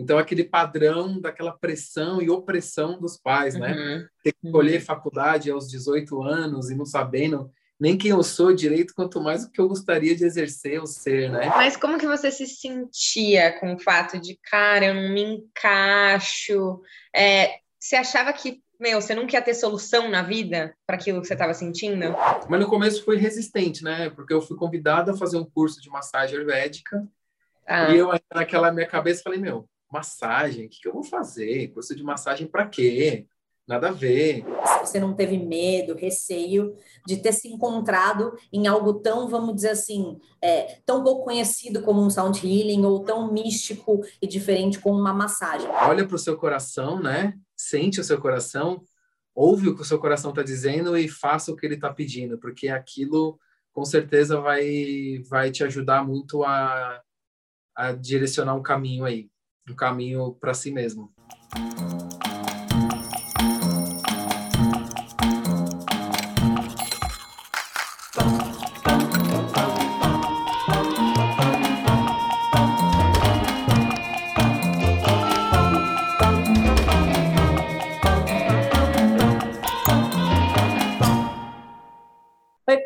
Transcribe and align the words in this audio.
Então, 0.00 0.18
aquele 0.18 0.44
padrão 0.44 1.20
daquela 1.20 1.52
pressão 1.52 2.22
e 2.22 2.30
opressão 2.30 2.98
dos 2.98 3.18
pais, 3.18 3.54
né? 3.54 3.72
Uhum. 3.72 4.06
Ter 4.24 4.32
que 4.32 4.46
escolher 4.46 4.78
uhum. 4.78 4.84
faculdade 4.84 5.50
aos 5.50 5.68
18 5.68 6.22
anos 6.22 6.70
e 6.70 6.74
não 6.74 6.86
sabendo 6.86 7.50
nem 7.78 7.96
quem 7.96 8.10
eu 8.10 8.22
sou 8.22 8.54
direito, 8.54 8.94
quanto 8.94 9.20
mais 9.22 9.44
o 9.44 9.50
que 9.50 9.58
eu 9.58 9.66
gostaria 9.66 10.14
de 10.14 10.24
exercer 10.24 10.80
ou 10.80 10.86
ser, 10.86 11.30
né? 11.30 11.46
Mas 11.48 11.78
como 11.78 11.98
que 11.98 12.06
você 12.06 12.30
se 12.30 12.46
sentia 12.46 13.58
com 13.58 13.74
o 13.74 13.78
fato 13.78 14.20
de, 14.20 14.38
cara, 14.50 14.86
eu 14.86 14.94
não 14.94 15.08
me 15.08 15.22
encaixo? 15.22 16.80
É, 17.14 17.58
você 17.78 17.96
achava 17.96 18.32
que, 18.34 18.62
meu, 18.78 19.00
você 19.00 19.14
não 19.14 19.26
quer 19.26 19.42
ter 19.42 19.54
solução 19.54 20.10
na 20.10 20.22
vida 20.22 20.74
para 20.86 20.96
aquilo 20.96 21.22
que 21.22 21.26
você 21.26 21.32
estava 21.32 21.54
sentindo? 21.54 22.14
Mas 22.48 22.60
no 22.60 22.68
começo 22.68 23.02
foi 23.02 23.16
resistente, 23.16 23.82
né? 23.82 24.10
Porque 24.10 24.34
eu 24.34 24.42
fui 24.42 24.58
convidado 24.58 25.10
a 25.10 25.16
fazer 25.16 25.38
um 25.38 25.44
curso 25.44 25.80
de 25.80 25.88
massagem 25.88 26.36
ayurvédica. 26.36 27.06
Ah. 27.66 27.94
E 27.94 27.98
eu, 27.98 28.10
naquela 28.34 28.70
minha 28.70 28.86
cabeça, 28.86 29.22
falei, 29.22 29.38
meu, 29.38 29.66
massagem, 29.90 30.66
o 30.66 30.68
que, 30.68 30.80
que 30.80 30.88
eu 30.88 30.92
vou 30.92 31.02
fazer? 31.02 31.68
Curso 31.68 31.94
de 31.94 32.02
massagem 32.02 32.46
para 32.46 32.66
quê? 32.66 33.26
Nada 33.66 33.90
a 33.90 33.92
ver. 33.92 34.44
Você 34.80 34.98
não 34.98 35.14
teve 35.14 35.38
medo, 35.38 35.94
receio 35.94 36.74
de 37.06 37.18
ter 37.18 37.32
se 37.32 37.46
encontrado 37.48 38.36
em 38.52 38.66
algo 38.66 38.94
tão, 38.94 39.28
vamos 39.28 39.54
dizer 39.54 39.70
assim, 39.70 40.18
é, 40.42 40.80
tão 40.84 41.04
pouco 41.04 41.24
conhecido 41.24 41.82
como 41.82 42.02
um 42.02 42.10
sound 42.10 42.44
healing 42.44 42.84
ou 42.84 43.04
tão 43.04 43.32
místico 43.32 44.00
e 44.20 44.26
diferente 44.26 44.80
como 44.80 44.98
uma 44.98 45.14
massagem? 45.14 45.68
Olha 45.68 46.04
para 46.04 46.16
o 46.16 46.18
seu 46.18 46.36
coração, 46.36 47.00
né? 47.00 47.38
Sente 47.56 48.00
o 48.00 48.04
seu 48.04 48.20
coração, 48.20 48.82
ouve 49.34 49.68
o 49.68 49.76
que 49.76 49.82
o 49.82 49.84
seu 49.84 50.00
coração 50.00 50.30
está 50.30 50.42
dizendo 50.42 50.96
e 50.96 51.08
faça 51.08 51.52
o 51.52 51.56
que 51.56 51.64
ele 51.64 51.76
está 51.76 51.92
pedindo, 51.92 52.38
porque 52.38 52.68
aquilo 52.68 53.38
com 53.72 53.84
certeza 53.84 54.40
vai, 54.40 55.22
vai 55.28 55.52
te 55.52 55.62
ajudar 55.62 56.04
muito 56.04 56.42
a, 56.42 57.00
a 57.76 57.92
direcionar 57.92 58.56
um 58.56 58.62
caminho 58.62 59.04
aí 59.04 59.30
um 59.68 59.74
caminho 59.74 60.32
para 60.40 60.54
si 60.54 60.70
mesmo. 60.70 61.12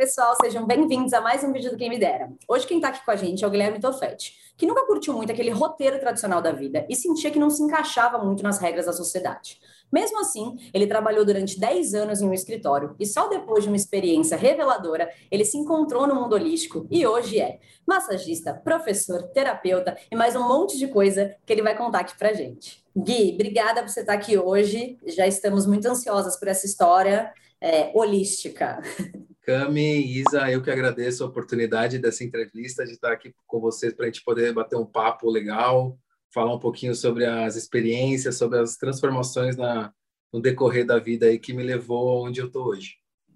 Pessoal, 0.05 0.37
sejam 0.39 0.67
bem-vindos 0.67 1.15
a 1.15 1.21
mais 1.23 1.43
um 1.43 1.51
vídeo 1.51 1.71
do 1.71 1.79
Quem 1.79 1.89
Me 1.89 1.99
Dera. 1.99 2.31
Hoje 2.47 2.67
quem 2.67 2.77
está 2.77 2.89
aqui 2.89 3.03
com 3.03 3.11
a 3.11 3.17
gente 3.17 3.43
é 3.43 3.47
o 3.47 3.51
Guilherme 3.51 3.81
Toffetti, 3.81 4.35
que 4.55 4.67
nunca 4.67 4.85
curtiu 4.85 5.15
muito 5.15 5.33
aquele 5.33 5.49
roteiro 5.49 5.99
tradicional 5.99 6.43
da 6.43 6.53
vida 6.53 6.85
e 6.91 6.95
sentia 6.95 7.31
que 7.31 7.39
não 7.39 7.49
se 7.49 7.63
encaixava 7.63 8.19
muito 8.19 8.43
nas 8.43 8.59
regras 8.59 8.85
da 8.85 8.93
sociedade. 8.93 9.59
Mesmo 9.91 10.21
assim, 10.21 10.59
ele 10.75 10.87
trabalhou 10.87 11.25
durante 11.25 11.59
10 11.59 11.95
anos 11.95 12.21
em 12.21 12.29
um 12.29 12.35
escritório 12.35 12.95
e 13.01 13.07
só 13.07 13.29
depois 13.29 13.65
de 13.65 13.71
uma 13.71 13.79
experiência 13.79 14.37
reveladora, 14.37 15.09
ele 15.31 15.43
se 15.47 15.57
encontrou 15.57 16.07
no 16.07 16.15
mundo 16.15 16.35
holístico 16.35 16.87
e 16.91 17.07
hoje 17.07 17.41
é 17.41 17.59
massagista, 17.87 18.53
professor, 18.53 19.23
terapeuta 19.29 19.97
e 20.13 20.15
mais 20.15 20.37
um 20.37 20.47
monte 20.47 20.77
de 20.77 20.87
coisa 20.87 21.35
que 21.47 21.53
ele 21.55 21.63
vai 21.63 21.75
contar 21.75 22.01
aqui 22.01 22.19
pra 22.19 22.35
gente. 22.35 22.85
Gui, 22.95 23.33
obrigada 23.33 23.81
por 23.81 23.89
você 23.89 24.01
estar 24.01 24.13
aqui 24.13 24.37
hoje. 24.37 24.99
Já 25.07 25.27
estamos 25.27 25.67
muito 25.67 25.89
ansiosas 25.89 26.39
por 26.39 26.49
essa 26.49 26.67
história 26.67 27.33
é, 27.59 27.91
holística. 27.95 28.83
Cami, 29.45 30.01
Isa, 30.07 30.51
eu 30.51 30.63
que 30.63 30.71
agradeço 30.71 31.23
a 31.23 31.27
oportunidade 31.27 31.99
dessa 31.99 32.25
entrevista, 32.25 32.83
de 32.87 32.93
estar 32.93 33.13
aqui 33.13 33.35
com 33.47 33.61
vocês 33.61 33.93
para 33.93 34.07
a 34.07 34.09
gente 34.09 34.25
poder 34.25 34.55
bater 34.55 34.77
um 34.77 34.87
papo 34.87 35.31
legal, 35.31 35.99
falar 36.33 36.55
um 36.55 36.59
pouquinho 36.59 36.95
sobre 36.95 37.27
as 37.27 37.55
experiências, 37.55 38.39
sobre 38.39 38.59
as 38.59 38.77
transformações 38.77 39.55
na, 39.55 39.93
no 40.33 40.41
decorrer 40.41 40.87
da 40.87 40.99
vida 40.99 41.27
aí 41.27 41.39
que 41.39 41.53
me 41.53 41.63
levou 41.63 42.27
onde 42.27 42.41
eu 42.41 42.47
estou 42.47 42.69
hoje. 42.69 42.95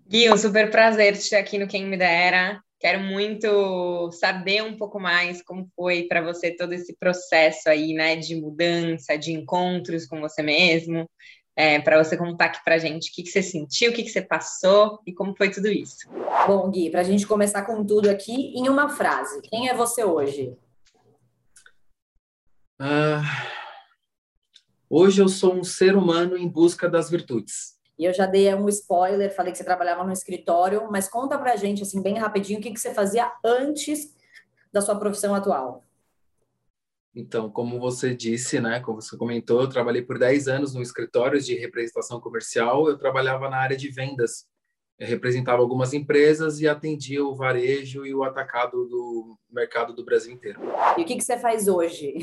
Gui, 0.09 0.33
um 0.33 0.36
super 0.39 0.70
prazer 0.70 1.14
te 1.19 1.29
ter 1.29 1.36
aqui 1.36 1.59
no 1.59 1.68
Quem 1.68 1.85
Me 1.85 1.98
Dera. 1.98 2.58
Quero 2.80 3.01
muito 3.01 4.11
saber 4.13 4.63
um 4.63 4.79
pouco 4.79 4.98
mais 4.98 5.42
como 5.42 5.68
foi 5.77 6.05
para 6.05 6.23
você 6.23 6.52
todo 6.52 6.73
esse 6.73 6.97
processo 6.97 7.68
aí, 7.68 7.92
né, 7.92 8.17
de 8.17 8.35
mudança, 8.35 9.18
de 9.18 9.33
encontros 9.33 10.07
com 10.07 10.20
você 10.20 10.42
mesmo 10.42 11.07
é, 11.58 11.80
para 11.80 12.02
você 12.02 12.17
contar 12.17 12.45
aqui 12.45 12.63
para 12.64 12.77
a 12.77 12.79
gente 12.79 13.11
o 13.11 13.13
que, 13.13 13.24
que 13.24 13.30
você 13.30 13.42
sentiu, 13.42 13.91
o 13.91 13.95
que, 13.95 14.05
que 14.05 14.11
você 14.11 14.23
passou 14.23 15.01
e 15.05 15.13
como 15.13 15.35
foi 15.35 15.51
tudo 15.51 15.67
isso. 15.67 16.08
Bom, 16.46 16.70
Gui, 16.70 16.89
para 16.89 17.01
a 17.01 17.02
gente 17.02 17.27
começar 17.27 17.63
com 17.63 17.85
tudo 17.85 18.08
aqui, 18.08 18.57
em 18.57 18.69
uma 18.69 18.89
frase, 18.89 19.42
quem 19.42 19.68
é 19.68 19.74
você 19.74 20.05
hoje? 20.05 20.57
Ah, 22.79 23.23
hoje 24.89 25.20
eu 25.20 25.29
sou 25.29 25.52
um 25.52 25.64
ser 25.64 25.97
humano 25.97 26.36
em 26.36 26.47
busca 26.47 26.89
das 26.89 27.11
virtudes. 27.11 27.77
E 27.98 28.05
eu 28.05 28.14
já 28.14 28.27
dei 28.27 28.55
um 28.55 28.68
spoiler, 28.68 29.35
falei 29.35 29.51
que 29.51 29.58
você 29.58 29.64
trabalhava 29.64 30.05
no 30.05 30.13
escritório, 30.13 30.86
mas 30.92 31.08
conta 31.08 31.36
pra 31.36 31.57
gente, 31.57 31.83
assim, 31.83 32.01
bem 32.01 32.17
rapidinho, 32.18 32.61
o 32.61 32.63
que, 32.63 32.70
que 32.70 32.79
você 32.79 32.95
fazia 32.95 33.33
antes 33.45 34.14
da 34.73 34.80
sua 34.80 34.97
profissão 34.97 35.35
atual. 35.35 35.87
Então, 37.18 37.51
como 37.51 37.80
você 37.80 38.14
disse, 38.14 38.61
né, 38.61 38.79
como 38.79 39.02
você 39.02 39.17
comentou, 39.17 39.62
eu 39.62 39.68
trabalhei 39.68 40.02
por 40.02 40.20
10 40.20 40.46
anos 40.46 40.73
no 40.73 40.80
escritório 40.80 41.40
de 41.40 41.52
representação 41.56 42.20
comercial, 42.20 42.89
eu 42.89 42.96
trabalhava 42.96 43.51
na 43.51 43.56
área 43.56 43.77
de 43.77 43.90
vendas. 43.90 44.46
Eu 44.96 45.08
representava 45.08 45.61
algumas 45.61 45.92
empresas 45.92 46.61
e 46.61 46.68
atendia 46.68 47.24
o 47.24 47.34
varejo 47.34 48.06
e 48.06 48.14
o 48.14 48.23
atacado 48.23 48.86
do 48.86 49.36
mercado 49.51 49.92
do 49.92 50.05
Brasil 50.05 50.33
inteiro. 50.33 50.61
E 50.96 51.02
o 51.02 51.05
que, 51.05 51.17
que 51.17 51.24
você 51.24 51.36
faz 51.36 51.67
hoje? 51.67 52.14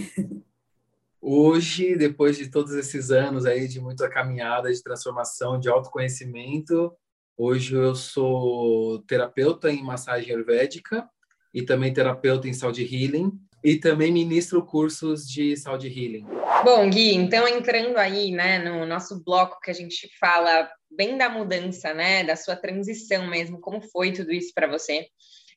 Hoje, 1.19 1.97
depois 1.97 2.37
de 2.37 2.49
todos 2.49 2.73
esses 2.73 3.11
anos 3.11 3.45
aí 3.45 3.67
de 3.67 3.81
muita 3.81 4.07
caminhada 4.07 4.71
de 4.71 4.81
transformação, 4.81 5.59
de 5.59 5.67
autoconhecimento, 5.67 6.93
hoje 7.35 7.75
eu 7.75 7.95
sou 7.95 9.01
terapeuta 9.07 9.69
em 9.69 9.83
massagem 9.83 10.31
ayurvédica 10.31 11.09
e 11.53 11.63
também 11.63 11.91
terapeuta 11.91 12.47
em 12.47 12.53
saúde 12.53 12.83
healing 12.85 13.31
e 13.65 13.79
também 13.79 14.11
ministro 14.11 14.63
cursos 14.63 15.27
de 15.27 15.57
saúde 15.57 15.87
healing. 15.87 16.23
Bom, 16.63 16.87
Gui, 16.87 17.15
então 17.15 17.47
entrando 17.47 17.97
aí, 17.97 18.29
né, 18.31 18.59
no 18.59 18.85
nosso 18.85 19.23
bloco 19.23 19.59
que 19.59 19.71
a 19.71 19.73
gente 19.73 20.07
fala 20.19 20.69
bem 20.89 21.17
da 21.17 21.29
mudança, 21.29 21.91
né, 21.91 22.23
da 22.23 22.35
sua 22.35 22.55
transição 22.55 23.25
mesmo, 23.25 23.59
como 23.59 23.81
foi 23.81 24.11
tudo 24.11 24.31
isso 24.31 24.51
para 24.53 24.67
você? 24.67 25.07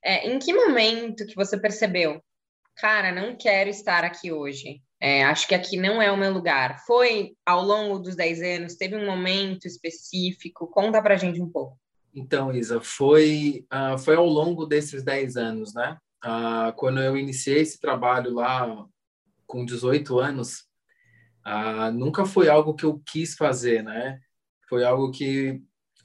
É, 0.03 0.27
em 0.27 0.39
que 0.39 0.55
momento 0.55 1.27
que 1.27 1.35
você 1.35 1.61
percebeu, 1.61 2.19
cara, 2.79 3.13
não 3.13 3.37
quero 3.37 3.69
estar 3.69 4.05
aqui 4.05 4.33
hoje? 4.33 4.81
É, 4.99 5.23
acho 5.25 5.47
que 5.47 5.55
aqui 5.55 5.77
não 5.77 6.01
é 6.01 6.11
o 6.11 6.17
meu 6.17 6.33
lugar. 6.33 6.83
Foi 6.87 7.33
ao 7.45 7.63
longo 7.63 7.99
dos 7.99 8.17
10 8.17 8.43
anos? 8.43 8.77
Teve 8.77 8.97
um 8.97 9.05
momento 9.05 9.67
específico? 9.67 10.67
Conta 10.67 11.03
pra 11.03 11.17
gente 11.17 11.43
um 11.43 11.51
pouco. 11.51 11.79
Então, 12.15 12.53
Isa, 12.53 12.81
foi, 12.81 13.67
uh, 13.71 13.99
foi 13.99 14.17
ao 14.17 14.27
longo 14.27 14.65
desses 14.65 15.05
10 15.05 15.37
anos, 15.37 15.75
né? 15.75 15.99
Ah, 16.23 16.73
quando 16.77 17.01
eu 17.01 17.17
iniciei 17.17 17.61
esse 17.61 17.81
trabalho 17.81 18.33
lá 18.35 18.87
com 19.47 19.65
18 19.65 20.19
anos, 20.19 20.67
ah, 21.45 21.91
nunca 21.91 22.27
foi 22.27 22.49
algo 22.49 22.75
que 22.75 22.85
eu 22.85 23.01
quis 23.07 23.35
fazer, 23.35 23.83
né? 23.83 24.21
Foi 24.69 24.85
algo 24.85 25.11
que 25.11 25.63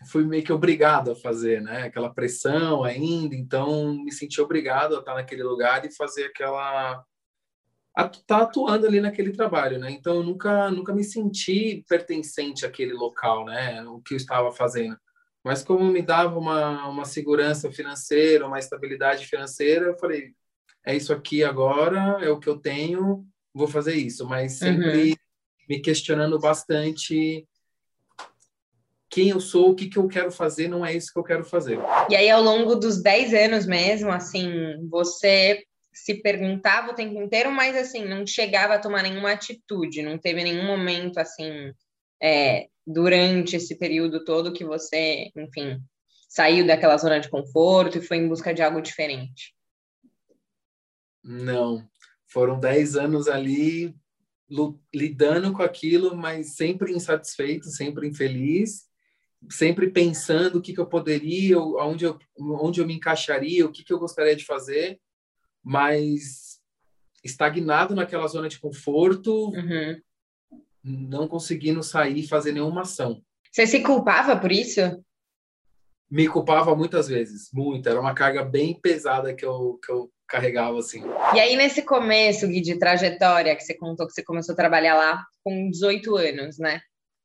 fui 0.09 0.25
meio 0.25 0.43
que 0.43 0.53
obrigado 0.53 1.11
a 1.11 1.15
fazer, 1.15 1.61
né? 1.61 1.83
Aquela 1.83 2.13
pressão 2.13 2.83
ainda, 2.83 3.35
então 3.35 3.93
me 3.95 4.11
senti 4.11 4.41
obrigado 4.41 4.95
a 4.95 4.99
estar 4.99 5.15
naquele 5.15 5.43
lugar 5.43 5.85
e 5.85 5.95
fazer 5.95 6.25
aquela 6.25 7.03
tá 8.25 8.37
atuando 8.41 8.87
ali 8.87 8.99
naquele 8.99 9.31
trabalho, 9.31 9.77
né? 9.77 9.91
Então 9.91 10.15
eu 10.15 10.23
nunca 10.23 10.71
nunca 10.71 10.93
me 10.93 11.03
senti 11.03 11.85
pertencente 11.87 12.65
àquele 12.65 12.93
local, 12.93 13.45
né? 13.45 13.83
O 13.83 14.01
que 14.01 14.13
eu 14.13 14.17
estava 14.17 14.51
fazendo. 14.51 14.97
Mas 15.43 15.61
como 15.61 15.83
me 15.85 16.01
dava 16.01 16.39
uma, 16.39 16.87
uma 16.87 17.05
segurança 17.05 17.71
financeira, 17.71 18.47
uma 18.47 18.59
estabilidade 18.59 19.25
financeira, 19.25 19.87
eu 19.87 19.97
falei, 19.97 20.31
é 20.85 20.95
isso 20.95 21.11
aqui 21.11 21.43
agora, 21.43 22.17
é 22.23 22.29
o 22.29 22.39
que 22.39 22.47
eu 22.47 22.57
tenho, 22.57 23.25
vou 23.53 23.67
fazer 23.67 23.95
isso. 23.95 24.25
Mas 24.25 24.53
sempre 24.53 25.09
uhum. 25.11 25.15
me 25.69 25.79
questionando 25.79 26.39
bastante 26.39 27.45
quem 29.09 29.29
eu 29.29 29.39
sou, 29.39 29.71
o 29.71 29.75
que, 29.75 29.87
que 29.87 29.97
eu 29.97 30.07
quero 30.07 30.31
fazer, 30.31 30.67
não 30.67 30.83
é 30.83 30.95
isso 30.95 31.11
que 31.13 31.19
eu 31.19 31.23
quero 31.23 31.43
fazer. 31.43 31.77
E 32.09 32.15
aí, 32.15 32.29
ao 32.31 32.41
longo 32.41 32.75
dos 32.75 33.01
10 33.03 33.33
anos 33.33 33.65
mesmo, 33.67 34.09
assim, 34.09 34.49
você 34.89 35.63
se 35.93 36.15
perguntava 36.15 36.91
o 36.91 36.95
tempo 36.95 37.21
inteiro, 37.21 37.51
mas 37.51 37.75
assim, 37.75 38.03
não 38.05 38.25
chegava 38.25 38.73
a 38.73 38.79
tomar 38.79 39.03
nenhuma 39.03 39.31
atitude, 39.31 40.01
não 40.01 40.17
teve 40.17 40.43
nenhum 40.43 40.65
momento 40.65 41.19
assim, 41.19 41.71
é, 42.19 42.67
durante 42.85 43.55
esse 43.55 43.77
período 43.77 44.23
todo 44.23 44.53
que 44.53 44.65
você, 44.65 45.31
enfim, 45.35 45.81
saiu 46.27 46.65
daquela 46.65 46.97
zona 46.97 47.19
de 47.19 47.29
conforto 47.29 47.97
e 47.97 48.01
foi 48.01 48.17
em 48.17 48.27
busca 48.27 48.53
de 48.53 48.61
algo 48.61 48.81
diferente? 48.81 49.55
Não, 51.23 51.87
foram 52.27 52.59
10 52.59 52.95
anos 52.95 53.27
ali 53.27 53.95
lidando 54.93 55.53
com 55.53 55.63
aquilo, 55.63 56.15
mas 56.15 56.55
sempre 56.55 56.91
insatisfeito, 56.91 57.67
sempre 57.67 58.07
infeliz, 58.07 58.87
sempre 59.49 59.89
pensando 59.89 60.57
o 60.57 60.61
que, 60.61 60.73
que 60.73 60.79
eu 60.79 60.85
poderia, 60.85 61.59
onde 61.59 62.05
eu, 62.05 62.19
onde 62.37 62.81
eu 62.81 62.85
me 62.85 62.93
encaixaria, 62.93 63.65
o 63.65 63.71
que, 63.71 63.83
que 63.83 63.91
eu 63.91 63.99
gostaria 63.99 64.35
de 64.35 64.45
fazer, 64.45 64.99
mas 65.63 66.61
estagnado 67.23 67.95
naquela 67.95 68.27
zona 68.27 68.49
de 68.49 68.59
conforto, 68.59 69.49
Uhum. 69.49 70.01
Não 70.83 71.27
conseguindo 71.27 71.81
sair 71.81 72.19
e 72.19 72.27
fazer 72.27 72.51
nenhuma 72.51 72.81
ação. 72.81 73.21
Você 73.51 73.65
se 73.67 73.81
culpava 73.81 74.35
por 74.35 74.51
isso? 74.51 74.81
Me 76.09 76.27
culpava 76.27 76.75
muitas 76.75 77.07
vezes, 77.07 77.49
muito. 77.53 77.87
Era 77.87 77.99
uma 77.99 78.13
carga 78.13 78.43
bem 78.43 78.79
pesada 78.79 79.33
que 79.33 79.45
eu, 79.45 79.79
que 79.83 79.91
eu 79.91 80.11
carregava, 80.27 80.77
assim. 80.79 81.03
E 81.35 81.39
aí, 81.39 81.55
nesse 81.55 81.83
começo, 81.83 82.47
Gui, 82.47 82.61
de 82.61 82.77
trajetória, 82.77 83.55
que 83.55 83.63
você 83.63 83.73
contou 83.73 84.07
que 84.07 84.13
você 84.13 84.23
começou 84.23 84.53
a 84.53 84.55
trabalhar 84.55 84.95
lá 84.95 85.23
com 85.43 85.69
18 85.69 86.15
anos, 86.17 86.57
né? 86.57 86.81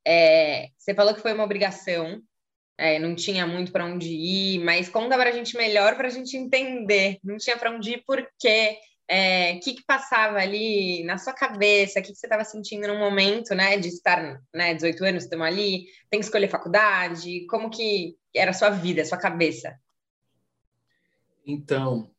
É, 0.06 0.69
você 0.78 0.94
falou 0.94 1.14
que 1.14 1.20
foi 1.20 1.32
uma 1.32 1.44
obrigação, 1.44 2.20
é, 2.78 2.99
não 2.99 3.14
tinha 3.14 3.46
muito 3.46 3.72
para 3.72 3.84
onde 3.84 4.08
ir, 4.08 4.60
mas 4.60 4.88
conta 4.88 5.16
para 5.16 5.31
a 5.31 5.32
gente 5.32 5.56
melhor 5.56 5.96
para 5.96 6.08
a 6.08 6.10
gente 6.10 6.37
entender. 6.37 7.19
Não 7.25 7.37
tinha 7.37 7.56
para 7.56 7.70
onde 7.70 7.93
ir, 7.93 8.05
por 8.06 8.26
quê? 8.38 8.78
É, 9.10 9.55
o 9.55 9.60
que, 9.60 9.75
que 9.75 9.84
passava 9.87 10.38
ali 10.38 11.02
na 11.05 11.16
sua 11.16 11.32
cabeça? 11.32 11.99
O 11.99 12.02
que, 12.02 12.12
que 12.12 12.19
você 12.19 12.26
estava 12.26 12.44
sentindo 12.44 12.87
no 12.87 12.99
momento, 12.99 13.55
né, 13.55 13.78
de 13.78 13.88
estar, 13.88 14.38
né, 14.55 14.75
18 14.75 15.05
anos, 15.05 15.25
estamos 15.25 15.46
ali, 15.46 15.87
tem 16.10 16.20
que 16.20 16.26
escolher 16.26 16.49
faculdade? 16.49 17.46
Como 17.46 17.70
que 17.70 18.16
era 18.34 18.50
a 18.50 18.55
sua 18.55 18.69
vida, 18.69 19.00
a 19.00 19.06
sua 19.06 19.16
cabeça? 19.16 19.75
Então, 21.46 22.10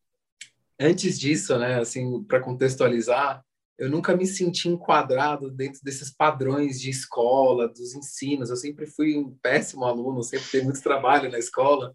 antes 0.79 1.19
disso, 1.19 1.57
né, 1.59 1.79
assim, 1.79 2.23
para 2.23 2.39
contextualizar, 2.39 3.45
eu 3.77 3.89
nunca 3.89 4.17
me 4.17 4.25
senti 4.25 4.67
enquadrado 4.67 5.49
dentro 5.49 5.79
desses 5.83 6.09
padrões 6.09 6.81
de 6.81 6.89
escola, 6.89 7.69
dos 7.69 7.93
ensinos. 7.93 8.49
Eu 8.49 8.57
sempre 8.57 8.85
fui 8.85 9.15
um 9.15 9.31
péssimo 9.41 9.85
aluno, 9.85 10.21
sempre 10.21 10.47
dei 10.51 10.63
muito 10.63 10.81
trabalho 10.81 11.31
na 11.31 11.39
escola. 11.39 11.93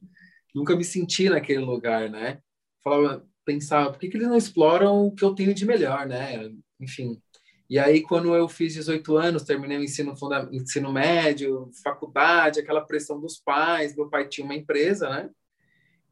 Nunca 0.54 0.74
me 0.74 0.82
senti 0.82 1.28
naquele 1.28 1.62
lugar, 1.62 2.08
né? 2.08 2.38
Falava, 2.82 3.26
pensava, 3.44 3.90
por 3.90 3.98
que, 3.98 4.08
que 4.08 4.16
eles 4.16 4.28
não 4.28 4.36
exploram 4.36 5.06
o 5.06 5.12
que 5.14 5.24
eu 5.24 5.34
tenho 5.34 5.54
de 5.54 5.66
melhor, 5.66 6.06
né? 6.06 6.50
Enfim. 6.80 7.20
E 7.68 7.78
aí, 7.78 8.02
quando 8.02 8.34
eu 8.34 8.48
fiz 8.48 8.74
18 8.74 9.16
anos, 9.16 9.42
terminei 9.42 9.78
o 9.78 9.82
ensino, 9.82 10.16
funda 10.16 10.48
ensino 10.52 10.92
médio, 10.92 11.70
faculdade, 11.82 12.60
aquela 12.60 12.84
pressão 12.84 13.18
dos 13.20 13.38
pais, 13.38 13.96
meu 13.96 14.08
pai 14.08 14.28
tinha 14.28 14.44
uma 14.44 14.54
empresa, 14.54 15.08
né? 15.08 15.30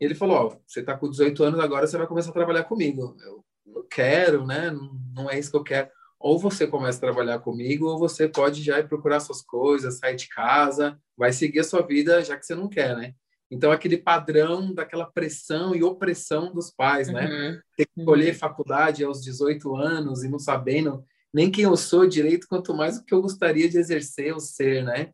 E 0.00 0.04
ele 0.04 0.14
falou, 0.14 0.36
ó, 0.36 0.56
você 0.66 0.82
tá 0.82 0.96
com 0.96 1.08
18 1.08 1.44
anos, 1.44 1.60
agora 1.60 1.86
você 1.86 1.96
vai 1.96 2.06
começar 2.06 2.30
a 2.30 2.34
trabalhar 2.34 2.64
comigo. 2.64 3.16
Eu 3.20 3.44
não 3.66 3.86
quero, 3.88 4.46
né? 4.46 4.70
Não, 4.70 4.98
não 5.14 5.30
é 5.30 5.38
isso 5.38 5.50
que 5.50 5.56
eu 5.56 5.62
quero. 5.62 5.88
Ou 6.18 6.38
você 6.38 6.66
começa 6.66 6.98
a 6.98 7.00
trabalhar 7.00 7.38
comigo, 7.40 7.86
ou 7.86 7.98
você 7.98 8.28
pode 8.28 8.62
já 8.62 8.78
ir 8.78 8.88
procurar 8.88 9.20
suas 9.20 9.42
coisas, 9.42 9.98
sair 9.98 10.16
de 10.16 10.28
casa, 10.28 10.98
vai 11.16 11.32
seguir 11.32 11.60
a 11.60 11.64
sua 11.64 11.82
vida, 11.82 12.24
já 12.24 12.36
que 12.36 12.46
você 12.46 12.54
não 12.54 12.68
quer, 12.68 12.96
né? 12.96 13.14
Então, 13.52 13.70
aquele 13.70 13.98
padrão 13.98 14.72
daquela 14.72 15.04
pressão 15.04 15.74
e 15.74 15.84
opressão 15.84 16.54
dos 16.54 16.70
pais, 16.70 17.08
né? 17.08 17.26
Uhum. 17.26 17.60
Ter 17.76 17.84
que 17.84 18.00
escolher 18.00 18.32
faculdade 18.32 19.04
aos 19.04 19.22
18 19.22 19.76
anos 19.76 20.24
e 20.24 20.28
não 20.28 20.38
sabendo 20.38 21.04
nem 21.34 21.50
quem 21.50 21.64
eu 21.64 21.76
sou 21.76 22.08
direito, 22.08 22.48
quanto 22.48 22.74
mais 22.74 22.96
o 22.96 23.04
que 23.04 23.12
eu 23.12 23.20
gostaria 23.20 23.68
de 23.68 23.76
exercer 23.76 24.32
ou 24.32 24.40
ser, 24.40 24.82
né? 24.82 25.12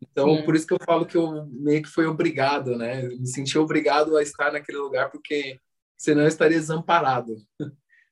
Então, 0.00 0.36
Sim. 0.36 0.44
por 0.44 0.56
isso 0.56 0.66
que 0.66 0.72
eu 0.72 0.78
falo 0.84 1.04
que 1.04 1.16
eu 1.16 1.46
meio 1.46 1.82
que 1.82 1.88
fui 1.90 2.06
obrigado, 2.06 2.74
né? 2.74 3.02
Me 3.02 3.26
senti 3.26 3.58
obrigado 3.58 4.16
a 4.16 4.22
estar 4.22 4.50
naquele 4.50 4.78
lugar, 4.78 5.10
porque 5.10 5.60
senão 5.96 6.22
eu 6.22 6.28
estaria 6.28 6.58
desamparado. 6.58 7.36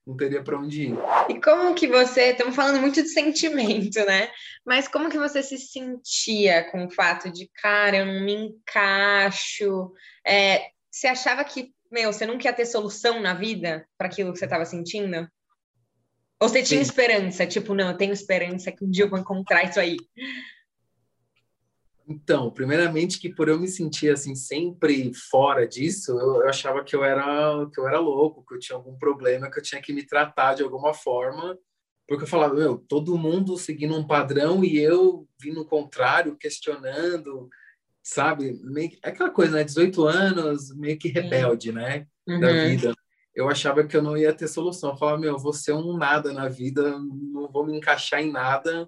Não 0.06 0.16
teria 0.16 0.43
para 0.43 0.58
onde 0.58 0.88
ir. 0.88 0.94
E 1.28 1.40
como 1.40 1.75
que 1.75 1.87
você, 1.87 2.31
estamos 2.31 2.56
falando 2.56 2.81
muito 2.81 3.00
de 3.00 3.08
sentimento, 3.08 4.04
né? 4.04 4.31
Mas 4.66 4.88
como 4.88 5.08
que 5.08 5.19
você 5.19 5.43
se 5.43 5.56
sentia 5.58 6.64
com 6.70 6.87
o 6.87 6.90
fato 6.90 7.31
de, 7.31 7.49
cara, 7.62 7.99
eu 7.99 8.06
não 8.06 8.20
me 8.20 8.34
encaixo? 8.34 9.93
É, 10.26 10.70
você 10.90 11.06
achava 11.06 11.44
que, 11.44 11.72
meu, 11.90 12.12
você 12.12 12.26
não 12.26 12.37
quer 12.37 12.54
ter 12.54 12.66
solução 12.66 13.20
na 13.20 13.34
vida 13.34 13.87
para 13.96 14.08
aquilo 14.08 14.32
que 14.32 14.38
você 14.38 14.46
estava 14.46 14.64
sentindo? 14.64 15.28
Ou 16.40 16.49
você 16.49 16.62
tinha 16.64 16.82
Sim. 16.82 16.90
esperança? 16.90 17.46
Tipo, 17.46 17.72
não, 17.72 17.90
eu 17.90 17.96
tenho 17.96 18.12
esperança 18.12 18.72
que 18.72 18.84
um 18.84 18.90
dia 18.90 19.04
eu 19.04 19.08
vou 19.08 19.20
encontrar 19.20 19.62
isso 19.62 19.78
aí. 19.78 19.96
Então, 22.12 22.50
primeiramente 22.50 23.19
que 23.19 23.31
por 23.35 23.49
eu 23.49 23.59
me 23.59 23.67
sentir 23.67 24.11
assim 24.11 24.35
sempre 24.35 25.12
fora 25.31 25.67
disso, 25.67 26.12
eu, 26.12 26.43
eu, 26.43 26.49
achava 26.49 26.85
que 26.85 26.94
eu 26.94 27.03
era 27.03 27.67
que 27.73 27.81
eu 27.81 27.88
era 27.88 27.99
louco, 27.99 28.44
que 28.47 28.55
eu 28.55 28.59
tinha 28.59 28.76
algum 28.76 28.99
problema, 28.99 29.50
que 29.50 29.59
eu 29.59 29.62
tinha 29.62 29.81
que 29.81 29.93
me 29.93 30.05
tratar 30.05 30.55
de 30.55 30.62
alguma 30.62 30.93
forma, 30.93 31.59
porque 32.06 32.25
eu 32.25 32.29
falava, 32.29 32.55
meu, 32.55 32.76
todo 32.76 33.17
mundo 33.17 33.56
seguindo 33.56 33.97
um 33.97 34.06
padrão 34.06 34.62
e 34.62 34.79
eu 34.79 35.26
vindo 35.41 35.64
contrário, 35.64 36.37
questionando, 36.37 37.49
sabe? 38.03 38.61
Meio, 38.62 38.91
aquela 39.03 39.31
coisa, 39.31 39.56
né? 39.56 39.64
18 39.64 40.05
anos, 40.05 40.76
meio 40.76 40.99
que 40.99 41.09
rebelde, 41.09 41.73
né? 41.73 42.06
Uhum. 42.29 42.41
Da 42.41 42.53
vida. 42.53 42.94
Eu 43.35 43.49
achava 43.49 43.85
que 43.85 43.97
eu 43.97 44.03
não 44.03 44.17
ia 44.17 44.35
ter 44.35 44.47
solução. 44.49 44.91
Eu 44.91 44.97
falava, 44.99 45.19
meu, 45.19 45.38
vou 45.38 45.55
ser 45.55 45.73
um 45.73 45.97
nada 45.97 46.32
na 46.32 46.49
vida, 46.49 46.99
não 46.99 47.50
vou 47.50 47.64
me 47.64 47.75
encaixar 47.75 48.20
em 48.20 48.31
nada 48.31 48.87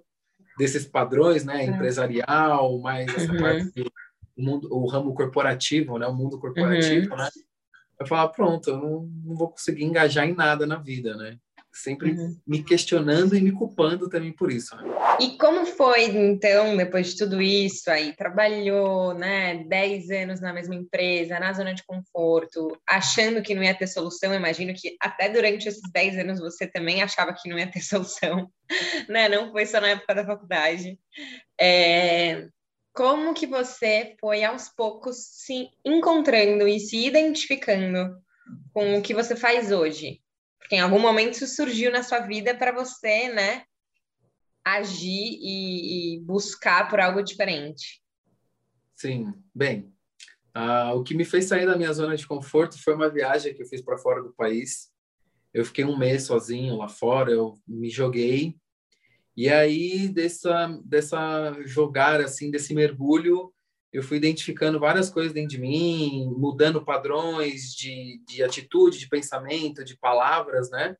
desses 0.57 0.85
padrões, 0.85 1.43
né, 1.43 1.63
É. 1.63 1.65
empresarial, 1.65 2.79
mais 2.79 3.13
essa 3.13 3.31
Uhum. 3.31 3.39
parte 3.39 3.71
do 3.83 3.91
mundo, 4.37 4.67
o 4.71 4.85
ramo 4.87 5.13
corporativo, 5.13 5.97
né, 5.97 6.07
o 6.07 6.13
mundo 6.13 6.39
corporativo, 6.39 7.11
Uhum. 7.11 7.17
né? 7.17 7.29
Eu 7.99 8.05
falava, 8.05 8.29
pronto, 8.31 8.69
eu 8.69 8.77
não, 8.77 9.09
não 9.23 9.35
vou 9.35 9.49
conseguir 9.51 9.83
engajar 9.85 10.27
em 10.27 10.33
nada 10.35 10.65
na 10.65 10.75
vida, 10.77 11.15
né? 11.15 11.37
Sempre 11.77 12.11
Uhum. 12.11 12.39
me 12.47 12.63
questionando 12.63 13.35
e 13.35 13.41
me 13.41 13.51
culpando 13.51 14.07
também 14.09 14.31
por 14.33 14.49
isso. 14.49 14.73
Né? 14.77 14.83
E 15.19 15.37
como 15.37 15.65
foi, 15.65 16.05
então, 16.05 16.77
depois 16.77 17.07
de 17.07 17.17
tudo 17.17 17.41
isso 17.41 17.91
aí? 17.91 18.15
Trabalhou, 18.15 19.13
né, 19.13 19.65
10 19.67 20.09
anos 20.09 20.39
na 20.39 20.53
mesma 20.53 20.73
empresa, 20.73 21.37
na 21.37 21.51
zona 21.51 21.73
de 21.73 21.83
conforto, 21.85 22.77
achando 22.87 23.41
que 23.41 23.53
não 23.53 23.61
ia 23.61 23.75
ter 23.75 23.87
solução. 23.87 24.33
Imagino 24.33 24.73
que 24.73 24.95
até 25.01 25.27
durante 25.27 25.67
esses 25.67 25.81
10 25.91 26.17
anos 26.17 26.39
você 26.39 26.65
também 26.65 27.03
achava 27.03 27.33
que 27.33 27.49
não 27.49 27.59
ia 27.59 27.69
ter 27.69 27.81
solução, 27.83 28.49
né? 29.09 29.27
Não 29.27 29.51
foi 29.51 29.65
só 29.65 29.81
na 29.81 29.89
época 29.89 30.15
da 30.15 30.25
faculdade. 30.25 30.97
É, 31.59 32.47
Como 32.93 33.33
que 33.33 33.45
você 33.45 34.15
foi, 34.21 34.45
aos 34.45 34.69
poucos, 34.69 35.17
se 35.17 35.67
encontrando 35.85 36.65
e 36.67 36.79
se 36.79 37.05
identificando 37.05 38.15
com 38.73 38.97
o 38.97 39.01
que 39.01 39.13
você 39.13 39.35
faz 39.35 39.71
hoje? 39.71 40.21
Porque 40.59 40.75
em 40.75 40.79
algum 40.79 40.99
momento 40.99 41.33
isso 41.33 41.47
surgiu 41.47 41.91
na 41.91 42.03
sua 42.03 42.19
vida 42.19 42.55
para 42.55 42.71
você, 42.71 43.29
né? 43.29 43.63
agir 44.65 45.37
e, 45.39 46.15
e, 46.15 46.19
buscar 46.21 46.89
por 46.89 46.99
algo 46.99 47.21
diferente. 47.21 48.01
Sim, 48.95 49.31
bem, 49.53 49.93
uh, 50.57 50.95
o 50.95 51.03
que 51.03 51.13
me 51.13 51.23
fez 51.23 51.45
sair 51.45 51.67
da 51.67 51.77
minha 51.77 51.93
zona 51.93 52.17
de 52.17 52.25
conforto 52.25 52.81
foi 52.81 52.95
uma 52.95 53.09
viagem 53.09 53.53
que 53.53 53.61
eu 53.61 53.67
fiz 53.67 53.81
para 53.81 53.99
fora 53.99 54.23
do 54.23 54.33
país. 54.33 54.91
Eu 55.53 55.63
fiquei 55.63 55.85
um 55.85 55.97
mês 55.97 56.23
sozinho 56.23 56.77
lá 56.77 56.89
fora, 56.89 57.31
eu 57.31 57.59
me 57.67 57.89
joguei 57.89 58.55
e 59.37 59.49
aí 59.49 60.07
dessa 60.07 60.67
dessa 60.83 61.55
jogar 61.65 62.21
assim, 62.21 62.49
desse 62.49 62.73
mergulho, 62.73 63.53
eu 63.95 64.03
fui 64.03 64.17
identificando 64.17 64.79
várias 64.79 65.09
coisas 65.09 65.33
dentro 65.33 65.49
de 65.49 65.59
mim, 65.59 66.33
mudando 66.37 66.83
padrões 66.83 67.73
de, 67.73 68.21
de 68.27 68.43
atitude, 68.43 68.99
de 68.99 69.07
pensamento, 69.07 69.83
de 69.83 69.97
palavras, 69.97 70.69
né? 70.69 70.95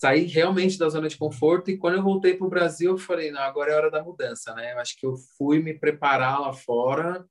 saí 0.00 0.24
realmente 0.24 0.78
da 0.78 0.88
zona 0.88 1.08
de 1.08 1.18
conforto 1.18 1.70
e 1.70 1.76
quando 1.76 1.96
eu 1.96 2.02
voltei 2.02 2.34
para 2.34 2.46
o 2.46 2.50
Brasil 2.50 2.92
eu 2.92 2.98
falei 2.98 3.30
não 3.30 3.42
agora 3.42 3.70
é 3.70 3.76
hora 3.76 3.90
da 3.90 4.02
mudança 4.02 4.54
né? 4.54 4.72
Eu 4.72 4.78
acho 4.78 4.98
que 4.98 5.04
eu 5.04 5.14
fui 5.36 5.62
me 5.62 5.74
preparar 5.74 6.40
lá 6.40 6.54
fora 6.54 7.26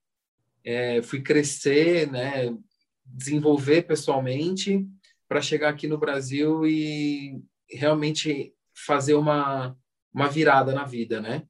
é, 0.64 1.02
fui 1.02 1.22
crescer 1.22 2.10
né? 2.12 2.56
Desenvolver 3.04 3.88
pessoalmente 3.88 4.88
para 5.28 5.42
chegar 5.42 5.70
aqui 5.70 5.88
no 5.88 5.98
Brasil 5.98 6.64
e 6.68 7.42
realmente 7.68 8.54
fazer 8.86 9.16
uma 9.16 9.76
uma 10.14 10.28
virada 10.28 10.72
na 10.72 10.86
vida 10.86 11.20
né 11.20 11.48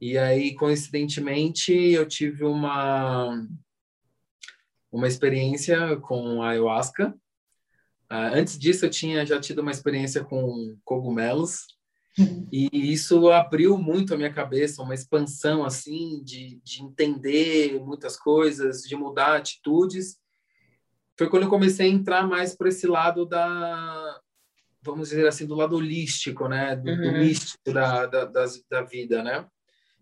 e 0.00 0.16
aí 0.18 0.54
coincidentemente 0.54 1.72
eu 1.72 2.06
tive 2.06 2.44
uma 2.44 3.46
uma 4.92 5.06
experiência 5.08 5.96
com 5.98 6.42
ayahuasca 6.42 7.14
Uh, 8.12 8.34
antes 8.34 8.58
disso, 8.58 8.84
eu 8.84 8.90
tinha 8.90 9.24
já 9.24 9.38
tido 9.40 9.60
uma 9.60 9.70
experiência 9.70 10.24
com 10.24 10.76
cogumelos 10.84 11.60
e 12.50 12.68
isso 12.92 13.30
abriu 13.30 13.78
muito 13.78 14.12
a 14.12 14.16
minha 14.16 14.32
cabeça, 14.32 14.82
uma 14.82 14.94
expansão 14.96 15.64
assim 15.64 16.20
de, 16.24 16.60
de 16.64 16.82
entender 16.82 17.78
muitas 17.78 18.16
coisas, 18.16 18.82
de 18.82 18.96
mudar 18.96 19.36
atitudes. 19.36 20.18
Foi 21.16 21.30
quando 21.30 21.44
eu 21.44 21.48
comecei 21.48 21.86
a 21.86 21.88
entrar 21.88 22.26
mais 22.26 22.52
por 22.52 22.66
esse 22.66 22.84
lado 22.84 23.24
da, 23.24 24.20
vamos 24.82 25.10
dizer 25.10 25.28
assim, 25.28 25.46
do 25.46 25.54
lado 25.54 25.76
holístico, 25.76 26.48
né, 26.48 26.74
do, 26.74 26.90
Uhum. 26.90 27.00
do 27.00 27.12
místico 27.12 27.72
da, 27.72 28.06
da, 28.06 28.24
das- 28.24 28.60
da 28.68 28.82
vida, 28.82 29.22
né. 29.22 29.46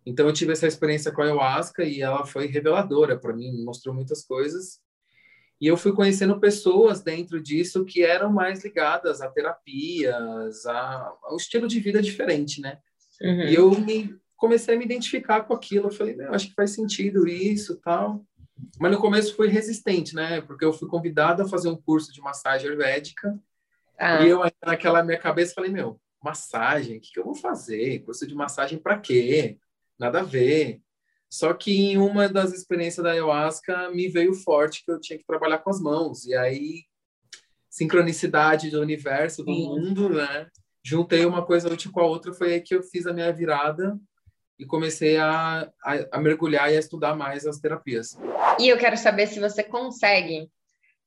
Então 0.08 0.26
eu 0.26 0.32
tive 0.32 0.52
essa 0.52 0.66
experiência 0.66 1.12
com 1.12 1.20
a 1.20 1.26
ayahuasca 1.26 1.84
e 1.84 2.00
ela 2.00 2.24
foi 2.24 2.46
reveladora 2.46 3.18
para 3.18 3.34
mim, 3.34 3.62
mostrou 3.62 3.94
muitas 3.94 4.24
coisas. 4.24 4.80
E 5.60 5.66
eu 5.66 5.76
fui 5.76 5.92
conhecendo 5.92 6.40
pessoas 6.40 7.02
dentro 7.02 7.42
disso 7.42 7.84
que 7.84 8.02
eram 8.02 8.32
mais 8.32 8.64
ligadas 8.64 9.20
a 9.20 9.28
terapias, 9.28 10.64
a, 10.66 11.12
a 11.22 11.34
um 11.34 11.36
estilo 11.36 11.68
de 11.68 11.78
vida 11.80 12.00
diferente, 12.00 12.60
né? 12.60 12.78
Uhum. 13.20 13.42
E 13.42 13.54
eu 13.54 13.70
me, 13.72 14.16
comecei 14.36 14.74
a 14.74 14.78
me 14.78 14.84
identificar 14.84 15.42
com 15.42 15.52
aquilo. 15.52 15.88
Eu 15.88 15.92
falei, 15.92 16.16
"Não, 16.16 16.32
acho 16.32 16.48
que 16.48 16.54
faz 16.54 16.70
sentido 16.70 17.28
isso 17.28 17.76
tal. 17.76 18.24
Mas 18.80 18.90
no 18.90 18.98
começo 18.98 19.36
fui 19.36 19.48
resistente, 19.48 20.14
né? 20.14 20.40
Porque 20.40 20.64
eu 20.64 20.72
fui 20.72 20.88
convidada 20.88 21.44
a 21.44 21.48
fazer 21.48 21.68
um 21.68 21.76
curso 21.76 22.12
de 22.12 22.20
massagem 22.20 22.68
ayurvédica 22.68 23.38
Ah. 23.98 24.24
E 24.24 24.28
eu 24.28 24.40
naquela 24.64 25.02
minha 25.02 25.18
cabeça 25.18 25.54
falei, 25.54 25.70
meu, 25.70 26.00
massagem, 26.22 26.98
o 26.98 27.00
que, 27.00 27.12
que 27.12 27.18
eu 27.18 27.24
vou 27.24 27.34
fazer? 27.34 28.00
Curso 28.04 28.26
de 28.26 28.34
massagem 28.34 28.78
para 28.78 28.98
quê? 28.98 29.58
Nada 29.98 30.20
a 30.20 30.24
ver. 30.24 30.80
Só 31.30 31.52
que 31.52 31.72
em 31.72 31.98
uma 31.98 32.28
das 32.28 32.52
experiências 32.52 33.04
da 33.04 33.10
ayahuasca 33.10 33.90
me 33.90 34.08
veio 34.08 34.32
forte 34.32 34.84
que 34.84 34.90
eu 34.90 35.00
tinha 35.00 35.18
que 35.18 35.26
trabalhar 35.26 35.58
com 35.58 35.70
as 35.70 35.80
mãos. 35.80 36.24
E 36.24 36.34
aí, 36.34 36.84
sincronicidade 37.68 38.70
do 38.70 38.80
universo, 38.80 39.44
do 39.44 39.52
Sim. 39.52 39.66
mundo, 39.66 40.08
né? 40.08 40.46
Juntei 40.82 41.26
uma 41.26 41.44
coisa 41.44 41.70
útil 41.70 41.92
com 41.92 42.00
a 42.00 42.06
outra, 42.06 42.32
foi 42.32 42.54
aí 42.54 42.60
que 42.60 42.74
eu 42.74 42.82
fiz 42.82 43.06
a 43.06 43.12
minha 43.12 43.32
virada 43.32 43.98
e 44.58 44.64
comecei 44.64 45.18
a, 45.18 45.70
a, 45.84 46.16
a 46.16 46.18
mergulhar 46.18 46.72
e 46.72 46.76
a 46.76 46.80
estudar 46.80 47.14
mais 47.14 47.46
as 47.46 47.58
terapias. 47.58 48.16
E 48.58 48.68
eu 48.68 48.78
quero 48.78 48.96
saber 48.96 49.26
se 49.26 49.38
você 49.38 49.62
consegue 49.62 50.50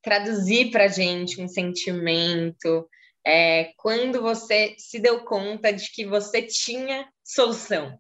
traduzir 0.02 0.72
para 0.72 0.88
gente 0.88 1.42
um 1.42 1.48
sentimento, 1.48 2.88
é, 3.26 3.72
quando 3.78 4.22
você 4.22 4.76
se 4.78 5.00
deu 5.00 5.24
conta 5.24 5.72
de 5.72 5.92
que 5.92 6.06
você 6.06 6.42
tinha 6.42 7.08
solução? 7.24 8.00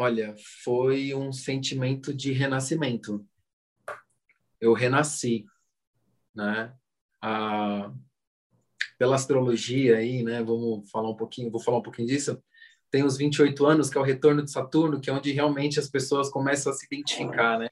Olha, 0.00 0.32
foi 0.62 1.12
um 1.12 1.32
sentimento 1.32 2.14
de 2.14 2.30
renascimento. 2.30 3.26
Eu 4.60 4.72
renasci, 4.72 5.44
né? 6.32 6.72
A, 7.20 7.92
pela 8.96 9.16
astrologia 9.16 9.96
aí, 9.96 10.22
né? 10.22 10.40
Vamos 10.40 10.88
falar 10.88 11.10
um 11.10 11.16
pouquinho, 11.16 11.50
vou 11.50 11.60
falar 11.60 11.78
um 11.78 11.82
pouquinho 11.82 12.06
disso. 12.06 12.40
Tem 12.92 13.02
os 13.02 13.16
28 13.16 13.66
anos, 13.66 13.90
que 13.90 13.98
é 13.98 14.00
o 14.00 14.04
retorno 14.04 14.44
de 14.44 14.52
Saturno, 14.52 15.00
que 15.00 15.10
é 15.10 15.12
onde 15.12 15.32
realmente 15.32 15.80
as 15.80 15.88
pessoas 15.88 16.30
começam 16.30 16.72
a 16.72 16.76
se 16.76 16.86
identificar, 16.86 17.58
né? 17.58 17.68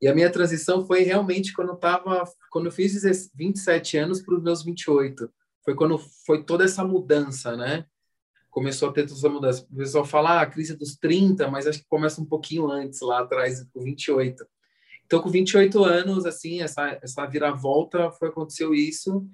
E 0.00 0.08
a 0.08 0.14
minha 0.14 0.32
transição 0.32 0.86
foi 0.86 1.02
realmente 1.02 1.52
quando 1.52 1.72
eu 1.72 1.76
tava, 1.76 2.24
quando 2.50 2.64
eu 2.64 2.72
fiz 2.72 3.30
27 3.34 3.98
anos 3.98 4.22
para 4.22 4.34
os 4.34 4.42
meus 4.42 4.64
28. 4.64 5.30
Foi 5.62 5.74
quando 5.74 5.98
foi 5.98 6.42
toda 6.44 6.64
essa 6.64 6.82
mudança, 6.82 7.54
né? 7.58 7.84
Começou 8.58 8.88
a 8.88 8.92
ter 8.92 9.06
toda 9.06 9.16
essa 9.16 9.28
mudança. 9.28 9.66
O 9.70 9.76
pessoal 9.76 10.04
fala 10.04 10.30
ah, 10.30 10.40
a 10.42 10.46
crise 10.46 10.76
dos 10.76 10.96
30, 10.96 11.48
mas 11.48 11.64
acho 11.64 11.78
que 11.78 11.88
começa 11.88 12.20
um 12.20 12.24
pouquinho 12.24 12.68
antes, 12.68 13.00
lá 13.00 13.20
atrás, 13.20 13.64
com 13.72 13.80
28. 13.80 14.44
Então, 15.06 15.22
com 15.22 15.30
28 15.30 15.84
anos, 15.84 16.26
assim, 16.26 16.60
essa, 16.60 16.98
essa 17.00 17.24
viravolta, 17.24 18.10
foi, 18.10 18.30
aconteceu 18.30 18.74
isso. 18.74 19.24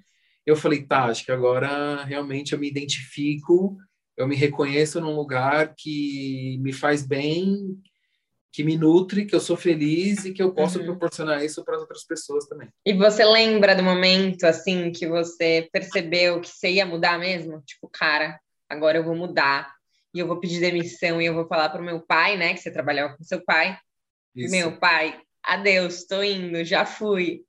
Eu 0.45 0.55
falei, 0.55 0.83
tá, 0.83 1.05
acho 1.05 1.25
que 1.25 1.31
agora 1.31 2.03
realmente 2.03 2.53
eu 2.53 2.59
me 2.59 2.69
identifico, 2.69 3.75
eu 4.15 4.27
me 4.27 4.35
reconheço 4.35 5.01
num 5.01 5.15
lugar 5.15 5.73
que 5.75 6.59
me 6.61 6.71
faz 6.71 7.01
bem, 7.01 7.81
que 8.53 8.63
me 8.63 8.77
nutre, 8.77 9.25
que 9.25 9.33
eu 9.33 9.39
sou 9.39 9.57
feliz 9.57 10.23
e 10.23 10.33
que 10.33 10.43
eu 10.43 10.53
posso 10.53 10.77
uhum. 10.77 10.85
proporcionar 10.85 11.43
isso 11.43 11.65
para 11.65 11.79
outras 11.79 12.05
pessoas 12.05 12.45
também. 12.45 12.69
E 12.85 12.93
você 12.93 13.25
lembra 13.25 13.75
do 13.75 13.81
momento, 13.81 14.43
assim, 14.43 14.91
que 14.91 15.07
você 15.07 15.67
percebeu 15.73 16.39
que 16.39 16.47
você 16.47 16.73
ia 16.73 16.85
mudar 16.85 17.17
mesmo? 17.17 17.59
Tipo, 17.65 17.89
cara, 17.91 18.39
agora 18.75 18.97
eu 18.97 19.03
vou 19.03 19.15
mudar 19.15 19.73
e 20.13 20.19
eu 20.19 20.27
vou 20.27 20.39
pedir 20.39 20.59
demissão 20.59 21.21
e 21.21 21.25
eu 21.25 21.33
vou 21.33 21.47
falar 21.47 21.69
para 21.69 21.81
o 21.81 21.85
meu 21.85 21.99
pai, 21.99 22.37
né, 22.37 22.53
que 22.53 22.61
você 22.61 22.71
trabalhava 22.71 23.17
com 23.17 23.23
seu 23.23 23.43
pai. 23.43 23.77
Isso. 24.35 24.51
Meu 24.51 24.77
pai, 24.77 25.19
adeus, 25.43 25.99
estou 25.99 26.23
indo, 26.23 26.63
já 26.63 26.85
fui. 26.85 27.43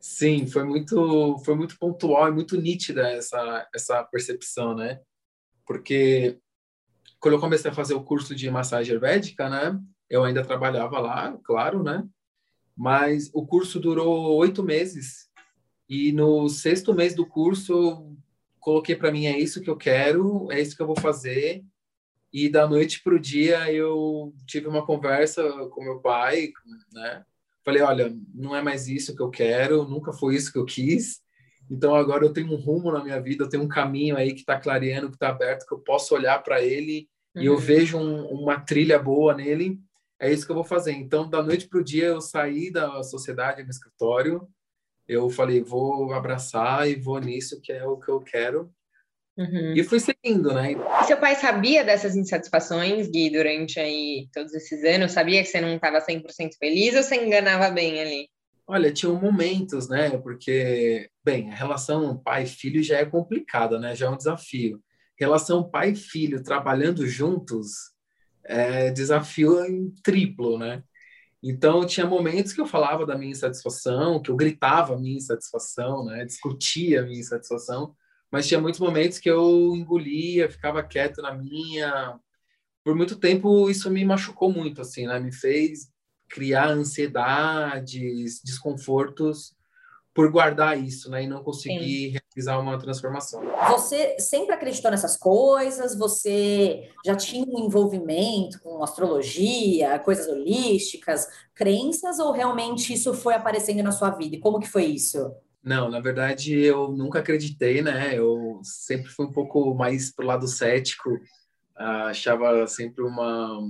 Sim, 0.00 0.46
foi 0.46 0.64
muito, 0.64 1.38
foi 1.44 1.54
muito 1.56 1.76
pontual 1.78 2.28
e 2.28 2.32
muito 2.32 2.60
nítida 2.60 3.10
essa, 3.10 3.68
essa 3.74 4.04
percepção, 4.04 4.74
né? 4.74 5.00
Porque 5.66 6.38
quando 7.18 7.34
eu 7.34 7.40
comecei 7.40 7.70
a 7.70 7.74
fazer 7.74 7.94
o 7.94 8.04
curso 8.04 8.34
de 8.34 8.48
massagem 8.48 8.92
ayurvédica, 8.92 9.48
né? 9.48 9.78
Eu 10.08 10.22
ainda 10.22 10.44
trabalhava 10.44 11.00
lá, 11.00 11.36
claro, 11.42 11.82
né? 11.82 12.06
Mas 12.76 13.30
o 13.34 13.44
curso 13.44 13.80
durou 13.80 14.36
oito 14.36 14.62
meses 14.62 15.28
e 15.88 16.12
no 16.12 16.48
sexto 16.48 16.94
mês 16.94 17.14
do 17.14 17.26
curso 17.26 18.15
coloquei 18.66 18.96
para 18.96 19.12
mim 19.12 19.26
é 19.26 19.38
isso 19.38 19.60
que 19.60 19.70
eu 19.70 19.76
quero, 19.76 20.50
é 20.50 20.60
isso 20.60 20.74
que 20.74 20.82
eu 20.82 20.88
vou 20.88 20.98
fazer. 20.98 21.64
E 22.32 22.48
da 22.48 22.66
noite 22.66 23.00
para 23.00 23.14
o 23.14 23.20
dia 23.20 23.72
eu 23.72 24.34
tive 24.44 24.66
uma 24.66 24.84
conversa 24.84 25.40
com 25.68 25.84
meu 25.84 26.00
pai, 26.00 26.48
né? 26.92 27.24
Falei, 27.64 27.80
olha, 27.80 28.12
não 28.34 28.56
é 28.56 28.60
mais 28.60 28.88
isso 28.88 29.14
que 29.14 29.22
eu 29.22 29.30
quero, 29.30 29.88
nunca 29.88 30.12
foi 30.12 30.34
isso 30.34 30.52
que 30.52 30.58
eu 30.58 30.64
quis. 30.64 31.20
Então 31.70 31.94
agora 31.94 32.24
eu 32.24 32.32
tenho 32.32 32.52
um 32.52 32.56
rumo 32.56 32.90
na 32.90 33.04
minha 33.04 33.20
vida, 33.22 33.44
eu 33.44 33.48
tenho 33.48 33.62
um 33.62 33.68
caminho 33.68 34.16
aí 34.16 34.32
que 34.32 34.40
está 34.40 34.58
clareando, 34.58 35.10
que 35.10 35.14
está 35.14 35.28
aberto, 35.28 35.64
que 35.64 35.72
eu 35.72 35.78
posso 35.78 36.12
olhar 36.12 36.42
para 36.42 36.60
ele 36.60 37.08
uhum. 37.36 37.42
e 37.42 37.46
eu 37.46 37.54
uhum. 37.54 37.60
vejo 37.60 37.96
um, 37.96 38.26
uma 38.26 38.58
trilha 38.58 38.98
boa 38.98 39.32
nele. 39.32 39.78
É 40.18 40.32
isso 40.32 40.44
que 40.44 40.50
eu 40.50 40.56
vou 40.56 40.64
fazer. 40.64 40.90
Então 40.90 41.30
da 41.30 41.40
noite 41.40 41.68
para 41.68 41.78
o 41.78 41.84
dia 41.84 42.06
eu 42.06 42.20
saí 42.20 42.72
da 42.72 43.00
sociedade 43.04 43.62
no 43.62 43.70
escritório, 43.70 44.48
eu 45.08 45.30
falei, 45.30 45.62
vou 45.62 46.12
abraçar 46.12 46.88
e 46.88 46.96
vou 46.96 47.18
nisso, 47.20 47.60
que 47.60 47.72
é 47.72 47.84
o 47.84 47.96
que 47.96 48.10
eu 48.10 48.20
quero. 48.20 48.70
Uhum. 49.36 49.74
E 49.74 49.84
fui 49.84 50.00
seguindo, 50.00 50.52
né? 50.52 50.72
E 50.72 51.04
seu 51.04 51.18
pai 51.18 51.34
sabia 51.36 51.84
dessas 51.84 52.16
insatisfações, 52.16 53.06
Gui, 53.08 53.30
durante 53.30 53.78
aí 53.78 54.28
todos 54.32 54.54
esses 54.54 54.82
anos? 54.84 55.12
Sabia 55.12 55.42
que 55.42 55.48
você 55.48 55.60
não 55.60 55.74
estava 55.74 56.00
100% 56.00 56.54
feliz 56.58 56.96
ou 56.96 57.02
você 57.02 57.16
enganava 57.16 57.68
bem 57.70 58.00
ali? 58.00 58.28
Olha, 58.66 58.92
tinham 58.92 59.20
momentos, 59.20 59.88
né? 59.88 60.10
Porque, 60.18 61.08
bem, 61.22 61.52
a 61.52 61.54
relação 61.54 62.16
pai-filho 62.16 62.82
já 62.82 62.98
é 62.98 63.04
complicada, 63.04 63.78
né? 63.78 63.94
Já 63.94 64.06
é 64.06 64.10
um 64.10 64.16
desafio. 64.16 64.80
Relação 65.18 65.68
pai-filho 65.68 66.42
trabalhando 66.42 67.06
juntos 67.06 67.94
é 68.42 68.90
desafio 68.90 69.64
em 69.64 69.92
triplo, 70.02 70.58
né? 70.58 70.82
Então, 71.48 71.86
tinha 71.86 72.04
momentos 72.04 72.52
que 72.52 72.60
eu 72.60 72.66
falava 72.66 73.06
da 73.06 73.16
minha 73.16 73.30
insatisfação, 73.30 74.20
que 74.20 74.30
eu 74.32 74.36
gritava 74.36 74.94
a 74.94 74.98
minha 74.98 75.16
insatisfação, 75.16 76.04
né? 76.04 76.24
discutia 76.24 77.00
a 77.00 77.02
minha 77.04 77.20
insatisfação, 77.20 77.94
mas 78.32 78.48
tinha 78.48 78.60
muitos 78.60 78.80
momentos 78.80 79.20
que 79.20 79.30
eu 79.30 79.72
engolia, 79.76 80.50
ficava 80.50 80.82
quieto 80.82 81.22
na 81.22 81.32
minha. 81.32 82.18
Por 82.84 82.96
muito 82.96 83.14
tempo, 83.14 83.70
isso 83.70 83.88
me 83.90 84.04
machucou 84.04 84.52
muito, 84.52 84.80
assim, 84.80 85.06
né? 85.06 85.20
Me 85.20 85.32
fez 85.32 85.88
criar 86.28 86.68
ansiedades, 86.68 88.42
desconfortos 88.44 89.55
por 90.16 90.32
guardar 90.32 90.82
isso, 90.82 91.10
né? 91.10 91.24
E 91.24 91.26
não 91.26 91.44
conseguir 91.44 92.12
Sim. 92.12 92.18
realizar 92.34 92.58
uma 92.58 92.78
transformação. 92.78 93.42
Você 93.68 94.18
sempre 94.18 94.54
acreditou 94.54 94.90
nessas 94.90 95.14
coisas? 95.14 95.96
Você 95.96 96.88
já 97.04 97.14
tinha 97.14 97.44
um 97.46 97.66
envolvimento 97.66 98.58
com 98.62 98.82
astrologia, 98.82 99.98
coisas 99.98 100.26
holísticas, 100.26 101.28
crenças? 101.54 102.18
Ou 102.18 102.32
realmente 102.32 102.94
isso 102.94 103.12
foi 103.12 103.34
aparecendo 103.34 103.82
na 103.82 103.92
sua 103.92 104.08
vida? 104.10 104.36
E 104.36 104.40
como 104.40 104.58
que 104.58 104.66
foi 104.66 104.86
isso? 104.86 105.30
Não, 105.62 105.90
na 105.90 106.00
verdade 106.00 106.58
eu 106.58 106.88
nunca 106.88 107.18
acreditei, 107.18 107.82
né? 107.82 108.18
Eu 108.18 108.60
sempre 108.62 109.10
fui 109.10 109.26
um 109.26 109.32
pouco 109.32 109.74
mais 109.74 110.10
pro 110.10 110.26
lado 110.26 110.48
cético, 110.48 111.10
achava 111.76 112.66
sempre 112.66 113.04
uma 113.04 113.60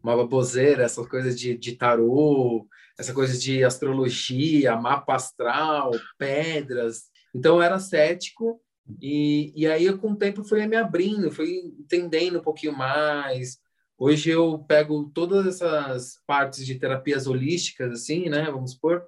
uma 0.00 0.16
baboseira, 0.16 0.84
essas 0.84 1.08
coisas 1.08 1.38
de, 1.38 1.58
de 1.58 1.72
tarô, 1.72 2.68
essa 2.98 3.14
coisa 3.14 3.38
de 3.38 3.62
astrologia, 3.62 4.76
mapa 4.76 5.14
astral, 5.14 5.92
pedras. 6.18 7.04
Então 7.34 7.56
eu 7.56 7.62
era 7.62 7.78
cético 7.78 8.60
e, 9.00 9.52
e 9.54 9.66
aí 9.66 9.84
eu, 9.84 9.98
com 9.98 10.12
o 10.12 10.16
tempo 10.16 10.42
fui 10.42 10.66
me 10.66 10.76
abrindo, 10.76 11.30
fui 11.30 11.74
entendendo 11.78 12.40
um 12.40 12.42
pouquinho 12.42 12.76
mais. 12.76 13.58
Hoje 13.96 14.30
eu 14.30 14.58
pego 14.66 15.10
todas 15.14 15.46
essas 15.46 16.20
partes 16.26 16.66
de 16.66 16.76
terapias 16.76 17.26
holísticas, 17.26 17.92
assim, 17.92 18.28
né? 18.28 18.50
Vamos 18.50 18.72
supor, 18.72 19.04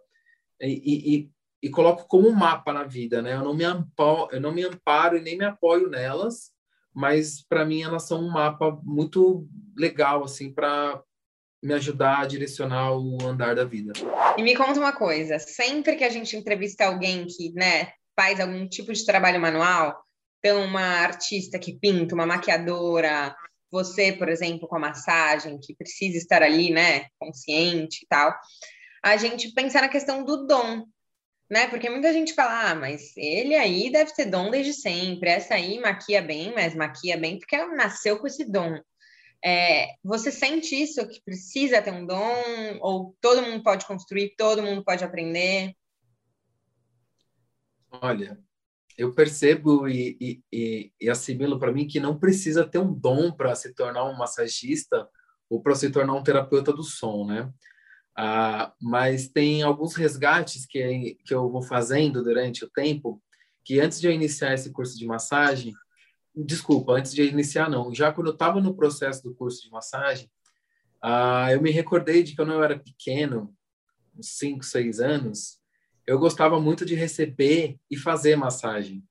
e, 0.61 1.17
e, 1.17 1.31
e 1.63 1.71
coloco 1.71 2.07
como 2.07 2.29
um 2.29 2.33
mapa 2.33 2.73
na 2.73 2.85
vida, 2.85 3.23
né? 3.23 3.35
Eu 3.35 3.45
não 3.45 3.55
me 3.55 3.65
amparo, 3.65 4.29
eu 4.33 4.41
não 4.41 4.53
me 4.53 4.65
amparo 4.65 5.17
e 5.17 5.21
nem 5.21 5.39
me 5.39 5.45
apoio 5.45 5.89
nelas, 5.89 6.51
mas 6.95 7.43
para 7.43 7.65
mim 7.65 7.83
elas 7.83 8.05
são 8.05 8.23
um 8.23 8.31
mapa 8.31 8.79
muito 8.83 9.49
legal 9.77 10.25
assim 10.25 10.53
para 10.53 11.03
me 11.63 11.75
ajudar 11.75 12.21
a 12.21 12.27
direcionar 12.27 12.93
o 12.93 13.19
andar 13.23 13.55
da 13.55 13.65
vida. 13.65 13.93
E 14.37 14.43
me 14.43 14.57
conta 14.57 14.81
uma 14.81 14.93
coisa, 14.93 15.39
sempre 15.39 15.97
que 15.97 16.05
a 16.05 16.09
gente 16.09 16.37
entrevista 16.37 16.87
alguém 16.87 17.27
que, 17.27 17.53
né, 17.53 17.93
faz 18.17 18.41
algum 18.41 18.67
tipo 18.69 18.93
de 18.93 19.05
trabalho 19.05 19.41
manual, 19.41 20.03
então 20.39 20.65
uma 20.65 20.81
artista 20.81 21.59
que 21.59 21.79
pinta, 21.79 22.15
uma 22.15 22.27
maquiadora, 22.27 23.35
você, 23.71 24.13
por 24.13 24.29
exemplo, 24.29 24.67
com 24.67 24.77
a 24.77 24.81
massagem, 24.81 25.61
que 25.61 25.75
precisa 25.75 26.17
estar 26.17 26.43
ali, 26.43 26.71
né, 26.71 27.07
consciente 27.19 28.05
e 28.05 28.07
tal, 28.09 28.35
a 29.03 29.17
gente 29.17 29.53
pensa 29.53 29.81
na 29.81 29.89
questão 29.89 30.25
do 30.25 30.47
dom, 30.47 30.85
né? 31.51 31.67
Porque 31.67 31.91
muita 31.91 32.13
gente 32.13 32.35
fala, 32.35 32.71
ah, 32.71 32.75
mas 32.75 33.17
ele 33.17 33.55
aí 33.55 33.91
deve 33.91 34.15
ter 34.15 34.27
dom 34.27 34.51
desde 34.51 34.73
sempre. 34.73 35.31
Essa 35.31 35.55
aí 35.55 35.81
maquia 35.81 36.23
bem, 36.23 36.53
mas 36.55 36.75
maquia 36.75 37.17
bem 37.17 37.39
porque 37.39 37.57
ela 37.57 37.75
nasceu 37.75 38.19
com 38.19 38.27
esse 38.27 38.45
dom. 38.45 38.79
É, 39.43 39.95
você 40.05 40.31
sente 40.31 40.75
isso 40.75 41.07
que 41.09 41.23
precisa 41.23 41.81
ter 41.81 41.93
um 41.93 42.05
dom 42.05 42.79
ou 42.81 43.17
todo 43.21 43.43
mundo 43.43 43.63
pode 43.63 43.87
construir, 43.87 44.35
todo 44.37 44.63
mundo 44.63 44.85
pode 44.85 45.03
aprender? 45.03 45.75
Olha, 47.91 48.39
eu 48.97 49.15
percebo 49.15 49.89
e, 49.89 50.17
e, 50.21 50.43
e, 50.53 50.93
e 51.01 51.11
assimilo 51.11 51.59
para 51.59 51.73
mim 51.73 51.87
que 51.87 51.99
não 51.99 52.19
precisa 52.19 52.67
ter 52.67 52.79
um 52.79 52.93
dom 52.93 53.33
para 53.33 53.55
se 53.55 53.75
tornar 53.75 54.05
um 54.05 54.17
massagista 54.17 55.09
ou 55.49 55.63
para 55.63 55.75
se 55.75 55.91
tornar 55.91 56.15
um 56.15 56.23
terapeuta 56.23 56.73
do 56.73 56.83
som, 56.83 57.27
né? 57.27 57.51
Ah, 58.17 58.73
mas 58.81 59.29
tem 59.29 59.63
alguns 59.63 59.95
resgates 59.95 60.67
que, 60.67 61.17
que 61.25 61.33
eu 61.33 61.51
vou 61.51 61.63
fazendo 61.63 62.23
durante 62.23 62.65
o 62.65 62.71
tempo, 62.71 63.23
que 63.65 63.81
antes 63.81 64.01
de 64.01 64.07
eu 64.07 64.13
iniciar 64.13 64.53
esse 64.53 64.71
curso 64.71 64.99
de 64.99 65.07
massagem, 65.07 65.73
desculpa, 66.45 66.93
antes 66.93 67.13
de 67.13 67.23
iniciar 67.23 67.69
não, 67.69 67.95
já 67.95 68.13
quando 68.13 68.29
eu 68.29 68.33
estava 68.33 68.61
no 68.61 68.75
processo 68.75 69.23
do 69.23 69.35
curso 69.35 69.63
de 69.63 69.71
massagem, 69.71 70.31
ah, 71.03 71.53
eu 71.53 71.61
me 71.61 71.71
recordei 71.71 72.23
de 72.23 72.33
que 72.33 72.37
quando 72.37 72.53
eu 72.53 72.63
era 72.63 72.79
pequeno, 72.79 73.55
uns 74.17 74.39
5, 74.39 74.65
6 74.65 75.01
anos, 75.01 75.59
eu 76.07 76.19
gostava 76.19 76.61
muito 76.61 76.85
de 76.85 76.95
receber 76.95 77.79
e 77.91 77.97
fazer 77.97 78.37
massagem. 78.37 79.03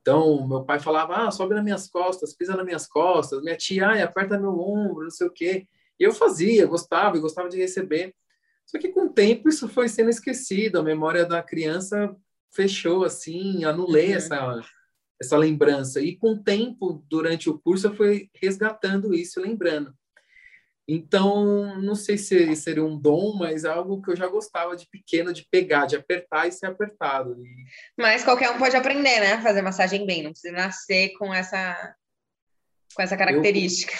Então, 0.00 0.46
meu 0.46 0.64
pai 0.64 0.80
falava, 0.80 1.28
ah, 1.28 1.30
sobe 1.30 1.54
nas 1.54 1.62
minhas 1.62 1.88
costas, 1.88 2.34
pisa 2.34 2.56
nas 2.56 2.64
minhas 2.64 2.86
costas. 2.88 3.40
Minha 3.42 3.56
tia, 3.56 3.86
ah, 3.86 4.04
aperta 4.04 4.38
meu 4.38 4.58
ombro, 4.58 5.04
não 5.04 5.10
sei 5.10 5.28
o 5.28 5.32
quê. 5.32 5.68
E 5.98 6.02
eu 6.02 6.12
fazia, 6.12 6.66
gostava, 6.66 7.16
e 7.16 7.20
gostava 7.20 7.48
de 7.48 7.56
receber. 7.56 8.12
Só 8.66 8.78
que 8.78 8.88
com 8.88 9.06
o 9.06 9.12
tempo 9.12 9.48
isso 9.48 9.68
foi 9.68 9.88
sendo 9.88 10.10
esquecido, 10.10 10.78
a 10.78 10.82
memória 10.82 11.24
da 11.24 11.42
criança 11.42 12.14
fechou 12.50 13.04
assim, 13.04 13.64
anulei 13.64 14.10
uhum. 14.10 14.16
essa, 14.16 14.62
essa 15.22 15.36
lembrança. 15.36 16.00
E 16.00 16.16
com 16.16 16.32
o 16.32 16.42
tempo, 16.42 17.04
durante 17.08 17.48
o 17.48 17.58
curso, 17.58 17.86
eu 17.86 17.96
fui 17.96 18.28
resgatando 18.34 19.14
isso, 19.14 19.40
lembrando. 19.40 19.94
Então, 20.86 21.80
não 21.80 21.94
sei 21.94 22.18
se 22.18 22.54
seria 22.56 22.84
um 22.84 22.98
dom, 22.98 23.36
mas 23.38 23.64
algo 23.64 24.02
que 24.02 24.10
eu 24.10 24.16
já 24.16 24.26
gostava 24.26 24.76
de 24.76 24.86
pequeno, 24.88 25.32
de 25.32 25.46
pegar, 25.48 25.86
de 25.86 25.94
apertar 25.94 26.48
e 26.48 26.52
ser 26.52 26.66
apertado. 26.66 27.40
Mas 27.96 28.24
qualquer 28.24 28.50
um 28.50 28.58
pode 28.58 28.76
aprender, 28.76 29.20
né? 29.20 29.40
Fazer 29.40 29.62
massagem 29.62 30.04
bem, 30.04 30.24
não 30.24 30.32
precisa 30.32 30.52
nascer 30.52 31.12
com 31.16 31.32
essa, 31.32 31.94
com 32.94 33.02
essa 33.02 33.16
característica. 33.16 33.94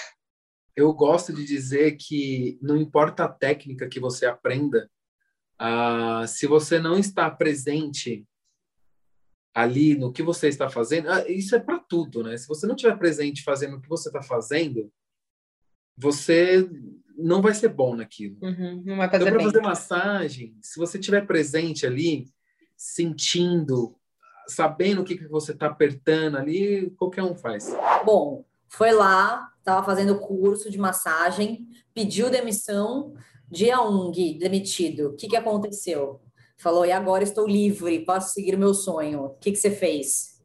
Eu, 0.75 0.87
eu 0.87 0.93
gosto 0.93 1.31
de 1.31 1.45
dizer 1.45 1.95
que 1.95 2.59
não 2.61 2.75
importa 2.75 3.23
a 3.23 3.29
técnica 3.29 3.87
que 3.87 3.99
você 3.99 4.25
aprenda, 4.25 4.89
ah, 5.57 6.25
se 6.27 6.45
você 6.45 6.79
não 6.79 6.97
está 6.97 7.31
presente 7.31 8.25
ali 9.53 9.95
no 9.95 10.11
que 10.11 10.23
você 10.23 10.47
está 10.47 10.69
fazendo, 10.69 11.09
ah, 11.09 11.29
isso 11.29 11.55
é 11.55 11.59
para 11.59 11.77
tudo, 11.77 12.23
né? 12.23 12.35
Se 12.37 12.47
você 12.47 12.65
não 12.65 12.75
estiver 12.75 12.97
presente 12.97 13.43
fazendo 13.43 13.77
o 13.77 13.81
que 13.81 13.89
você 13.89 14.09
está 14.09 14.21
fazendo, 14.21 14.91
você 15.95 16.67
não 17.15 17.41
vai 17.41 17.53
ser 17.53 17.69
bom 17.69 17.95
naquilo. 17.95 18.37
Uhum, 18.41 18.81
não 18.83 18.97
vai 18.97 19.09
fazer 19.09 19.23
então, 19.25 19.35
para 19.35 19.43
fazer 19.43 19.61
massagem, 19.61 20.57
se 20.61 20.79
você 20.79 20.97
estiver 20.97 21.27
presente 21.27 21.85
ali, 21.85 22.25
sentindo, 22.75 23.95
sabendo 24.47 25.01
o 25.01 25.05
que, 25.05 25.17
que 25.17 25.27
você 25.27 25.51
está 25.51 25.67
apertando 25.67 26.37
ali, 26.37 26.89
qualquer 26.97 27.23
um 27.23 27.35
faz. 27.35 27.67
Bom, 28.03 28.43
foi 28.67 28.91
lá, 28.91 29.51
estava 29.59 29.85
fazendo 29.85 30.19
curso 30.19 30.71
de 30.71 30.79
massagem, 30.79 31.67
pediu 31.93 32.31
demissão, 32.31 33.13
dia 33.49 33.79
1, 33.79 33.87
um, 33.87 34.11
Gui, 34.11 34.37
demitido. 34.39 35.09
O 35.09 35.15
que, 35.15 35.27
que 35.27 35.37
aconteceu? 35.37 36.19
Falou, 36.63 36.85
e 36.85 36.93
agora 36.93 37.25
estou 37.25 37.45
livre, 37.45 38.05
posso 38.05 38.31
seguir 38.31 38.55
meu 38.55 38.73
sonho. 38.73 39.25
O 39.25 39.29
que, 39.31 39.51
que 39.51 39.57
você 39.57 39.69
fez? 39.69 40.41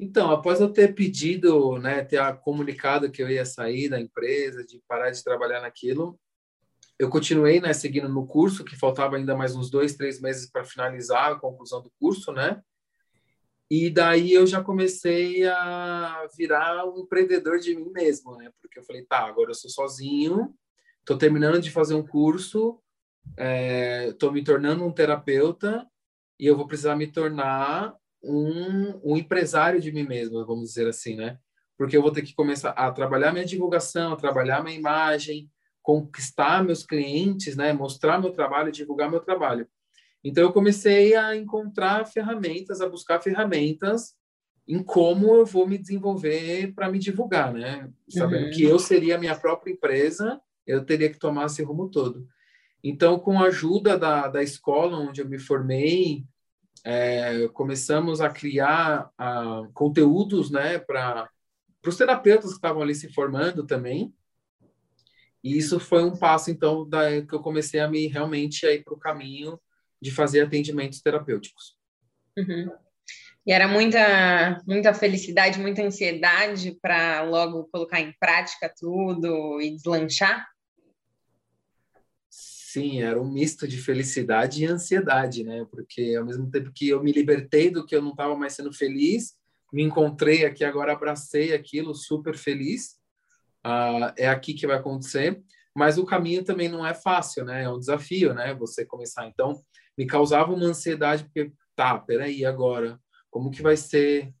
Então, 0.00 0.32
após 0.32 0.60
eu 0.60 0.68
ter 0.68 0.96
pedido, 0.96 1.78
né, 1.78 2.02
ter 2.02 2.20
comunicado 2.38 3.08
que 3.08 3.22
eu 3.22 3.30
ia 3.30 3.46
sair 3.46 3.88
da 3.88 4.00
empresa, 4.00 4.66
de 4.66 4.82
parar 4.88 5.12
de 5.12 5.22
trabalhar 5.22 5.60
naquilo, 5.60 6.18
eu 6.98 7.08
continuei, 7.08 7.60
né, 7.60 7.72
seguindo 7.72 8.08
no 8.08 8.26
curso, 8.26 8.64
que 8.64 8.74
faltava 8.74 9.16
ainda 9.16 9.36
mais 9.36 9.54
uns 9.54 9.70
dois, 9.70 9.94
três 9.94 10.20
meses 10.20 10.50
para 10.50 10.64
finalizar 10.64 11.30
a 11.30 11.38
conclusão 11.38 11.80
do 11.80 11.92
curso, 12.00 12.32
né? 12.32 12.60
E 13.70 13.88
daí 13.88 14.32
eu 14.32 14.44
já 14.44 14.60
comecei 14.60 15.46
a 15.46 16.26
virar 16.36 16.84
um 16.84 16.98
empreendedor 16.98 17.60
de 17.60 17.76
mim 17.76 17.92
mesmo, 17.92 18.36
né? 18.36 18.50
Porque 18.60 18.80
eu 18.80 18.84
falei, 18.84 19.04
tá, 19.04 19.20
agora 19.20 19.50
eu 19.50 19.54
sou 19.54 19.70
sozinho, 19.70 20.52
estou 20.98 21.16
terminando 21.16 21.60
de 21.60 21.70
fazer 21.70 21.94
um 21.94 22.04
curso, 22.04 22.82
estou 24.08 24.30
é, 24.30 24.32
me 24.32 24.42
tornando 24.42 24.84
um 24.84 24.92
terapeuta 24.92 25.86
e 26.38 26.46
eu 26.46 26.56
vou 26.56 26.66
precisar 26.66 26.96
me 26.96 27.06
tornar 27.06 27.94
um, 28.22 29.12
um 29.12 29.16
empresário 29.16 29.80
de 29.80 29.92
mim 29.92 30.04
mesmo, 30.04 30.44
vamos 30.44 30.68
dizer 30.68 30.88
assim, 30.88 31.16
né? 31.16 31.38
Porque 31.78 31.96
eu 31.96 32.02
vou 32.02 32.10
ter 32.10 32.22
que 32.22 32.34
começar 32.34 32.70
a 32.70 32.90
trabalhar 32.90 33.32
minha 33.32 33.44
divulgação, 33.44 34.12
a 34.12 34.16
trabalhar 34.16 34.62
minha 34.62 34.76
imagem, 34.76 35.50
conquistar 35.82 36.64
meus 36.64 36.84
clientes, 36.84 37.56
né? 37.56 37.72
Mostrar 37.72 38.20
meu 38.20 38.32
trabalho, 38.32 38.72
divulgar 38.72 39.10
meu 39.10 39.20
trabalho. 39.20 39.68
Então 40.24 40.42
eu 40.42 40.52
comecei 40.52 41.14
a 41.14 41.36
encontrar 41.36 42.06
ferramentas, 42.06 42.80
a 42.80 42.88
buscar 42.88 43.20
ferramentas 43.20 44.14
em 44.66 44.82
como 44.82 45.34
eu 45.36 45.46
vou 45.46 45.66
me 45.66 45.78
desenvolver 45.78 46.74
para 46.74 46.90
me 46.90 46.98
divulgar, 46.98 47.52
né? 47.52 47.88
Sabendo 48.08 48.46
uhum. 48.46 48.50
que 48.50 48.64
eu 48.64 48.78
seria 48.78 49.14
a 49.14 49.18
minha 49.18 49.36
própria 49.36 49.72
empresa, 49.72 50.40
eu 50.66 50.84
teria 50.84 51.08
que 51.08 51.18
tomar 51.18 51.46
esse 51.46 51.62
rumo 51.62 51.88
todo. 51.88 52.26
Então, 52.82 53.18
com 53.18 53.38
a 53.38 53.46
ajuda 53.46 53.98
da, 53.98 54.28
da 54.28 54.42
escola 54.42 54.98
onde 54.98 55.20
eu 55.20 55.28
me 55.28 55.38
formei, 55.38 56.24
é, 56.84 57.48
começamos 57.48 58.20
a 58.20 58.30
criar 58.30 59.10
a, 59.18 59.62
conteúdos 59.74 60.50
né, 60.50 60.78
para 60.78 61.28
os 61.84 61.96
terapeutas 61.96 62.50
que 62.50 62.56
estavam 62.56 62.82
ali 62.82 62.94
se 62.94 63.12
formando 63.12 63.66
também. 63.66 64.14
E 65.42 65.56
isso 65.56 65.78
foi 65.80 66.04
um 66.04 66.16
passo, 66.16 66.50
então, 66.50 66.88
da, 66.88 67.22
que 67.22 67.32
eu 67.32 67.40
comecei 67.40 67.80
a 67.80 67.88
me 67.88 68.06
realmente 68.06 68.64
ir 68.66 68.84
para 68.84 68.94
o 68.94 68.98
caminho 68.98 69.58
de 70.00 70.10
fazer 70.10 70.42
atendimentos 70.42 71.00
terapêuticos. 71.00 71.76
Uhum. 72.36 72.70
E 73.46 73.52
era 73.52 73.68
muita, 73.68 74.60
muita 74.66 74.92
felicidade, 74.92 75.60
muita 75.60 75.82
ansiedade 75.82 76.76
para 76.82 77.22
logo 77.22 77.68
colocar 77.70 78.00
em 78.00 78.12
prática 78.18 78.72
tudo 78.76 79.60
e 79.60 79.76
deslanchar? 79.76 80.44
Sim, 82.76 83.00
era 83.00 83.18
um 83.18 83.24
misto 83.26 83.66
de 83.66 83.78
felicidade 83.78 84.62
e 84.62 84.66
ansiedade, 84.66 85.42
né? 85.42 85.66
Porque 85.70 86.14
ao 86.14 86.26
mesmo 86.26 86.50
tempo 86.50 86.70
que 86.74 86.90
eu 86.90 87.02
me 87.02 87.10
libertei 87.10 87.70
do 87.70 87.86
que 87.86 87.96
eu 87.96 88.02
não 88.02 88.10
estava 88.10 88.36
mais 88.36 88.52
sendo 88.52 88.70
feliz, 88.70 89.32
me 89.72 89.82
encontrei 89.82 90.44
aqui 90.44 90.62
agora, 90.62 90.92
abracei 90.92 91.54
aquilo, 91.54 91.94
super 91.94 92.36
feliz. 92.36 92.98
Uh, 93.66 94.12
é 94.18 94.28
aqui 94.28 94.52
que 94.52 94.66
vai 94.66 94.76
acontecer. 94.76 95.42
Mas 95.74 95.96
o 95.96 96.04
caminho 96.04 96.44
também 96.44 96.68
não 96.68 96.86
é 96.86 96.92
fácil, 96.92 97.46
né? 97.46 97.62
É 97.62 97.70
um 97.70 97.78
desafio, 97.78 98.34
né? 98.34 98.52
Você 98.56 98.84
começar. 98.84 99.26
Então, 99.26 99.58
me 99.96 100.06
causava 100.06 100.52
uma 100.52 100.66
ansiedade 100.66 101.24
porque, 101.24 101.50
tá, 101.74 101.98
peraí, 101.98 102.44
agora, 102.44 103.00
como 103.30 103.50
que 103.50 103.62
vai 103.62 103.78
ser? 103.78 104.34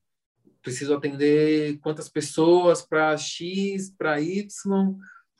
Preciso 0.60 0.92
atender 0.92 1.78
quantas 1.78 2.10
pessoas 2.10 2.82
para 2.82 3.16
X, 3.16 3.94
para 3.96 4.20
Y? 4.20 4.46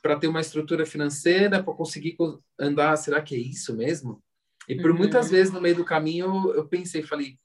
Para 0.01 0.17
ter 0.17 0.27
uma 0.27 0.41
estrutura 0.41 0.85
financeira, 0.85 1.63
para 1.63 1.73
conseguir 1.73 2.15
andar, 2.59 2.95
será 2.97 3.21
que 3.21 3.35
é 3.35 3.39
isso 3.39 3.75
mesmo? 3.75 4.23
E 4.67 4.75
por 4.75 4.91
uhum. 4.91 4.97
muitas 4.97 5.29
vezes 5.29 5.51
no 5.51 5.61
meio 5.61 5.75
do 5.75 5.85
caminho 5.85 6.51
eu 6.53 6.67
pensei, 6.67 7.01
falei, 7.01 7.37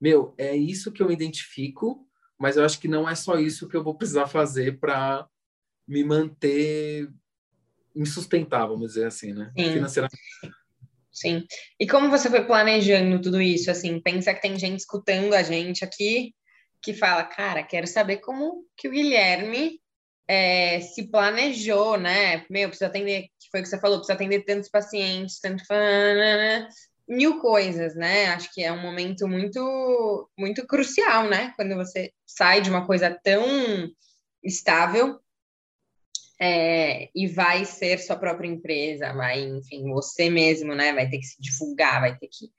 meu, 0.00 0.34
é 0.36 0.56
isso 0.56 0.92
que 0.92 1.02
eu 1.02 1.10
identifico, 1.10 2.06
mas 2.38 2.56
eu 2.56 2.64
acho 2.64 2.80
que 2.80 2.88
não 2.88 3.08
é 3.08 3.14
só 3.14 3.38
isso 3.38 3.68
que 3.68 3.76
eu 3.76 3.82
vou 3.82 3.94
precisar 3.94 4.26
fazer 4.26 4.78
para 4.78 5.26
me 5.86 6.04
manter 6.04 7.08
me 7.94 8.06
sustentar, 8.06 8.66
vamos 8.66 8.88
dizer 8.88 9.06
assim, 9.06 9.32
né? 9.32 9.50
Sim. 9.58 9.72
Financeiramente. 9.72 10.18
Sim. 11.10 11.44
E 11.80 11.86
como 11.86 12.10
você 12.10 12.30
foi 12.30 12.44
planejando 12.44 13.20
tudo 13.20 13.40
isso? 13.40 13.70
Assim, 13.70 14.00
pensa 14.00 14.32
que 14.32 14.40
tem 14.40 14.56
gente 14.56 14.78
escutando 14.78 15.34
a 15.34 15.42
gente 15.42 15.84
aqui 15.84 16.32
que 16.80 16.94
fala, 16.94 17.24
cara, 17.24 17.64
quero 17.64 17.88
saber 17.88 18.18
como 18.18 18.64
que 18.76 18.86
o 18.86 18.92
Guilherme 18.92 19.80
é, 20.28 20.80
se 20.80 21.08
planejou, 21.08 21.96
né? 21.96 22.44
Meu, 22.50 22.68
precisa 22.68 22.88
atender, 22.88 23.22
que 23.40 23.50
foi 23.50 23.60
o 23.60 23.62
que 23.62 23.68
você 23.70 23.80
falou, 23.80 23.96
precisa 23.96 24.12
atender 24.12 24.44
tantos 24.44 24.68
pacientes, 24.68 25.40
tanto 25.40 25.64
mil 27.08 27.40
coisas, 27.40 27.94
né? 27.94 28.26
Acho 28.26 28.52
que 28.52 28.62
é 28.62 28.70
um 28.70 28.82
momento 28.82 29.26
muito, 29.26 30.30
muito 30.38 30.66
crucial, 30.66 31.26
né? 31.26 31.54
Quando 31.56 31.74
você 31.74 32.12
sai 32.26 32.60
de 32.60 32.68
uma 32.68 32.86
coisa 32.86 33.18
tão 33.24 33.42
estável 34.44 35.18
é, 36.38 37.08
e 37.14 37.26
vai 37.26 37.64
ser 37.64 37.98
sua 37.98 38.16
própria 38.16 38.46
empresa, 38.46 39.14
vai, 39.14 39.40
enfim, 39.40 39.90
você 39.90 40.28
mesmo, 40.28 40.74
né? 40.74 40.92
Vai 40.92 41.08
ter 41.08 41.18
que 41.18 41.26
se 41.26 41.40
divulgar, 41.40 42.02
vai 42.02 42.18
ter 42.18 42.28
que 42.28 42.50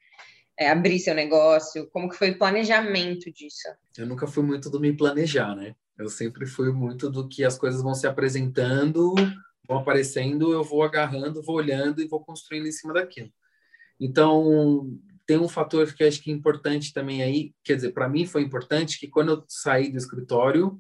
é, 0.58 0.72
abrir 0.72 0.98
seu 0.98 1.14
negócio. 1.14 1.88
Como 1.92 2.10
que 2.10 2.18
foi 2.18 2.32
o 2.32 2.38
planejamento 2.40 3.32
disso? 3.32 3.70
Eu 3.96 4.08
nunca 4.08 4.26
fui 4.26 4.44
muito 4.44 4.72
do 4.72 4.80
me 4.80 4.92
planejar, 4.92 5.56
né? 5.56 5.76
Eu 6.00 6.08
sempre 6.08 6.46
fui 6.46 6.72
muito 6.72 7.10
do 7.10 7.28
que 7.28 7.44
as 7.44 7.58
coisas 7.58 7.82
vão 7.82 7.94
se 7.94 8.08
apresentando, 8.08 9.14
vão 9.68 9.80
aparecendo, 9.80 10.54
eu 10.54 10.64
vou 10.64 10.82
agarrando, 10.82 11.44
vou 11.44 11.58
olhando 11.58 12.02
e 12.02 12.08
vou 12.08 12.24
construindo 12.24 12.68
em 12.68 12.72
cima 12.72 12.94
daquilo. 12.94 13.30
Então, 14.00 14.98
tem 15.26 15.38
um 15.38 15.50
fator 15.50 15.94
que 15.94 16.02
eu 16.02 16.08
acho 16.08 16.22
que 16.22 16.32
é 16.32 16.34
importante 16.34 16.94
também 16.94 17.22
aí, 17.22 17.54
quer 17.66 17.76
dizer, 17.76 17.92
para 17.92 18.08
mim 18.08 18.26
foi 18.26 18.42
importante 18.42 18.98
que 18.98 19.10
quando 19.10 19.34
eu 19.34 19.44
saí 19.46 19.92
do 19.92 19.98
escritório, 19.98 20.80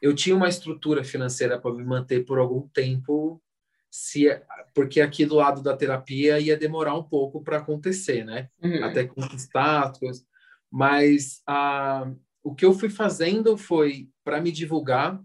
eu 0.00 0.14
tinha 0.14 0.36
uma 0.36 0.48
estrutura 0.48 1.02
financeira 1.02 1.58
para 1.58 1.72
me 1.72 1.82
manter 1.82 2.26
por 2.26 2.38
algum 2.38 2.68
tempo, 2.68 3.42
se 3.90 4.26
porque 4.74 5.00
aqui 5.00 5.24
do 5.24 5.36
lado 5.36 5.62
da 5.62 5.76
terapia 5.76 6.38
ia 6.38 6.56
demorar 6.56 6.94
um 6.94 7.02
pouco 7.02 7.42
para 7.42 7.58
acontecer, 7.58 8.24
né? 8.24 8.48
Uhum. 8.62 8.84
Até 8.84 9.04
conquistar 9.04 9.88
as 9.88 9.98
coisas. 9.98 10.26
Mas 10.70 11.42
a 11.46 12.02
ah, 12.02 12.14
o 12.42 12.54
que 12.54 12.64
eu 12.64 12.72
fui 12.72 12.90
fazendo 12.90 13.56
foi, 13.56 14.08
para 14.24 14.40
me 14.40 14.52
divulgar, 14.52 15.20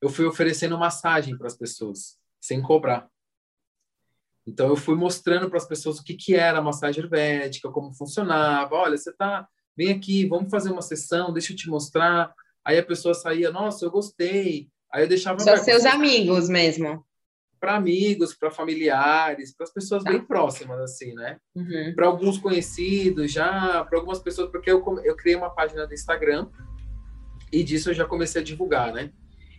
eu 0.00 0.08
fui 0.08 0.26
oferecendo 0.26 0.78
massagem 0.78 1.36
para 1.36 1.46
as 1.46 1.56
pessoas, 1.56 2.18
sem 2.40 2.62
cobrar. 2.62 3.08
Então 4.46 4.68
eu 4.68 4.76
fui 4.76 4.94
mostrando 4.94 5.48
para 5.48 5.58
as 5.58 5.66
pessoas 5.66 5.98
o 5.98 6.04
que 6.04 6.14
que 6.14 6.34
era 6.34 6.58
a 6.58 6.62
massagem 6.62 7.00
ayurvédica, 7.00 7.70
como 7.70 7.92
funcionava. 7.92 8.76
Olha, 8.76 8.96
você 8.96 9.12
tá, 9.12 9.48
vem 9.76 9.90
aqui, 9.90 10.26
vamos 10.26 10.50
fazer 10.50 10.70
uma 10.70 10.82
sessão, 10.82 11.32
deixa 11.32 11.52
eu 11.52 11.56
te 11.56 11.68
mostrar. 11.68 12.32
Aí 12.64 12.78
a 12.78 12.84
pessoa 12.84 13.14
saía, 13.14 13.50
nossa, 13.50 13.84
eu 13.84 13.90
gostei. 13.90 14.68
Aí 14.92 15.02
eu 15.02 15.08
deixava 15.08 15.40
só 15.40 15.56
seus 15.56 15.84
amigos 15.84 16.48
mesmo. 16.48 17.04
Para 17.58 17.74
amigos, 17.74 18.34
para 18.34 18.50
familiares, 18.50 19.52
para 19.56 19.64
as 19.64 19.72
pessoas 19.72 20.04
tá. 20.04 20.10
bem 20.10 20.24
próximas 20.24 20.78
assim, 20.80 21.12
né? 21.14 21.38
Uhum. 21.54 21.94
Para 21.96 22.06
alguns 22.06 22.38
conhecidos 22.38 23.32
já, 23.32 23.84
para 23.84 23.98
algumas 23.98 24.20
pessoas, 24.20 24.50
porque 24.50 24.70
eu 24.70 24.84
eu 25.04 25.16
criei 25.16 25.36
uma 25.36 25.50
página 25.50 25.86
do 25.86 25.94
Instagram 25.94 26.48
e 27.52 27.62
disso 27.62 27.90
eu 27.90 27.94
já 27.94 28.04
comecei 28.04 28.40
a 28.40 28.44
divulgar, 28.44 28.92
né? 28.92 29.10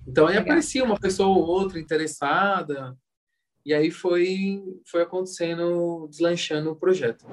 Então 0.08 0.26
aí 0.26 0.36
Legal. 0.36 0.43
aparecia 0.43 0.84
uma 0.84 1.00
pessoa 1.00 1.30
ou 1.30 1.45
outra 1.45 1.80
interessada, 1.80 2.95
e 3.65 3.73
aí 3.73 3.91
foi, 3.91 4.63
foi 4.86 5.02
acontecendo, 5.02 6.08
deslanchando 6.10 6.71
o 6.71 6.76
projeto. 6.76 7.26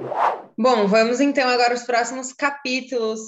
Bom, 0.58 0.88
vamos 0.88 1.20
então 1.20 1.48
agora 1.48 1.74
os 1.74 1.84
próximos 1.84 2.32
capítulos 2.32 3.20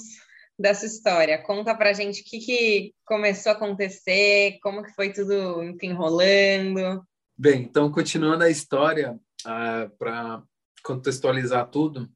dessa 0.59 0.85
história. 0.85 1.41
Conta 1.41 1.73
pra 1.73 1.93
gente 1.93 2.21
o 2.21 2.25
que, 2.25 2.39
que 2.39 2.93
começou 3.05 3.53
a 3.53 3.55
acontecer, 3.55 4.59
como 4.61 4.83
que 4.83 4.93
foi 4.93 5.13
tudo 5.13 5.63
enfim, 5.63 5.93
rolando. 5.93 7.01
Bem, 7.37 7.61
então 7.61 7.89
continuando 7.91 8.43
a 8.43 8.49
história, 8.49 9.17
ah, 9.45 9.89
para 9.97 10.43
contextualizar 10.83 11.69
tudo, 11.69 12.09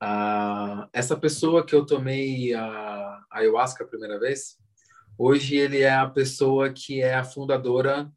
ah, 0.00 0.88
essa 0.92 1.16
pessoa 1.16 1.64
que 1.64 1.74
eu 1.74 1.86
tomei 1.86 2.54
a 2.54 3.19
ayahuasca 3.30 3.84
a 3.84 3.86
primeira 3.86 4.18
vez, 4.18 4.56
hoje 5.16 5.56
ele 5.56 5.80
é 5.80 5.92
a 5.92 6.08
pessoa 6.08 6.70
que 6.72 7.00
é 7.00 7.14
a 7.14 7.24
fundadora 7.24 8.10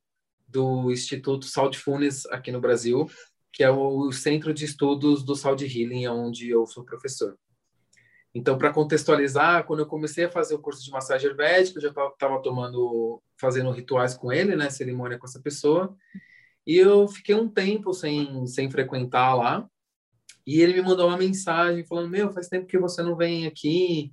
do 0.47 0.91
Instituto 0.91 1.45
Salt 1.45 1.77
Funes 1.77 2.25
aqui 2.27 2.51
no 2.51 2.61
Brasil, 2.61 3.09
que 3.51 3.63
é 3.63 3.69
o 3.69 4.11
Centro 4.11 4.53
de 4.53 4.65
Estudos 4.65 5.23
do 5.23 5.35
Salt 5.35 5.61
Healing, 5.61 6.07
onde 6.07 6.49
eu 6.49 6.65
sou 6.65 6.83
professor. 6.83 7.37
Então, 8.33 8.57
para 8.57 8.73
contextualizar, 8.73 9.63
quando 9.63 9.81
eu 9.81 9.85
comecei 9.85 10.25
a 10.25 10.31
fazer 10.31 10.55
o 10.55 10.59
curso 10.59 10.83
de 10.83 10.89
massagem 10.89 11.27
ayurvédica, 11.27 11.77
eu 11.77 11.83
já 11.83 11.89
estava 11.89 12.41
tomando, 12.41 13.21
fazendo 13.39 13.69
rituais 13.69 14.15
com 14.15 14.31
ele, 14.31 14.55
né, 14.55 14.71
cerimônia 14.71 15.19
com 15.19 15.27
essa 15.27 15.39
pessoa, 15.39 15.95
e 16.65 16.75
eu 16.77 17.07
fiquei 17.07 17.35
um 17.35 17.47
tempo 17.47 17.93
sem, 17.93 18.47
sem 18.47 18.71
frequentar 18.71 19.35
lá, 19.35 19.69
e 20.47 20.61
ele 20.61 20.73
me 20.73 20.81
mandou 20.81 21.07
uma 21.07 21.17
mensagem 21.17 21.85
falando, 21.85 22.09
meu, 22.09 22.31
faz 22.31 22.47
tempo 22.47 22.65
que 22.65 22.77
você 22.77 23.03
não 23.03 23.15
vem 23.15 23.45
aqui, 23.45 24.11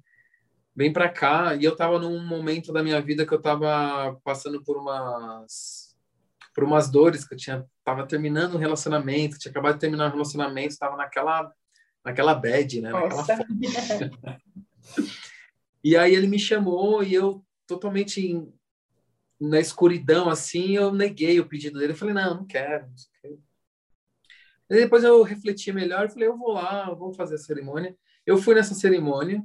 vem 0.74 0.92
para 0.92 1.08
cá, 1.08 1.54
e 1.54 1.64
eu 1.64 1.72
estava 1.72 1.98
num 1.98 2.24
momento 2.24 2.72
da 2.72 2.82
minha 2.82 3.00
vida 3.00 3.26
que 3.26 3.32
eu 3.32 3.38
estava 3.38 4.18
passando 4.24 4.62
por 4.62 4.76
umas 4.76 5.90
por 6.54 6.64
umas 6.64 6.90
dores 6.90 7.24
que 7.24 7.34
eu 7.34 7.38
tinha 7.38 7.64
tava 7.84 8.06
terminando 8.06 8.54
um 8.54 8.58
relacionamento, 8.58 9.38
tinha 9.38 9.50
acabado 9.50 9.74
de 9.74 9.80
terminar 9.80 10.08
um 10.08 10.12
relacionamento, 10.12 10.68
estava 10.68 10.96
naquela 10.96 11.52
naquela 12.04 12.34
bad, 12.34 12.80
né, 12.80 12.90
naquela 12.90 13.24
E 15.82 15.96
aí 15.96 16.14
ele 16.14 16.26
me 16.26 16.38
chamou 16.38 17.02
e 17.02 17.14
eu 17.14 17.44
totalmente 17.66 18.46
na 19.40 19.58
escuridão 19.58 20.28
assim, 20.28 20.76
eu 20.76 20.92
neguei 20.92 21.40
o 21.40 21.46
pedido 21.46 21.78
dele, 21.78 21.92
eu 21.92 21.96
falei: 21.96 22.14
"Não, 22.14 22.34
não 22.34 22.46
quero". 22.46 22.86
Não 22.86 22.94
quero. 23.22 23.40
E 24.68 24.74
depois 24.74 25.02
eu 25.02 25.22
refleti 25.22 25.72
melhor, 25.72 26.06
e 26.06 26.10
falei: 26.10 26.28
"Eu 26.28 26.36
vou 26.36 26.52
lá, 26.52 26.92
vou 26.92 27.12
fazer 27.14 27.36
a 27.36 27.38
cerimônia". 27.38 27.96
Eu 28.26 28.36
fui 28.36 28.54
nessa 28.54 28.74
cerimônia 28.74 29.42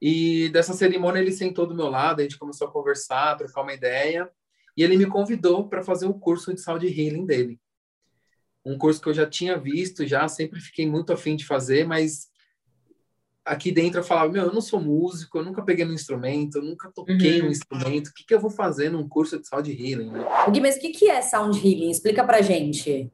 e 0.00 0.48
dessa 0.50 0.74
cerimônia 0.74 1.20
ele 1.20 1.32
sentou 1.32 1.66
do 1.66 1.74
meu 1.74 1.88
lado, 1.88 2.20
a 2.20 2.22
gente 2.22 2.38
começou 2.38 2.68
a 2.68 2.70
conversar, 2.70 3.36
trocar 3.36 3.62
uma 3.62 3.72
ideia. 3.72 4.30
E 4.76 4.82
ele 4.82 4.96
me 4.98 5.06
convidou 5.06 5.68
para 5.68 5.82
fazer 5.82 6.06
o 6.06 6.14
curso 6.14 6.52
de 6.52 6.60
saúde 6.60 6.86
healing 6.86 7.24
dele. 7.24 7.58
Um 8.64 8.76
curso 8.76 9.00
que 9.00 9.08
eu 9.08 9.14
já 9.14 9.26
tinha 9.26 9.56
visto, 9.58 10.06
já 10.06 10.28
sempre 10.28 10.60
fiquei 10.60 10.86
muito 10.86 11.12
afim 11.12 11.34
de 11.34 11.46
fazer, 11.46 11.86
mas 11.86 12.28
aqui 13.44 13.70
dentro 13.70 14.00
eu 14.00 14.04
falava, 14.04 14.30
meu, 14.30 14.46
eu 14.46 14.52
não 14.52 14.60
sou 14.60 14.80
músico, 14.80 15.38
eu 15.38 15.44
nunca 15.44 15.62
peguei 15.62 15.84
no 15.84 15.94
instrumento, 15.94 16.58
eu 16.58 16.62
nunca 16.62 16.90
toquei 16.90 17.38
uhum. 17.38 17.46
no 17.46 17.52
instrumento, 17.52 18.08
o 18.08 18.12
que, 18.12 18.24
que 18.24 18.34
eu 18.34 18.40
vou 18.40 18.50
fazer 18.50 18.90
num 18.90 19.08
curso 19.08 19.38
de 19.38 19.46
sound 19.46 19.70
healing, 19.70 20.10
né? 20.10 20.26
Gui, 20.50 20.60
mas 20.60 20.76
o 20.76 20.80
que, 20.80 20.90
que 20.90 21.08
é 21.08 21.22
sound 21.22 21.56
healing? 21.56 21.90
Explica 21.90 22.24
pra 22.24 22.42
gente. 22.42 23.10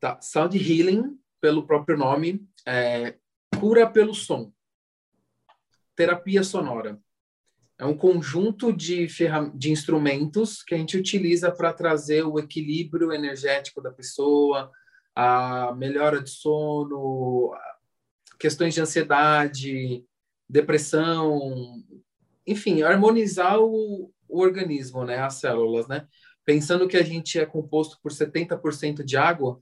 Tá, 0.00 0.18
sound 0.22 0.56
healing, 0.56 1.18
pelo 1.40 1.66
próprio 1.66 1.98
nome, 1.98 2.48
é 2.64 3.16
cura 3.58 3.90
pelo 3.90 4.14
som. 4.14 4.52
Terapia 5.98 6.44
sonora. 6.44 6.96
É 7.76 7.84
um 7.84 7.96
conjunto 7.96 8.72
de, 8.72 9.08
de 9.56 9.72
instrumentos 9.72 10.62
que 10.62 10.72
a 10.72 10.78
gente 10.78 10.96
utiliza 10.96 11.50
para 11.50 11.72
trazer 11.72 12.22
o 12.22 12.38
equilíbrio 12.38 13.12
energético 13.12 13.82
da 13.82 13.90
pessoa, 13.90 14.70
a 15.12 15.74
melhora 15.76 16.22
de 16.22 16.30
sono, 16.30 17.52
questões 18.38 18.74
de 18.74 18.80
ansiedade, 18.80 20.04
depressão, 20.48 21.82
enfim, 22.46 22.82
harmonizar 22.82 23.58
o, 23.58 24.12
o 24.28 24.40
organismo, 24.40 25.04
né, 25.04 25.18
as 25.18 25.34
células, 25.34 25.88
né? 25.88 26.06
Pensando 26.44 26.86
que 26.86 26.96
a 26.96 27.02
gente 27.02 27.40
é 27.40 27.44
composto 27.44 27.98
por 28.00 28.12
70% 28.12 29.02
de 29.02 29.16
água, 29.16 29.60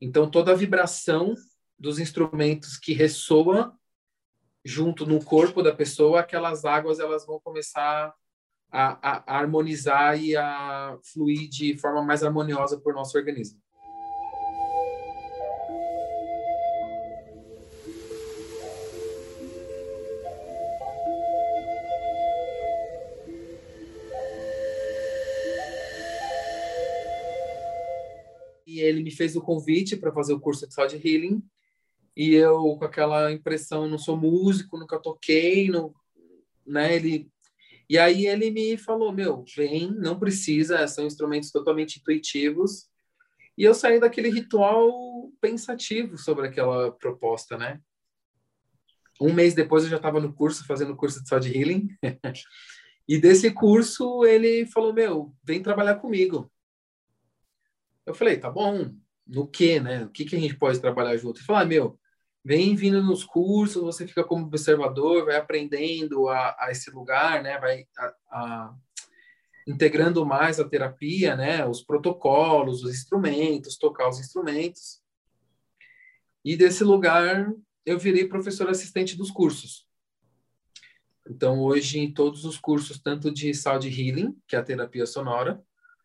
então 0.00 0.30
toda 0.30 0.52
a 0.52 0.56
vibração 0.56 1.34
dos 1.78 1.98
instrumentos 1.98 2.78
que 2.78 2.94
ressoa 2.94 3.76
junto 4.66 5.06
no 5.06 5.24
corpo 5.24 5.62
da 5.62 5.72
pessoa, 5.72 6.20
aquelas 6.20 6.64
águas 6.64 6.98
elas 6.98 7.24
vão 7.24 7.38
começar 7.38 8.12
a, 8.68 9.10
a, 9.10 9.34
a 9.34 9.38
harmonizar 9.38 10.20
e 10.20 10.36
a 10.36 10.98
fluir 11.04 11.48
de 11.48 11.76
forma 11.76 12.02
mais 12.02 12.24
harmoniosa 12.24 12.76
por 12.76 12.92
nosso 12.92 13.16
organismo. 13.16 13.60
E 28.66 28.80
ele 28.80 29.00
me 29.04 29.12
fez 29.12 29.36
o 29.36 29.40
convite 29.40 29.96
para 29.96 30.10
fazer 30.10 30.32
o 30.32 30.40
curso 30.40 30.66
de 30.66 30.96
Healing 30.96 31.40
e 32.16 32.34
eu 32.34 32.76
com 32.78 32.84
aquela 32.84 33.30
impressão, 33.30 33.86
não 33.86 33.98
sou 33.98 34.16
músico, 34.16 34.78
nunca 34.78 34.98
toquei, 34.98 35.68
não, 35.68 35.94
né? 36.66 36.96
Ele 36.96 37.30
e 37.88 37.98
aí 37.98 38.26
ele 38.26 38.50
me 38.50 38.76
falou, 38.76 39.12
meu, 39.12 39.44
vem, 39.54 39.92
não 39.92 40.18
precisa, 40.18 40.86
são 40.88 41.06
instrumentos 41.06 41.52
totalmente 41.52 42.00
intuitivos. 42.00 42.88
E 43.56 43.62
eu 43.62 43.74
saí 43.74 44.00
daquele 44.00 44.28
ritual 44.28 45.30
pensativo 45.40 46.18
sobre 46.18 46.48
aquela 46.48 46.90
proposta, 46.90 47.56
né? 47.56 47.80
Um 49.20 49.32
mês 49.32 49.54
depois 49.54 49.84
eu 49.84 49.90
já 49.90 49.96
estava 49.96 50.20
no 50.20 50.32
curso, 50.32 50.66
fazendo 50.66 50.92
o 50.92 50.96
curso 50.96 51.22
de 51.22 51.28
Sound 51.28 51.48
Healing. 51.48 51.88
e 53.08 53.18
desse 53.18 53.52
curso 53.52 54.24
ele 54.24 54.66
falou, 54.66 54.92
meu, 54.92 55.32
vem 55.44 55.62
trabalhar 55.62 55.94
comigo. 55.94 56.50
Eu 58.04 58.14
falei, 58.14 58.36
tá 58.36 58.50
bom, 58.50 58.94
no 59.26 59.46
que, 59.46 59.78
né? 59.78 60.04
O 60.04 60.10
que, 60.10 60.24
que 60.24 60.36
a 60.36 60.40
gente 60.40 60.56
pode 60.56 60.80
trabalhar 60.80 61.16
junto? 61.16 61.38
Ele 61.38 61.46
falou, 61.46 61.62
ah, 61.62 61.64
meu, 61.64 61.98
vem 62.46 62.76
vindo 62.76 63.02
nos 63.02 63.24
cursos, 63.24 63.82
você 63.82 64.06
fica 64.06 64.22
como 64.22 64.46
observador, 64.46 65.24
vai 65.24 65.34
aprendendo 65.34 66.28
a, 66.28 66.54
a 66.60 66.68
esse 66.70 66.92
lugar, 66.92 67.42
né? 67.42 67.58
Vai 67.58 67.88
a, 67.98 68.14
a, 68.30 68.74
integrando 69.66 70.24
mais 70.24 70.60
a 70.60 70.68
terapia, 70.68 71.34
né? 71.34 71.66
Os 71.66 71.82
protocolos, 71.82 72.84
os 72.84 72.94
instrumentos, 72.94 73.76
tocar 73.76 74.08
os 74.08 74.20
instrumentos. 74.20 75.02
E 76.44 76.56
desse 76.56 76.84
lugar 76.84 77.52
eu 77.84 77.98
virei 77.98 78.28
professor 78.28 78.70
assistente 78.70 79.16
dos 79.16 79.32
cursos. 79.32 79.84
Então 81.28 81.58
hoje 81.58 81.98
em 81.98 82.14
todos 82.14 82.44
os 82.44 82.56
cursos, 82.56 83.00
tanto 83.00 83.28
de 83.28 83.52
sound 83.54 83.88
healing, 83.88 84.40
que 84.46 84.54
é 84.54 84.60
a 84.60 84.62
terapia 84.62 85.04
sonora, 85.04 85.60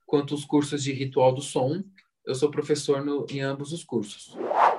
quanto 0.08 0.34
os 0.34 0.44
cursos 0.44 0.82
de 0.82 0.92
ritual 0.92 1.36
do 1.36 1.42
som, 1.42 1.84
eu 2.26 2.34
sou 2.34 2.50
professor 2.50 3.06
no, 3.06 3.28
em 3.30 3.42
ambos 3.42 3.72
os 3.72 3.84
cursos. 3.84 4.36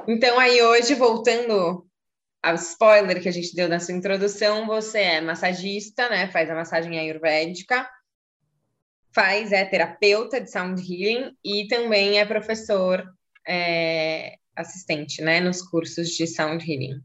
Então, 0.09 0.39
aí 0.39 0.61
hoje, 0.63 0.95
voltando 0.95 1.87
ao 2.43 2.55
spoiler 2.57 3.23
que 3.23 3.29
a 3.29 3.33
gente 3.33 3.55
deu 3.55 3.69
na 3.69 3.79
sua 3.79 3.95
introdução, 3.95 4.67
você 4.67 4.99
é 4.99 5.21
massagista, 5.21 6.09
né? 6.09 6.29
Faz 6.31 6.51
a 6.51 6.55
massagem 6.55 6.99
ayurvédica, 6.99 7.89
faz, 9.15 9.53
é 9.53 9.65
terapeuta 9.65 10.41
de 10.41 10.51
sound 10.51 10.81
healing 10.83 11.37
e 11.45 11.69
também 11.69 12.19
é 12.19 12.27
professor 12.27 13.05
é, 13.47 14.37
assistente, 14.57 15.23
né? 15.23 15.41
Nos 15.41 15.63
cursos 15.63 16.09
de 16.09 16.27
sound 16.27 16.69
healing. 16.69 17.01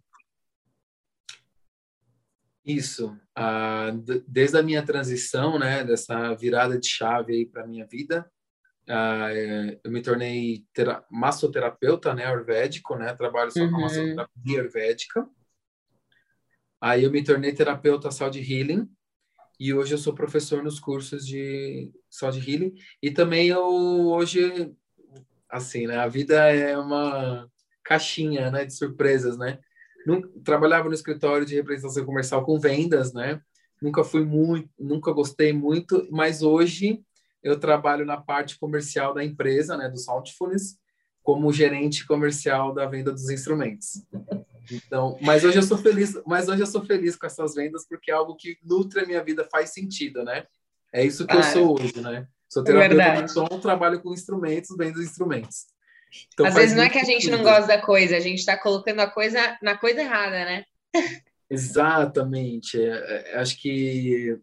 Isso. 2.66 3.18
Ah, 3.36 3.92
desde 4.28 4.58
a 4.58 4.64
minha 4.64 4.84
transição, 4.84 5.60
né? 5.60 5.84
Dessa 5.84 6.34
virada 6.34 6.80
de 6.80 6.88
chave 6.88 7.34
aí 7.34 7.46
para 7.46 7.68
minha 7.68 7.86
vida, 7.86 8.30
Uh, 8.88 9.78
eu 9.84 9.92
me 9.92 10.02
tornei 10.02 10.66
massoterapeuta, 11.12 12.14
né, 12.14 12.26
ayurvédico, 12.26 12.96
né, 12.96 13.14
trabalho 13.14 13.52
só 13.52 13.60
uhum. 13.60 13.72
com 13.72 13.82
massoterapia 13.82 14.60
ayurvédica. 14.60 15.28
Aí 16.80 17.04
eu 17.04 17.12
me 17.12 17.24
tornei 17.24 17.52
terapeuta 17.54 18.12
saúde 18.12 18.40
healing 18.40 18.90
e 19.60 19.74
hoje 19.74 19.94
eu 19.94 19.98
sou 19.98 20.14
professor 20.14 20.64
nos 20.64 20.80
cursos 20.80 21.26
de 21.26 21.92
saúde 22.10 22.40
healing 22.40 22.74
e 23.02 23.12
também 23.12 23.48
eu 23.48 23.66
hoje 23.66 24.74
assim, 25.50 25.88
né? 25.88 25.98
A 25.98 26.08
vida 26.08 26.36
é 26.50 26.78
uma 26.78 27.50
caixinha, 27.84 28.52
né, 28.52 28.66
de 28.66 28.74
surpresas, 28.74 29.38
né? 29.38 29.60
trabalhava 30.44 30.88
no 30.88 30.94
escritório 30.94 31.46
de 31.46 31.56
representação 31.56 32.06
comercial 32.06 32.46
com 32.46 32.60
vendas, 32.60 33.14
né? 33.14 33.42
Nunca 33.82 34.04
fui 34.04 34.24
muito, 34.24 34.70
nunca 34.80 35.12
gostei 35.12 35.52
muito, 35.52 36.08
mas 36.10 36.42
hoje 36.42 37.04
eu 37.48 37.60
trabalho 37.60 38.06
na 38.06 38.18
parte 38.18 38.60
comercial 38.60 39.14
da 39.14 39.24
empresa, 39.24 39.78
né, 39.78 39.90
do 39.90 39.98
Saltfullness, 39.98 40.78
como 41.24 41.52
gerente 41.52 42.06
comercial 42.06 42.74
da 42.74 42.86
venda 42.86 43.12
dos 43.12 43.30
instrumentos. 43.30 44.04
Então, 44.70 45.18
mas 45.22 45.44
hoje 45.44 45.58
eu 45.58 45.64
sou 45.64 45.78
feliz, 45.78 46.14
mas 46.26 46.50
hoje 46.50 46.62
eu 46.62 46.68
sou 46.68 46.84
feliz 46.84 47.16
com 47.16 47.26
essas 47.26 47.56
vendas 47.56 47.88
porque 47.88 48.12
é 48.12 48.14
algo 48.14 48.36
que 48.36 48.58
nutre 48.64 49.00
a 49.00 49.06
minha 49.06 49.24
vida, 49.24 49.48
faz 49.50 49.74
sentido, 49.74 50.24
né? 50.24 50.46
É 50.94 51.06
isso 51.06 51.26
que 51.26 51.34
ah, 51.34 51.38
eu 51.38 51.44
sou 51.44 51.80
hoje, 51.80 52.02
né? 52.02 52.28
Sou 52.50 52.64
terapeuta 52.64 53.24
de 53.24 53.32
som, 53.32 53.48
trabalho 53.60 54.02
com 54.02 54.14
instrumentos, 54.14 54.76
vendo 54.78 55.02
instrumentos. 55.02 55.68
Então, 56.34 56.46
Às 56.46 56.56
vezes 56.56 56.76
não 56.76 56.84
é 56.84 56.90
que 56.90 57.00
a 57.00 57.04
gente 57.04 57.30
não 57.30 57.44
gosta 57.44 57.68
da 57.68 57.82
coisa, 57.82 58.16
a 58.16 58.20
gente 58.20 58.40
está 58.40 58.58
colocando 58.58 59.00
a 59.00 59.08
coisa 59.08 59.58
na 59.62 59.78
coisa 59.78 60.02
errada, 60.02 60.46
né? 60.46 60.66
Exatamente. 61.50 62.82
É, 62.82 63.34
é, 63.34 63.40
acho 63.40 63.62
que 63.62 64.38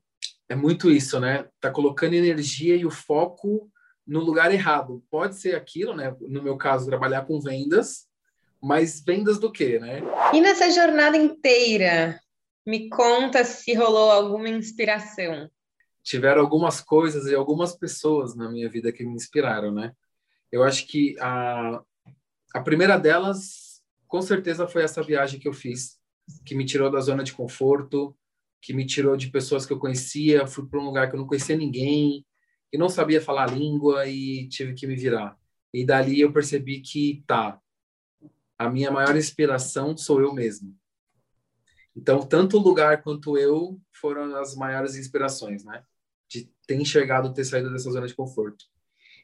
é 0.49 0.55
muito 0.55 0.91
isso, 0.91 1.19
né? 1.19 1.49
Tá 1.61 1.71
colocando 1.71 2.15
energia 2.15 2.77
e 2.77 2.85
o 2.85 2.91
foco 2.91 3.71
no 4.07 4.21
lugar 4.21 4.53
errado. 4.53 5.03
Pode 5.11 5.37
ser 5.37 5.55
aquilo, 5.55 5.95
né? 5.95 6.15
No 6.21 6.43
meu 6.43 6.57
caso, 6.57 6.87
trabalhar 6.87 7.23
com 7.27 7.41
vendas, 7.41 8.07
mas 8.63 9.03
vendas 9.03 9.39
do 9.39 9.51
quê, 9.51 9.79
né? 9.79 10.01
E 10.33 10.41
nessa 10.41 10.71
jornada 10.71 11.17
inteira, 11.17 12.21
me 12.67 12.89
conta 12.89 13.45
se 13.45 13.75
rolou 13.75 14.11
alguma 14.11 14.49
inspiração. 14.49 15.51
Tiveram 16.03 16.43
algumas 16.43 16.81
coisas 16.81 17.27
e 17.27 17.35
algumas 17.35 17.77
pessoas 17.77 18.35
na 18.35 18.51
minha 18.51 18.69
vida 18.69 18.93
que 18.93 19.05
me 19.05 19.15
inspiraram, 19.15 19.73
né? 19.73 19.93
Eu 20.53 20.63
acho 20.63 20.87
que 20.87 21.17
a, 21.19 21.83
a 22.55 22.61
primeira 22.61 22.99
delas, 22.99 23.83
com 24.07 24.21
certeza, 24.21 24.69
foi 24.69 24.83
essa 24.83 25.03
viagem 25.03 25.41
que 25.41 25.49
eu 25.49 25.53
fiz, 25.53 25.99
que 26.45 26.55
me 26.55 26.67
tirou 26.67 26.91
da 26.91 27.01
zona 27.01 27.25
de 27.25 27.33
conforto, 27.33 28.15
que 28.65 28.73
me 28.73 28.87
tirou 28.87 29.15
de 29.15 29.29
pessoas 29.29 29.67
que 29.67 29.75
eu 29.75 29.79
conhecia, 29.79 30.47
fui 30.47 30.67
para 30.67 30.81
um 30.81 30.85
lugar 30.85 31.11
que 31.11 31.15
eu 31.15 31.21
não 31.21 31.27
conhecia 31.27 31.55
ninguém, 31.55 32.25
e 32.73 32.79
não 32.79 32.89
sabia 32.89 33.21
falar 33.21 33.45
a 33.45 33.55
língua 33.55 34.07
e 34.07 34.49
tive 34.49 34.73
que 34.73 34.87
me 34.87 34.97
virar. 34.97 35.37
E 35.73 35.85
dali 35.85 36.23
eu 36.23 36.33
percebi 36.33 36.81
que 36.81 37.23
tá, 37.27 37.61
a 38.59 38.71
minha 38.71 38.91
maior 38.91 39.15
inspiração 39.17 39.95
sou 39.99 40.19
eu 40.23 40.33
mesmo. 40.33 40.75
Então, 41.95 42.27
tanto 42.27 42.57
o 42.57 42.63
lugar 42.63 43.03
quanto 43.03 43.37
eu 43.37 43.79
foram 43.93 44.35
as 44.37 44.57
maiores 44.57 44.97
inspirações, 44.97 45.63
né? 45.63 45.85
De 46.27 46.51
ter 46.67 46.81
enxergado, 46.81 47.35
ter 47.35 47.45
saído 47.45 47.71
dessa 47.71 47.91
zona 47.91 48.07
de 48.07 48.15
conforto. 48.15 48.65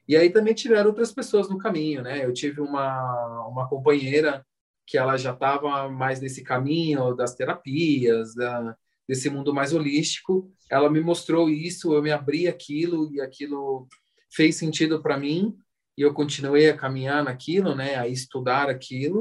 E 0.06 0.16
aí 0.16 0.28
também 0.28 0.52
tiveram 0.52 0.90
outras 0.90 1.12
pessoas 1.12 1.48
no 1.48 1.56
caminho, 1.56 2.02
né? 2.02 2.26
Eu 2.26 2.34
tive 2.34 2.60
uma, 2.60 3.46
uma 3.48 3.66
companheira 3.66 4.46
que 4.86 4.98
ela 4.98 5.16
já 5.16 5.32
estava 5.32 5.88
mais 5.88 6.20
nesse 6.20 6.44
caminho 6.44 7.14
das 7.14 7.34
terapias, 7.34 8.34
da, 8.34 8.76
desse 9.10 9.28
mundo 9.28 9.52
mais 9.52 9.72
holístico. 9.72 10.54
Ela 10.70 10.88
me 10.88 11.00
mostrou 11.00 11.50
isso, 11.50 11.92
eu 11.92 12.00
me 12.00 12.12
abri 12.12 12.46
aquilo 12.46 13.12
e 13.12 13.20
aquilo 13.20 13.88
fez 14.32 14.54
sentido 14.54 15.02
para 15.02 15.18
mim 15.18 15.58
e 15.98 16.02
eu 16.02 16.14
continuei 16.14 16.70
a 16.70 16.76
caminhar 16.76 17.24
naquilo, 17.24 17.74
né, 17.74 17.96
a 17.96 18.06
estudar 18.06 18.70
aquilo. 18.70 19.20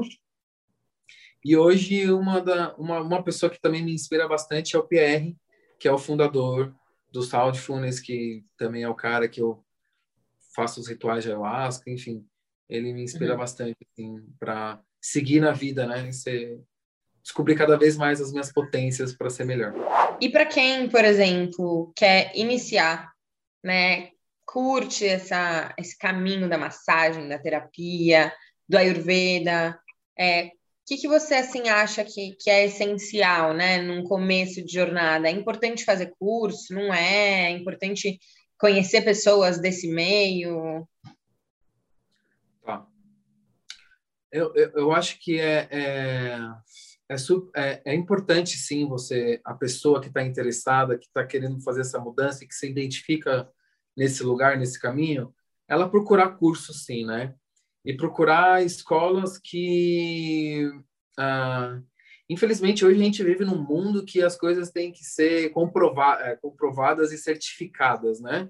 E 1.44 1.56
hoje 1.56 2.08
uma 2.08 2.40
da 2.40 2.72
uma, 2.76 3.00
uma 3.00 3.20
pessoa 3.24 3.50
que 3.50 3.60
também 3.60 3.84
me 3.84 3.92
inspira 3.92 4.28
bastante 4.28 4.76
é 4.76 4.78
o 4.78 4.86
Pierre, 4.86 5.36
que 5.76 5.88
é 5.88 5.92
o 5.92 5.98
fundador 5.98 6.72
do 7.10 7.20
Soundfulness, 7.24 7.98
que 7.98 8.44
também 8.56 8.84
é 8.84 8.88
o 8.88 8.94
cara 8.94 9.28
que 9.28 9.42
eu 9.42 9.60
faço 10.54 10.78
os 10.78 10.86
rituais 10.86 11.24
de 11.24 11.30
ayahuasca, 11.30 11.90
enfim, 11.90 12.24
ele 12.68 12.92
me 12.92 13.02
inspira 13.02 13.32
uhum. 13.32 13.38
bastante 13.38 13.76
assim, 13.90 14.24
para 14.38 14.80
seguir 15.00 15.40
na 15.40 15.50
vida, 15.50 15.84
né, 15.84 16.12
ser, 16.12 16.62
descobrir 17.22 17.54
cada 17.54 17.76
vez 17.76 17.96
mais 17.96 18.20
as 18.20 18.30
minhas 18.30 18.52
potências 18.52 19.14
para 19.14 19.30
ser 19.30 19.44
melhor. 19.44 19.74
E 20.20 20.28
para 20.28 20.46
quem, 20.46 20.88
por 20.88 21.04
exemplo, 21.04 21.92
quer 21.96 22.32
iniciar, 22.34 23.10
né, 23.62 24.10
curte 24.44 25.06
essa, 25.06 25.72
esse 25.78 25.96
caminho 25.96 26.48
da 26.48 26.58
massagem, 26.58 27.28
da 27.28 27.38
terapia, 27.38 28.32
do 28.68 28.76
Ayurveda, 28.76 29.78
é, 30.18 30.46
o 30.46 30.50
que, 30.86 30.96
que 30.96 31.08
você 31.08 31.34
assim 31.36 31.68
acha 31.68 32.04
que, 32.04 32.36
que 32.40 32.50
é 32.50 32.66
essencial, 32.66 33.54
né, 33.54 33.80
num 33.80 34.02
começo 34.02 34.64
de 34.64 34.72
jornada? 34.72 35.28
É 35.28 35.30
importante 35.30 35.84
fazer 35.84 36.12
curso? 36.18 36.74
Não 36.74 36.92
é? 36.92 37.44
É 37.44 37.50
importante 37.50 38.18
conhecer 38.58 39.02
pessoas 39.02 39.60
desse 39.60 39.88
meio? 39.88 40.86
Tá. 42.64 42.86
Eu, 44.32 44.52
eu, 44.54 44.70
eu 44.74 44.92
acho 44.92 45.18
que 45.20 45.40
é, 45.40 45.68
é, 45.70 46.38
é, 47.10 47.16
é, 47.56 47.82
é 47.86 47.94
importante 47.94 48.56
sim 48.56 48.86
você, 48.86 49.40
a 49.44 49.52
pessoa 49.52 50.00
que 50.00 50.06
está 50.06 50.22
interessada, 50.22 50.96
que 50.96 51.06
está 51.06 51.26
querendo 51.26 51.60
fazer 51.60 51.80
essa 51.80 51.98
mudança 51.98 52.44
e 52.44 52.46
que 52.46 52.54
se 52.54 52.70
identifica 52.70 53.50
nesse 53.96 54.22
lugar, 54.22 54.56
nesse 54.56 54.78
caminho, 54.78 55.34
ela 55.68 55.88
procurar 55.88 56.36
cursos, 56.36 56.84
sim, 56.84 57.04
né? 57.04 57.34
E 57.84 57.94
procurar 57.94 58.64
escolas 58.64 59.38
que. 59.38 60.70
Ah, 61.18 61.80
infelizmente, 62.28 62.84
hoje 62.84 63.00
a 63.00 63.04
gente 63.04 63.24
vive 63.24 63.44
num 63.44 63.60
mundo 63.60 64.04
que 64.04 64.22
as 64.22 64.36
coisas 64.36 64.70
têm 64.70 64.92
que 64.92 65.04
ser 65.04 65.50
comprova 65.50 66.16
é, 66.22 66.36
comprovadas 66.36 67.10
e 67.12 67.18
certificadas, 67.18 68.20
né? 68.20 68.48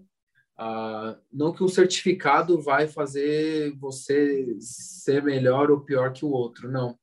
Ah, 0.59 1.19
não 1.33 1.53
que 1.55 1.65
um 1.65 1.69
certificado 1.69 2.61
vai 2.61 2.87
fazer 2.87 3.75
você 3.79 4.55
ser 4.61 5.23
melhor 5.23 5.71
ou 5.71 5.81
pior 5.81 6.13
que 6.13 6.27
o 6.27 6.31
outro, 6.31 6.71
não. 6.71 7.00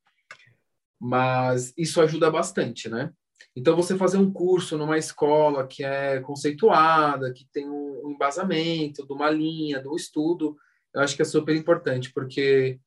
Mas 0.99 1.73
isso 1.77 2.01
ajuda 2.01 2.31
bastante, 2.31 2.89
né? 2.89 3.11
Então, 3.55 3.75
você 3.75 3.97
fazer 3.97 4.17
um 4.17 4.31
curso 4.31 4.77
numa 4.77 4.97
escola 4.97 5.65
que 5.65 5.83
é 5.83 6.19
conceituada, 6.19 7.33
que 7.33 7.45
tem 7.51 7.67
um 7.67 8.11
embasamento 8.11 9.05
de 9.05 9.13
uma 9.13 9.29
linha, 9.29 9.81
de 9.81 9.87
um 9.87 9.95
estudo, 9.95 10.55
eu 10.93 11.01
acho 11.01 11.15
que 11.15 11.21
é 11.21 11.25
super 11.25 11.55
importante, 11.55 12.11
porque 12.13 12.79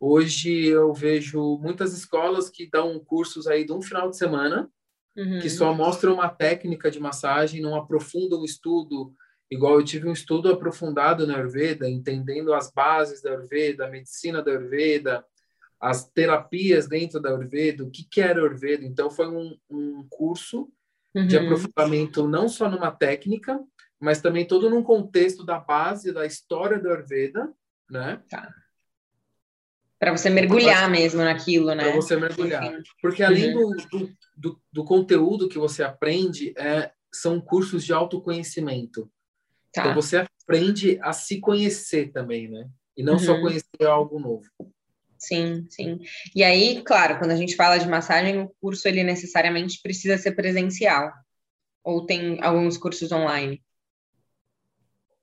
hoje 0.00 0.66
eu 0.66 0.92
vejo 0.92 1.58
muitas 1.58 1.92
escolas 1.92 2.50
que 2.50 2.68
dão 2.68 2.98
cursos 2.98 3.46
aí 3.46 3.64
de 3.64 3.72
um 3.72 3.80
final 3.80 4.10
de 4.10 4.16
semana, 4.16 4.70
uhum. 5.16 5.38
que 5.40 5.48
só 5.48 5.72
mostram 5.72 6.14
uma 6.14 6.28
técnica 6.28 6.90
de 6.90 7.00
massagem, 7.00 7.60
não 7.60 7.74
aprofundam 7.76 8.40
o 8.40 8.44
estudo, 8.44 9.12
igual 9.50 9.74
eu 9.74 9.84
tive 9.84 10.08
um 10.08 10.12
estudo 10.12 10.50
aprofundado 10.50 11.26
na 11.26 11.36
Ayurveda, 11.36 11.88
entendendo 11.88 12.52
as 12.52 12.70
bases 12.70 13.22
da 13.22 13.30
Ayurveda, 13.30 13.86
a 13.86 13.90
medicina 13.90 14.42
da 14.42 14.50
Ayurveda, 14.50 15.24
as 15.80 16.08
terapias 16.10 16.88
dentro 16.88 17.20
da 17.20 17.30
Ayurveda, 17.30 17.84
o 17.84 17.90
que, 17.90 18.04
que 18.04 18.20
era 18.20 18.40
Ayurveda. 18.40 18.84
Então, 18.84 19.10
foi 19.10 19.28
um, 19.28 19.56
um 19.68 20.06
curso 20.08 20.70
uhum. 21.14 21.26
de 21.26 21.36
aprofundamento 21.36 22.26
não 22.26 22.48
só 22.48 22.68
numa 22.68 22.90
técnica, 22.90 23.60
mas 23.98 24.20
também 24.20 24.46
todo 24.46 24.70
num 24.70 24.82
contexto 24.82 25.44
da 25.44 25.58
base 25.58 26.12
da 26.12 26.26
história 26.26 26.78
da 26.78 26.90
Ayurveda, 26.90 27.52
né? 27.90 28.22
Tá. 28.28 28.52
Para 29.98 30.12
você 30.12 30.28
mergulhar 30.28 30.90
mesmo 30.90 31.22
naquilo, 31.22 31.74
né? 31.74 31.84
Para 31.84 31.94
você 31.94 32.16
mergulhar. 32.16 32.82
Porque 33.00 33.22
além 33.22 33.54
uhum. 33.54 33.70
do, 33.90 34.16
do, 34.36 34.60
do, 34.70 34.84
conteúdo 34.84 35.48
que 35.48 35.58
você 35.58 35.82
aprende, 35.82 36.52
é, 36.58 36.92
são 37.10 37.40
cursos 37.40 37.82
de 37.82 37.94
autoconhecimento. 37.94 39.10
Tá. 39.72 39.82
Então 39.82 39.94
você 39.94 40.26
aprende 40.42 40.98
a 41.00 41.14
se 41.14 41.40
conhecer 41.40 42.12
também, 42.12 42.48
né? 42.48 42.68
E 42.94 43.02
não 43.02 43.14
uhum. 43.14 43.18
só 43.18 43.40
conhecer 43.40 43.84
algo 43.86 44.18
novo. 44.18 44.46
Sim, 45.18 45.66
sim. 45.70 46.00
E 46.34 46.42
aí, 46.44 46.82
claro, 46.82 47.18
quando 47.18 47.30
a 47.30 47.36
gente 47.36 47.56
fala 47.56 47.78
de 47.78 47.88
massagem, 47.88 48.38
o 48.40 48.52
curso 48.60 48.86
ele 48.86 49.02
necessariamente 49.02 49.80
precisa 49.82 50.18
ser 50.18 50.32
presencial. 50.32 51.12
Ou 51.82 52.04
tem 52.04 52.42
alguns 52.42 52.76
cursos 52.76 53.10
online? 53.12 53.62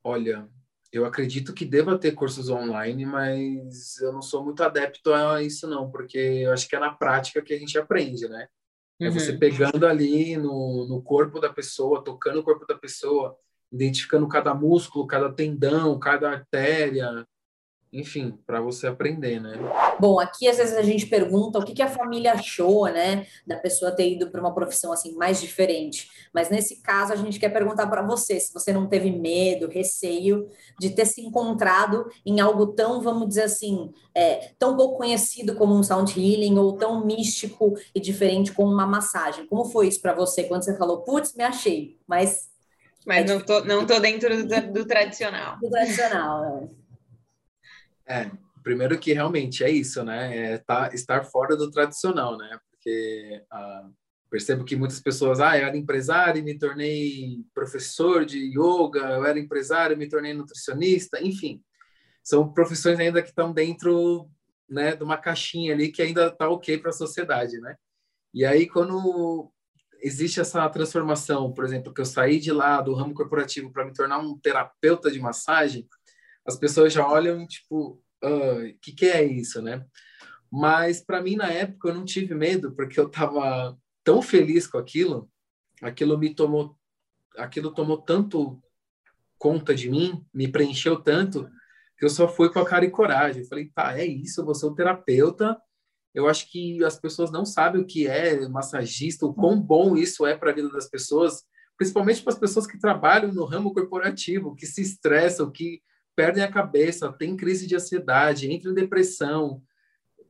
Olha, 0.04 0.48
eu 0.92 1.06
acredito 1.06 1.54
que 1.54 1.66
deva 1.66 1.98
ter 1.98 2.12
cursos 2.12 2.50
online, 2.50 3.06
mas 3.06 4.00
eu 4.00 4.14
não 4.14 4.22
sou 4.22 4.44
muito 4.44 4.64
adepto 4.64 5.14
a 5.14 5.42
isso 5.42 5.68
não, 5.68 5.90
porque 5.90 6.18
eu 6.18 6.54
acho 6.54 6.68
que 6.68 6.76
é 6.76 6.80
na 6.80 6.94
prática 6.94 7.42
que 7.42 7.54
a 7.54 7.60
gente 7.60 7.78
aprende, 7.78 8.28
né? 8.28 8.48
É 9.02 9.10
você 9.10 9.32
uhum. 9.32 9.40
pegando 9.40 9.88
ali 9.88 10.38
no, 10.38 10.86
no 10.88 11.02
corpo 11.02 11.40
da 11.40 11.52
pessoa, 11.52 12.04
tocando 12.04 12.40
o 12.40 12.44
corpo 12.44 12.66
da 12.66 12.76
pessoa, 12.76 13.36
identificando 13.72 14.28
cada 14.28 14.54
músculo, 14.54 15.08
cada 15.08 15.32
tendão, 15.34 15.98
cada 16.00 16.30
artéria, 16.30 17.26
enfim, 17.94 18.38
para 18.46 18.60
você 18.60 18.88
aprender, 18.88 19.40
né? 19.40 19.54
Bom, 20.00 20.20
aqui 20.20 20.48
às 20.48 20.58
vezes 20.58 20.76
a 20.76 20.82
gente 20.82 21.06
pergunta 21.06 21.60
o 21.60 21.64
que, 21.64 21.74
que 21.74 21.82
a 21.82 21.88
família 21.88 22.34
achou, 22.34 22.86
né, 22.86 23.28
da 23.46 23.56
pessoa 23.56 23.92
ter 23.92 24.14
ido 24.14 24.32
para 24.32 24.42
uma 24.42 24.54
profissão 24.54 24.92
assim 24.92 25.14
mais 25.16 25.40
diferente. 25.40 26.10
Mas 26.34 26.50
nesse 26.50 26.82
caso 26.82 27.14
a 27.14 27.16
gente 27.16 27.40
quer 27.40 27.50
perguntar 27.50 27.86
para 27.88 28.02
você 28.02 28.40
se 28.40 28.52
você 28.52 28.74
não 28.74 28.88
teve 28.88 29.12
medo, 29.12 29.70
receio 29.70 30.50
de 30.80 30.90
ter 30.90 31.06
se 31.06 31.22
encontrado 31.22 32.10
em 32.26 32.40
algo 32.40 32.68
tão, 32.68 33.00
vamos 33.00 33.28
dizer 33.28 33.44
assim, 33.44 33.94
é, 34.16 34.52
tão 34.58 34.76
pouco 34.76 34.98
conhecido 34.98 35.54
como 35.56 35.76
um 35.76 35.84
sound 35.84 36.20
healing 36.20 36.58
ou 36.58 36.74
tão 36.74 37.06
místico 37.06 37.76
e 37.94 38.00
diferente 38.00 38.52
como 38.52 38.74
uma 38.74 38.88
massagem. 38.88 39.46
Como 39.46 39.66
foi 39.66 39.88
isso 39.88 40.02
para 40.02 40.14
você 40.14 40.46
quando 40.46 40.64
você 40.64 40.76
falou, 40.76 41.02
putz, 41.04 41.36
me 41.36 41.44
achei, 41.44 41.98
mas 42.08 42.52
mas 43.06 43.30
é 43.30 43.34
não 43.34 43.42
tô, 43.42 43.66
não 43.66 43.86
tô 43.86 44.00
dentro 44.00 44.48
do, 44.48 44.72
do 44.72 44.86
tradicional. 44.86 45.60
Do 45.60 45.70
tradicional, 45.70 46.46
é. 46.46 46.83
É, 48.08 48.30
primeiro 48.64 49.00
que 49.00 49.14
realmente 49.14 49.64
é 49.64 49.70
isso, 49.70 50.04
né? 50.04 50.54
É 50.54 50.58
tá, 50.60 50.90
estar 50.94 51.24
fora 51.26 51.56
do 51.56 51.70
tradicional, 51.70 52.38
né? 52.38 52.58
Porque 52.70 53.44
ah, 53.52 53.90
percebo 54.30 54.64
que 54.64 54.76
muitas 54.76 55.00
pessoas, 55.00 55.40
ah, 55.40 55.58
eu 55.58 55.68
era 55.68 55.78
empresário 55.78 56.40
e 56.40 56.44
me 56.44 56.58
tornei 56.58 57.46
professor 57.54 58.26
de 58.26 58.40
yoga, 58.40 59.02
eu 59.12 59.26
era 59.26 59.40
empresário 59.40 59.94
e 59.94 59.98
me 59.98 60.10
tornei 60.10 60.34
nutricionista, 60.34 61.22
enfim. 61.22 61.62
São 62.24 62.52
profissões 62.52 63.00
ainda 63.00 63.22
que 63.22 63.30
estão 63.30 63.54
dentro 63.54 64.30
né, 64.68 64.96
de 64.96 65.04
uma 65.04 65.18
caixinha 65.18 65.74
ali 65.74 65.92
que 65.92 66.02
ainda 66.02 66.28
está 66.28 66.50
ok 66.50 66.78
para 66.78 66.90
a 66.90 66.94
sociedade, 66.94 67.60
né? 67.60 67.76
E 68.34 68.44
aí, 68.44 68.68
quando 68.68 69.52
existe 70.02 70.40
essa 70.40 70.68
transformação, 70.68 71.54
por 71.54 71.64
exemplo, 71.64 71.94
que 71.94 72.02
eu 72.02 72.06
saí 72.06 72.40
de 72.40 72.52
lá 72.52 72.82
do 72.82 72.94
ramo 72.94 73.14
corporativo 73.14 73.72
para 73.72 73.86
me 73.86 73.94
tornar 73.94 74.18
um 74.18 74.38
terapeuta 74.38 75.12
de 75.12 75.20
massagem, 75.20 75.88
as 76.46 76.58
pessoas 76.58 76.94
já 76.94 77.08
olham 77.08 77.46
tipo, 77.48 78.02
o 78.22 78.28
uh, 78.28 78.78
que, 78.82 78.92
que 78.92 79.06
é 79.06 79.24
isso, 79.24 79.62
né? 79.62 79.86
Mas 80.52 81.02
para 81.02 81.22
mim 81.22 81.36
na 81.36 81.52
época 81.52 81.90
eu 81.90 81.96
não 81.96 82.06
tive 82.06 82.36
medo 82.36 82.74
porque 82.76 83.00
eu 83.00 83.08
estava 83.08 83.78
tão 84.04 84.22
feliz 84.22 84.68
com 84.68 84.78
aquilo, 84.78 85.30
aquilo 85.82 86.18
me 86.18 86.34
tomou, 86.34 86.78
aquilo 87.38 87.74
tomou 87.74 87.98
tanto 87.98 88.62
conta 89.38 89.76
de 89.76 89.90
mim, 89.90 90.26
me 90.34 90.48
preencheu 90.48 90.96
tanto 91.02 91.50
que 91.98 92.06
eu 92.06 92.10
só 92.10 92.28
fui 92.28 92.52
com 92.52 92.60
a 92.60 92.66
cara 92.66 92.86
e 92.86 92.92
coragem. 92.92 93.42
Eu 93.42 93.48
falei, 93.48 93.70
tá, 93.74 93.98
é 93.98 94.06
isso, 94.06 94.42
eu 94.42 94.46
vou 94.46 94.56
ser 94.56 94.68
um 94.68 94.76
terapeuta. 94.76 95.58
Eu 96.14 96.28
acho 96.28 96.50
que 96.52 96.84
as 96.84 97.00
pessoas 97.00 97.32
não 97.32 97.46
sabem 97.46 97.82
o 97.82 97.86
que 97.86 98.08
é 98.08 98.48
massagista, 98.48 99.26
o 99.26 99.34
quão 99.34 99.60
bom 99.60 99.98
isso 99.98 100.26
é 100.26 100.36
para 100.36 100.52
a 100.52 100.54
vida 100.54 100.70
das 100.70 100.90
pessoas, 100.90 101.44
principalmente 101.78 102.22
para 102.22 102.34
as 102.34 102.40
pessoas 102.40 102.68
que 102.68 102.80
trabalham 102.80 103.34
no 103.34 103.46
ramo 103.46 103.74
corporativo, 103.74 104.56
que 104.56 104.66
se 104.66 104.82
estressam, 104.82 105.52
que 105.52 105.82
perdem 106.16 106.44
a 106.44 106.52
cabeça, 106.52 107.12
têm 107.12 107.36
crise 107.36 107.68
de 107.68 107.76
ansiedade, 107.76 108.52
entram 108.52 108.72
em 108.72 108.76
depressão, 108.76 109.62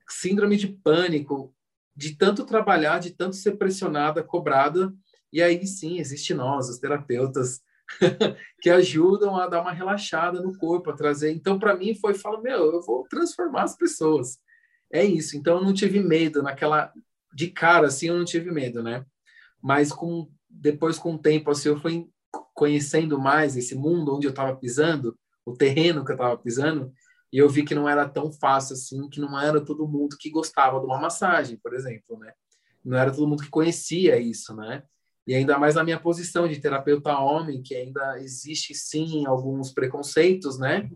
síndrome 0.08 0.56
de 0.58 0.68
pânico, 0.68 1.54
de 1.96 2.16
tanto 2.16 2.46
trabalhar, 2.46 3.00
de 3.00 3.12
tanto 3.12 3.36
ser 3.36 3.54
pressionada, 3.54 4.24
cobrada. 4.24 4.94
E 5.32 5.42
aí 5.42 5.66
sim, 5.66 6.00
existe 6.00 6.34
nós, 6.34 6.70
os 6.70 6.80
terapeutas, 6.80 7.62
que 8.62 8.70
ajudam 8.70 9.36
a 9.36 9.48
dar 9.48 9.62
uma 9.62 9.72
relaxada 9.72 10.42
no 10.42 10.58
corpo, 10.58 10.90
a 10.90 10.96
trazer. 10.96 11.32
Então, 11.32 11.60
para 11.60 11.76
mim, 11.76 11.96
foi: 11.96 12.14
falo, 12.14 12.42
meu, 12.42 12.74
eu 12.74 12.82
vou 12.82 13.06
transformar 13.08 13.64
as 13.64 13.76
pessoas. 13.76 14.38
É 14.92 15.04
isso. 15.04 15.38
Então, 15.38 15.58
eu 15.58 15.64
não 15.64 15.74
tive 15.74 16.00
medo 16.00 16.42
naquela. 16.42 16.92
De 17.34 17.48
cara, 17.50 17.88
assim, 17.88 18.08
eu 18.08 18.18
não 18.18 18.26
tive 18.26 18.52
medo, 18.52 18.84
né? 18.84 19.06
Mas 19.62 19.92
com 19.92 20.30
depois, 20.50 21.00
com 21.00 21.16
o 21.16 21.20
tempo, 21.20 21.50
assim, 21.50 21.70
eu 21.70 21.80
fui 21.80 22.08
conhecendo 22.54 23.20
mais 23.20 23.58
esse 23.58 23.76
mundo 23.76 24.16
onde 24.16 24.28
eu 24.28 24.32
estava 24.32 24.56
pisando, 24.56 25.18
o 25.46 25.54
terreno 25.54 26.06
que 26.06 26.12
eu 26.12 26.16
estava 26.16 26.38
pisando, 26.38 26.94
e 27.32 27.38
eu 27.38 27.50
vi 27.50 27.64
que 27.64 27.74
não 27.74 27.90
era 27.90 28.08
tão 28.08 28.32
fácil 28.32 28.74
assim, 28.74 29.10
que 29.10 29.20
não 29.20 29.40
era 29.40 29.60
todo 29.60 29.88
mundo 29.88 30.16
que 30.20 30.30
gostava 30.30 30.80
de 30.80 30.86
uma 30.86 31.00
massagem, 31.00 31.58
por 31.58 31.74
exemplo, 31.74 32.20
né? 32.20 32.32
Não 32.86 32.98
era 32.98 33.12
todo 33.12 33.28
mundo 33.28 33.44
que 33.44 33.50
conhecia 33.50 34.20
isso, 34.20 34.56
né? 34.56 34.84
E 35.26 35.34
ainda 35.34 35.58
mais 35.58 35.76
na 35.76 35.84
minha 35.84 36.00
posição 36.00 36.48
de 36.48 36.60
terapeuta 36.60 37.18
homem, 37.18 37.64
que 37.64 37.74
ainda 37.74 38.20
existe 38.22 38.76
sim 38.76 39.26
alguns 39.26 39.72
preconceitos, 39.72 40.60
né? 40.60 40.90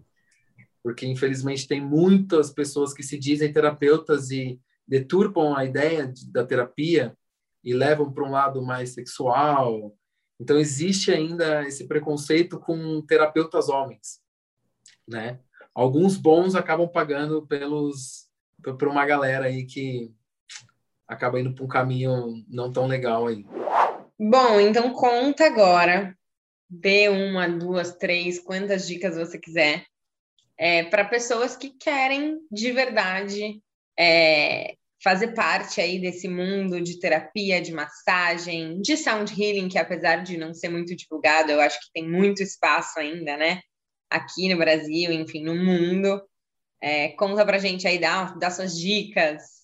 Porque 0.83 1.05
infelizmente 1.05 1.67
tem 1.67 1.81
muitas 1.81 2.51
pessoas 2.51 2.93
que 2.93 3.03
se 3.03 3.17
dizem 3.17 3.51
terapeutas 3.51 4.29
e 4.29 4.59
deturpam 4.87 5.55
a 5.55 5.65
ideia 5.65 6.07
de, 6.07 6.31
da 6.31 6.45
terapia 6.45 7.17
e 7.63 7.73
levam 7.73 8.11
para 8.11 8.23
um 8.23 8.31
lado 8.31 8.61
mais 8.61 8.93
sexual. 8.93 9.95
Então 10.39 10.59
existe 10.59 11.11
ainda 11.11 11.65
esse 11.65 11.87
preconceito 11.87 12.59
com 12.59 13.01
terapeutas 13.01 13.69
homens, 13.69 14.19
né? 15.07 15.39
Alguns 15.73 16.17
bons 16.17 16.55
acabam 16.55 16.87
pagando 16.87 17.45
pelos 17.45 18.27
por 18.61 18.87
uma 18.87 19.05
galera 19.05 19.45
aí 19.45 19.65
que 19.65 20.11
acaba 21.07 21.39
indo 21.39 21.53
para 21.53 21.63
um 21.63 21.67
caminho 21.67 22.43
não 22.47 22.71
tão 22.71 22.87
legal 22.87 23.27
aí. 23.27 23.45
Bom, 24.19 24.59
então 24.59 24.91
conta 24.93 25.45
agora. 25.45 26.15
Dê 26.69 27.07
uma, 27.07 27.47
duas, 27.47 27.95
três, 27.95 28.39
quantas 28.39 28.87
dicas 28.87 29.15
você 29.15 29.39
quiser. 29.39 29.85
É, 30.57 30.83
para 30.83 31.05
pessoas 31.05 31.55
que 31.55 31.69
querem 31.69 32.39
de 32.51 32.71
verdade 32.71 33.61
é, 33.97 34.75
fazer 35.03 35.33
parte 35.33 35.79
aí 35.79 35.99
desse 35.99 36.27
mundo 36.27 36.81
de 36.81 36.99
terapia, 36.99 37.61
de 37.61 37.71
massagem, 37.71 38.81
de 38.81 38.97
sound 38.97 39.31
healing, 39.31 39.69
que 39.69 39.77
apesar 39.77 40.17
de 40.17 40.35
não 40.35 40.53
ser 40.53 40.69
muito 40.69 40.95
divulgado, 40.95 41.51
eu 41.51 41.61
acho 41.61 41.79
que 41.79 41.91
tem 41.93 42.09
muito 42.09 42.41
espaço 42.41 42.99
ainda, 42.99 43.37
né? 43.37 43.61
Aqui 44.09 44.49
no 44.49 44.57
Brasil, 44.57 45.11
enfim, 45.11 45.43
no 45.43 45.55
mundo. 45.55 46.21
É, 46.81 47.09
conta 47.09 47.45
pra 47.45 47.57
gente 47.57 47.87
aí, 47.87 47.99
dá, 47.99 48.33
dá 48.33 48.51
suas 48.51 48.77
dicas, 48.77 49.57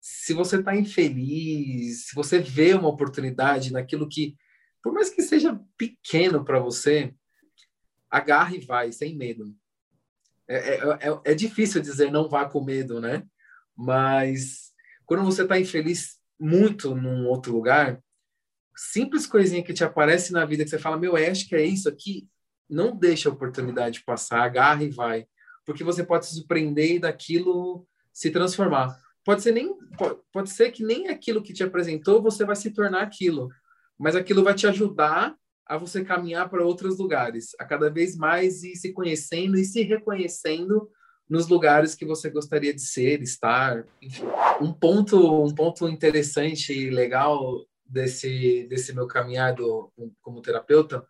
se 0.00 0.32
você 0.32 0.56
está 0.56 0.74
infeliz, 0.74 2.06
se 2.06 2.14
você 2.14 2.38
vê 2.38 2.72
uma 2.72 2.88
oportunidade 2.88 3.72
naquilo 3.72 4.08
que, 4.08 4.34
por 4.82 4.92
mais 4.92 5.10
que 5.10 5.22
seja 5.22 5.60
pequeno 5.76 6.42
para 6.42 6.58
você, 6.58 7.14
agarre 8.10 8.58
e 8.58 8.64
vai, 8.64 8.90
sem 8.92 9.14
medo. 9.14 9.54
É, 10.48 10.56
é, 10.56 10.78
é, 10.78 11.20
é, 11.26 11.34
difícil 11.34 11.80
dizer 11.82 12.10
não 12.10 12.28
vá 12.28 12.46
com 12.46 12.64
medo, 12.64 13.00
né? 13.00 13.24
Mas 13.76 14.72
quando 15.04 15.22
você 15.22 15.42
está 15.42 15.60
infeliz 15.60 16.18
muito 16.38 16.94
num 16.94 17.26
outro 17.26 17.52
lugar, 17.52 18.02
simples 18.74 19.26
coisinha 19.26 19.62
que 19.62 19.74
te 19.74 19.84
aparece 19.84 20.32
na 20.32 20.46
vida 20.46 20.64
que 20.64 20.70
você 20.70 20.78
fala, 20.78 20.98
meu, 20.98 21.14
acho 21.14 21.46
que 21.46 21.54
é 21.54 21.64
isso 21.64 21.88
aqui, 21.88 22.26
não 22.70 22.96
deixa 22.96 23.28
a 23.28 23.32
oportunidade 23.32 24.04
passar, 24.04 24.42
agarra 24.42 24.84
e 24.84 24.90
vai. 24.90 25.26
Porque 25.66 25.84
você 25.84 26.04
pode 26.04 26.26
se 26.26 26.34
surpreender 26.34 26.92
e 26.92 26.98
daquilo 26.98 27.86
se 28.12 28.30
transformar 28.30 28.98
pode 29.24 29.42
ser 29.42 29.52
nem 29.52 29.76
pode 30.32 30.50
ser 30.50 30.70
que 30.70 30.82
nem 30.82 31.08
aquilo 31.08 31.42
que 31.42 31.52
te 31.52 31.62
apresentou 31.62 32.22
você 32.22 32.44
vai 32.44 32.56
se 32.56 32.70
tornar 32.70 33.02
aquilo, 33.02 33.48
mas 33.98 34.16
aquilo 34.16 34.42
vai 34.42 34.54
te 34.54 34.66
ajudar 34.66 35.36
a 35.66 35.76
você 35.78 36.04
caminhar 36.04 36.48
para 36.48 36.64
outros 36.64 36.98
lugares, 36.98 37.50
a 37.58 37.64
cada 37.64 37.88
vez 37.88 38.16
mais 38.16 38.64
ir 38.64 38.74
se 38.74 38.92
conhecendo 38.92 39.56
e 39.56 39.64
se 39.64 39.82
reconhecendo 39.82 40.90
nos 41.28 41.46
lugares 41.46 41.94
que 41.94 42.04
você 42.04 42.28
gostaria 42.28 42.74
de 42.74 42.82
ser, 42.82 43.22
estar. 43.22 43.84
Enfim. 44.02 44.24
Um 44.60 44.72
ponto 44.72 45.44
um 45.44 45.54
ponto 45.54 45.88
interessante 45.88 46.72
e 46.72 46.90
legal 46.90 47.64
desse 47.86 48.66
desse 48.68 48.92
meu 48.92 49.06
caminhar 49.06 49.54
do, 49.54 49.92
como 50.20 50.42
terapeuta 50.42 51.06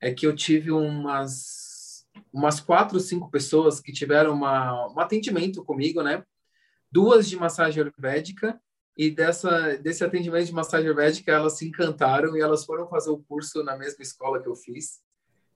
é 0.00 0.12
que 0.12 0.26
eu 0.26 0.34
tive 0.34 0.70
umas 0.70 2.06
umas 2.32 2.60
quatro, 2.60 2.98
cinco 2.98 3.30
pessoas 3.30 3.80
que 3.80 3.92
tiveram 3.92 4.34
uma, 4.34 4.92
um 4.92 4.98
atendimento 4.98 5.64
comigo, 5.64 6.02
né? 6.02 6.24
duas 6.90 7.28
de 7.28 7.36
massagem 7.36 7.82
ayurvédica 7.82 8.60
e 8.96 9.10
dessa 9.10 9.76
desse 9.76 10.04
atendimento 10.04 10.46
de 10.46 10.52
massagem 10.52 10.86
ayurvédica 10.86 11.32
elas 11.32 11.56
se 11.56 11.68
encantaram 11.68 12.36
e 12.36 12.40
elas 12.40 12.64
foram 12.64 12.88
fazer 12.88 13.10
o 13.10 13.22
curso 13.22 13.62
na 13.62 13.76
mesma 13.76 14.02
escola 14.02 14.42
que 14.42 14.48
eu 14.48 14.56
fiz. 14.56 15.00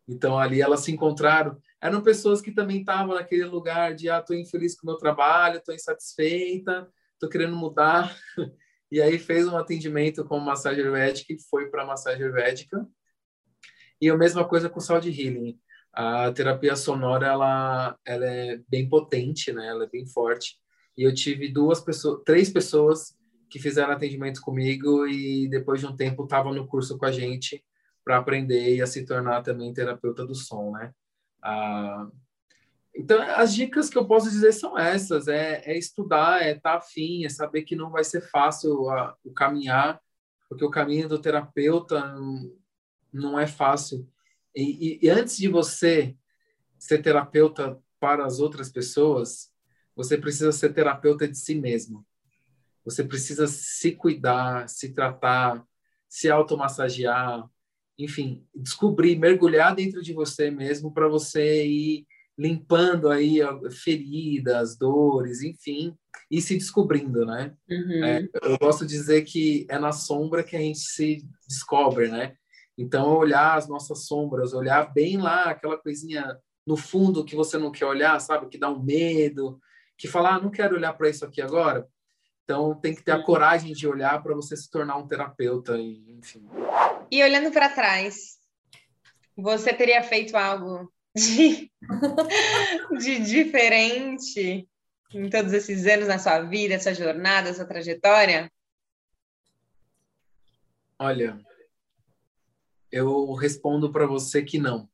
Então 0.07 0.39
ali 0.39 0.61
elas 0.61 0.81
se 0.81 0.93
encontraram. 0.93 1.59
Eram 1.81 2.03
pessoas 2.03 2.41
que 2.41 2.53
também 2.53 2.81
estavam 2.81 3.15
naquele 3.15 3.45
lugar 3.45 3.95
de 3.95 4.09
ah, 4.09 4.23
tô 4.23 4.35
infeliz 4.35 4.77
com 4.77 4.87
o 4.87 4.91
meu 4.91 4.99
trabalho, 4.99 5.63
tô 5.65 5.73
insatisfeita, 5.73 6.89
tô 7.19 7.29
querendo 7.29 7.57
mudar. 7.57 8.15
E 8.93 9.03
aí 9.03 9.19
fez 9.19 9.49
um 9.49 9.57
atendimento 9.57 10.25
com 10.25 10.39
massagem 10.39 10.81
ayurvédica 10.81 11.33
e 11.33 11.43
foi 11.51 11.69
para 11.69 11.85
massagem 11.85 12.23
ayurvédica. 12.23 12.87
E 14.01 14.11
a 14.11 14.17
mesma 14.17 14.47
coisa 14.47 14.69
com 14.69 14.81
sound 14.81 15.09
healing. 15.09 15.59
A 15.93 16.33
terapia 16.33 16.75
sonora 16.75 17.27
ela 17.27 17.97
ela 18.05 18.27
é 18.27 18.61
bem 18.69 18.89
potente, 18.89 19.53
né? 19.53 19.69
Ela 19.69 19.85
é 19.85 19.89
bem 19.89 20.07
forte 20.07 20.57
e 20.97 21.03
eu 21.03 21.15
tive 21.15 21.49
duas 21.49 21.81
pessoas, 21.81 22.23
três 22.25 22.51
pessoas 22.51 23.17
que 23.49 23.59
fizeram 23.59 23.93
atendimento 23.93 24.41
comigo 24.41 25.07
e 25.07 25.49
depois 25.49 25.81
de 25.81 25.87
um 25.87 25.97
tempo 25.97 26.25
estavam 26.25 26.53
no 26.53 26.67
curso 26.67 26.99
com 26.99 27.07
a 27.07 27.13
gente 27.13 27.65
para 28.05 28.19
aprender 28.19 28.77
e 28.77 28.83
a 28.83 28.87
se 28.87 29.05
tornar 29.05 29.43
também 29.43 29.73
terapeuta 29.73 30.27
do 30.27 30.35
som, 30.35 30.73
né? 30.73 30.93
Ah, 31.43 32.09
então, 32.95 33.21
as 33.23 33.53
dicas 33.55 33.91
que 33.91 33.99
eu 33.99 34.07
posso 34.07 34.31
dizer 34.31 34.53
são 34.53 34.79
essas: 34.79 35.27
é, 35.27 35.63
é 35.65 35.77
estudar, 35.77 36.43
é 36.43 36.53
estar 36.53 36.73
tá 36.73 36.79
afim, 36.79 37.25
é 37.25 37.29
saber 37.29 37.63
que 37.63 37.75
não 37.75 37.91
vai 37.91 38.05
ser 38.05 38.21
fácil 38.21 38.89
a, 38.91 39.17
o 39.25 39.33
caminhar, 39.33 40.01
porque 40.49 40.65
o 40.65 40.71
caminho 40.71 41.09
do 41.09 41.19
terapeuta 41.19 42.15
não, 43.15 43.39
é 43.39 43.47
fácil. 43.47 44.09
E, 44.55 44.99
e, 45.03 45.07
e 45.07 45.09
antes 45.09 45.37
de 45.37 45.49
você 45.49 46.17
ser 46.79 47.01
terapeuta 47.01 47.79
para 47.99 48.27
as 48.27 48.41
outras 48.41 48.69
pessoas, 48.69 49.51
você 49.97 50.19
precisa 50.19 50.53
ser 50.53 50.73
terapeuta 50.75 51.27
de 51.27 51.39
si 51.39 51.55
mesmo. 51.55 52.05
Você 52.85 53.03
precisa 53.03 53.47
se 53.47 53.93
cuidar, 53.93 54.69
se 54.69 54.93
tratar, 54.93 55.65
se 56.09 56.29
automassagear, 56.29 57.49
enfim, 57.99 58.45
descobrir, 58.55 59.17
mergulhar 59.17 59.75
dentro 59.75 60.03
de 60.03 60.13
você 60.13 60.51
mesmo 60.51 60.93
para 60.93 61.09
você 61.09 61.67
ir 61.67 62.07
limpando 62.37 63.09
aí 63.09 63.39
feridas, 63.71 64.77
dores, 64.77 65.41
enfim, 65.43 65.97
e 66.31 66.43
se 66.43 66.55
descobrindo, 66.55 67.25
né? 67.25 67.55
Uhum. 67.71 68.05
É, 68.05 68.29
eu 68.43 68.59
gosto 68.59 68.85
de 68.85 68.93
dizer 68.93 69.23
que 69.23 69.67
é 69.69 69.79
na 69.79 69.93
sombra 69.93 70.43
que 70.43 70.57
a 70.57 70.61
gente 70.61 70.81
se 70.81 71.25
descobre, 71.49 72.09
né? 72.09 72.37
Então, 72.77 73.17
olhar 73.17 73.57
as 73.57 73.69
nossas 73.69 74.07
sombras, 74.07 74.53
olhar 74.53 74.93
bem 74.93 75.17
lá 75.17 75.45
aquela 75.45 75.79
coisinha 75.79 76.39
no 76.67 76.77
fundo 76.77 77.25
que 77.25 77.37
você 77.37 77.57
não 77.57 77.71
quer 77.71 77.87
olhar, 77.87 78.19
sabe? 78.21 78.49
Que 78.49 78.59
dá 78.59 78.69
um 78.69 78.83
medo, 78.83 79.61
que 79.97 80.09
fala, 80.09 80.35
ah, 80.35 80.41
não 80.41 80.51
quero 80.51 80.77
olhar 80.77 80.93
para 80.95 81.09
isso 81.09 81.25
aqui 81.25 81.41
agora. 81.41 81.87
Então, 82.43 82.75
tem 82.75 82.95
que 82.95 83.03
ter 83.03 83.13
a 83.13 83.23
coragem 83.23 83.73
de 83.73 83.87
olhar 83.87 84.23
para 84.23 84.35
você 84.35 84.57
se 84.57 84.71
tornar 84.71 84.97
um 84.97 85.07
terapeuta, 85.07 85.79
enfim. 85.79 86.47
E 87.11 87.23
olhando 87.23 87.51
para 87.53 87.69
trás, 87.69 88.39
você 89.37 89.73
teria 89.73 90.03
feito 90.03 90.37
algo 90.37 90.93
de, 91.15 91.71
de 92.99 93.19
diferente 93.21 94.69
em 95.13 95.31
todos 95.31 95.53
esses 95.53 95.87
anos 95.87 96.09
na 96.09 96.19
sua 96.19 96.41
vida, 96.41 96.79
sua 96.81 96.93
jornada, 96.93 97.55
sua 97.55 97.65
trajetória? 97.65 98.51
Olha, 100.99 101.39
eu 102.95 103.33
respondo 103.33 103.91
para 103.91 104.07
você 104.07 104.41
que 104.41 104.57
não. 104.57 104.89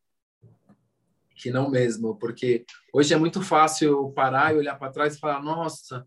Que 1.36 1.50
não 1.50 1.70
mesmo, 1.70 2.16
porque 2.16 2.64
hoje 2.94 3.12
é 3.12 3.16
muito 3.16 3.42
fácil 3.42 4.10
parar 4.12 4.54
e 4.54 4.58
olhar 4.58 4.78
para 4.78 4.90
trás 4.90 5.14
e 5.14 5.18
falar: 5.18 5.42
nossa, 5.42 6.06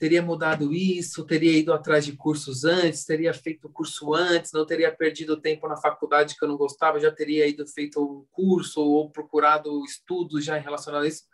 teria 0.00 0.20
mudado 0.20 0.72
isso, 0.72 1.24
teria 1.24 1.56
ido 1.56 1.72
atrás 1.72 2.04
de 2.04 2.16
cursos 2.16 2.64
antes, 2.64 3.04
teria 3.04 3.32
feito 3.32 3.68
curso 3.68 4.14
antes, 4.14 4.52
não 4.52 4.66
teria 4.66 4.94
perdido 4.94 5.40
tempo 5.40 5.68
na 5.68 5.76
faculdade 5.76 6.36
que 6.36 6.44
eu 6.44 6.48
não 6.48 6.56
gostava, 6.56 6.98
já 6.98 7.12
teria 7.12 7.46
ido 7.46 7.64
feito 7.68 8.02
um 8.02 8.26
curso 8.32 8.80
ou 8.80 9.10
procurado 9.10 9.84
estudos 9.84 10.44
já 10.44 10.56
relacionados 10.56 11.06
a 11.06 11.08
isso. 11.08 11.24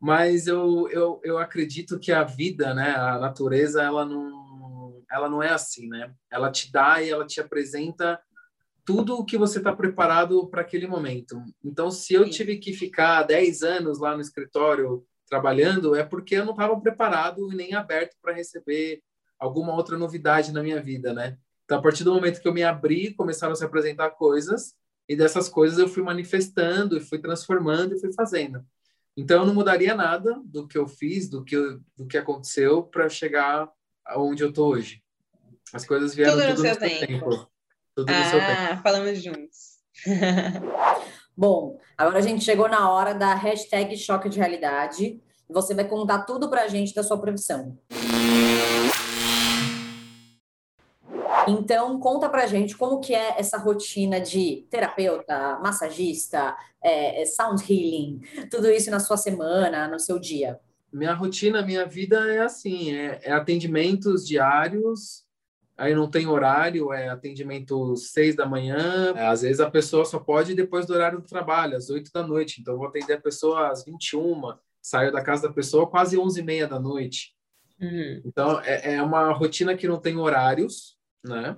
Mas 0.00 0.46
eu, 0.46 0.88
eu, 0.88 1.20
eu 1.22 1.38
acredito 1.38 1.98
que 1.98 2.10
a 2.10 2.24
vida, 2.24 2.74
né, 2.74 2.90
a 2.96 3.18
natureza, 3.18 3.82
ela 3.82 4.04
não, 4.04 5.02
ela 5.10 5.28
não 5.28 5.42
é 5.42 5.50
assim, 5.50 5.88
né? 5.88 6.12
Ela 6.30 6.50
te 6.50 6.72
dá 6.72 7.00
e 7.02 7.10
ela 7.10 7.26
te 7.26 7.40
apresenta 7.40 8.18
tudo 8.84 9.16
o 9.16 9.24
que 9.24 9.38
você 9.38 9.58
está 9.58 9.74
preparado 9.74 10.46
para 10.48 10.62
aquele 10.62 10.86
momento. 10.86 11.40
Então, 11.64 11.90
se 11.90 12.14
eu 12.14 12.28
tive 12.28 12.58
que 12.58 12.72
ficar 12.72 13.22
10 13.22 13.62
anos 13.62 14.00
lá 14.00 14.14
no 14.14 14.20
escritório 14.20 15.04
trabalhando, 15.28 15.94
é 15.94 16.04
porque 16.04 16.36
eu 16.36 16.44
não 16.44 16.52
estava 16.52 16.78
preparado 16.80 17.50
e 17.52 17.56
nem 17.56 17.74
aberto 17.74 18.16
para 18.20 18.34
receber 18.34 19.00
alguma 19.38 19.74
outra 19.74 19.96
novidade 19.96 20.52
na 20.52 20.62
minha 20.62 20.80
vida, 20.80 21.14
né? 21.14 21.38
Então, 21.64 21.78
a 21.78 21.82
partir 21.82 22.04
do 22.04 22.12
momento 22.12 22.40
que 22.40 22.46
eu 22.46 22.52
me 22.52 22.62
abri, 22.62 23.14
começaram 23.14 23.52
a 23.52 23.56
se 23.56 23.64
apresentar 23.64 24.10
coisas, 24.10 24.74
e 25.08 25.16
dessas 25.16 25.48
coisas 25.48 25.78
eu 25.78 25.88
fui 25.88 26.02
manifestando, 26.02 26.96
e 26.96 27.00
fui 27.00 27.18
transformando, 27.18 27.94
e 27.94 28.00
fui 28.00 28.12
fazendo. 28.12 28.64
Então, 29.16 29.40
eu 29.40 29.46
não 29.46 29.54
mudaria 29.54 29.94
nada 29.94 30.40
do 30.44 30.66
que 30.66 30.76
eu 30.76 30.86
fiz, 30.86 31.28
do 31.28 31.44
que, 31.44 31.56
do 31.96 32.06
que 32.06 32.18
aconteceu, 32.18 32.82
para 32.82 33.08
chegar 33.08 33.70
aonde 34.04 34.42
eu 34.42 34.50
estou 34.50 34.72
hoje. 34.72 35.02
As 35.72 35.86
coisas 35.86 36.14
vieram 36.14 36.32
tudo 36.32 36.46
tudo 36.46 36.62
no 36.62 36.68
seu 36.68 36.78
tempo. 36.78 37.06
tempo. 37.06 37.51
Tudo 37.94 38.10
ah, 38.10 38.18
no 38.18 38.30
seu 38.30 38.40
tempo. 38.40 38.82
Falamos 38.82 39.22
juntos. 39.22 39.72
Bom, 41.36 41.78
agora 41.96 42.18
a 42.18 42.22
gente 42.22 42.44
chegou 42.44 42.68
na 42.68 42.90
hora 42.90 43.14
da 43.14 43.34
hashtag 43.34 43.96
choque 43.96 44.28
de 44.28 44.38
realidade. 44.38 45.20
Você 45.48 45.74
vai 45.74 45.86
contar 45.86 46.24
tudo 46.24 46.48
para 46.48 46.62
a 46.62 46.68
gente 46.68 46.94
da 46.94 47.02
sua 47.02 47.20
profissão. 47.20 47.78
Então, 51.48 51.98
conta 51.98 52.28
pra 52.28 52.46
gente 52.46 52.76
como 52.76 53.00
que 53.00 53.14
é 53.14 53.38
essa 53.38 53.58
rotina 53.58 54.20
de 54.20 54.66
terapeuta, 54.70 55.58
massagista, 55.60 56.56
é, 56.82 57.22
é 57.22 57.26
sound 57.26 57.62
healing, 57.62 58.20
tudo 58.50 58.70
isso 58.70 58.90
na 58.90 59.00
sua 59.00 59.16
semana, 59.16 59.88
no 59.88 59.98
seu 59.98 60.18
dia. 60.18 60.60
Minha 60.92 61.14
rotina, 61.14 61.62
minha 61.62 61.84
vida 61.84 62.32
é 62.32 62.40
assim, 62.40 62.94
é, 62.94 63.20
é 63.22 63.32
atendimentos 63.32 64.26
diários, 64.26 65.24
aí 65.82 65.96
não 65.96 66.08
tem 66.08 66.28
horário, 66.28 66.92
é 66.92 67.08
atendimento 67.08 67.96
seis 67.96 68.36
da 68.36 68.46
manhã, 68.46 69.12
é, 69.16 69.26
às 69.26 69.42
vezes 69.42 69.58
a 69.58 69.68
pessoa 69.68 70.04
só 70.04 70.20
pode 70.20 70.54
depois 70.54 70.86
do 70.86 70.94
horário 70.94 71.20
do 71.20 71.26
trabalho, 71.26 71.76
às 71.76 71.90
oito 71.90 72.12
da 72.12 72.24
noite, 72.24 72.60
então 72.60 72.74
eu 72.74 72.78
vou 72.78 72.86
atender 72.86 73.14
a 73.14 73.20
pessoa 73.20 73.68
às 73.68 73.84
21, 73.84 74.40
saio 74.80 75.10
da 75.10 75.20
casa 75.20 75.48
da 75.48 75.52
pessoa 75.52 75.90
quase 75.90 76.16
onze 76.16 76.38
e 76.38 76.44
meia 76.44 76.68
da 76.68 76.78
noite. 76.78 77.34
Uhum. 77.80 78.22
Então, 78.24 78.60
é, 78.60 78.94
é 78.94 79.02
uma 79.02 79.32
rotina 79.32 79.76
que 79.76 79.88
não 79.88 79.98
tem 79.98 80.16
horários, 80.16 80.96
né? 81.24 81.56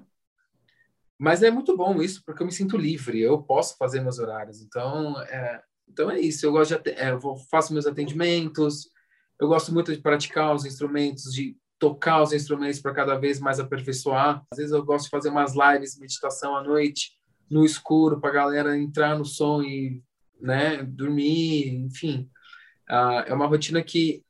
Mas 1.19 1.43
é 1.43 1.51
muito 1.51 1.77
bom 1.77 2.01
isso, 2.01 2.23
porque 2.25 2.43
eu 2.43 2.47
me 2.47 2.53
sinto 2.53 2.79
livre, 2.79 3.21
eu 3.21 3.43
posso 3.43 3.77
fazer 3.77 4.01
meus 4.01 4.19
horários. 4.19 4.63
Então, 4.63 5.21
é, 5.25 5.63
então 5.87 6.11
é 6.11 6.19
isso. 6.19 6.47
Eu 6.47 6.53
gosto 6.53 6.79
de, 6.79 6.91
é, 6.93 7.11
eu 7.11 7.37
faço 7.51 7.75
meus 7.75 7.87
atendimentos, 7.87 8.89
eu 9.39 9.49
gosto 9.49 9.71
muito 9.71 9.95
de 9.95 10.01
praticar 10.01 10.55
os 10.55 10.65
instrumentos, 10.65 11.25
de 11.25 11.59
tocar 11.79 12.23
os 12.23 12.33
instrumentos 12.33 12.81
para 12.81 12.95
cada 12.95 13.17
vez 13.17 13.41
mais 13.41 13.61
aperfeiçoar. 13.61 14.43
Às 14.51 14.59
vezes 14.59 14.73
eu 14.73 14.85
gosto 14.85 15.05
de 15.05 15.11
fazer 15.11 15.29
umas 15.29 15.55
lives 15.55 15.99
meditação 15.99 16.57
à 16.57 16.63
noite, 16.63 17.13
no 17.51 17.65
escuro, 17.65 18.21
para 18.21 18.31
a 18.31 18.35
galera 18.35 18.79
entrar 18.79 19.19
no 19.19 19.25
som 19.25 19.63
e 19.63 20.03
né, 20.41 20.83
dormir, 20.83 21.69
enfim. 21.69 22.31
Ah, 22.89 23.25
é 23.27 23.35
uma 23.35 23.47
rotina 23.47 23.83
que, 23.83 24.25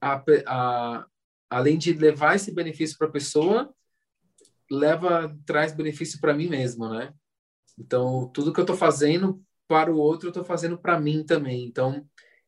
a, 0.00 0.22
a, 0.46 1.06
além 1.50 1.78
de 1.78 1.92
levar 1.92 2.36
esse 2.36 2.52
benefício 2.52 2.96
para 2.98 3.08
a 3.08 3.12
pessoa, 3.12 3.72
leva 4.70 5.34
traz 5.46 5.72
benefício 5.74 6.20
para 6.20 6.34
mim 6.34 6.48
mesmo, 6.48 6.88
né? 6.88 7.12
Então, 7.78 8.28
tudo 8.34 8.52
que 8.52 8.60
eu 8.60 8.64
estou 8.64 8.76
fazendo 8.76 9.42
para 9.66 9.92
o 9.92 9.96
outro, 9.96 10.26
eu 10.26 10.30
estou 10.30 10.44
fazendo 10.44 10.78
para 10.78 10.98
mim 10.98 11.24
também. 11.24 11.64
Então, 11.64 12.04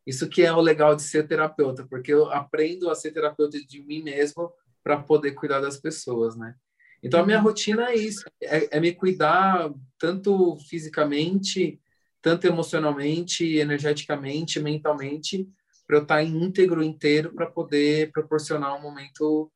isso 0.06 0.28
que 0.28 0.42
é 0.42 0.52
o 0.52 0.60
legal 0.60 0.96
de 0.96 1.02
ser 1.02 1.26
terapeuta, 1.26 1.86
porque 1.88 2.12
eu 2.12 2.30
aprendo 2.30 2.90
a 2.90 2.94
ser 2.94 3.12
terapeuta 3.12 3.58
de 3.58 3.82
mim 3.82 4.02
mesmo 4.02 4.52
para 4.82 4.96
poder 4.98 5.32
cuidar 5.32 5.60
das 5.60 5.76
pessoas, 5.76 6.36
né? 6.36 6.54
Então, 7.02 7.20
a 7.20 7.26
minha 7.26 7.38
uhum. 7.38 7.44
rotina 7.44 7.90
é 7.90 7.94
isso, 7.94 8.24
é, 8.42 8.76
é 8.76 8.80
me 8.80 8.92
cuidar 8.92 9.70
tanto 9.98 10.56
fisicamente, 10.68 11.80
tanto 12.20 12.46
emocionalmente, 12.46 13.56
energeticamente, 13.56 14.60
mentalmente, 14.60 15.48
para 15.86 15.96
eu 15.96 16.02
estar 16.02 16.22
íntegro, 16.22 16.82
inteiro, 16.82 17.32
para 17.32 17.46
poder 17.46 18.12
proporcionar 18.12 18.76
um 18.76 18.82
momento 18.82 19.50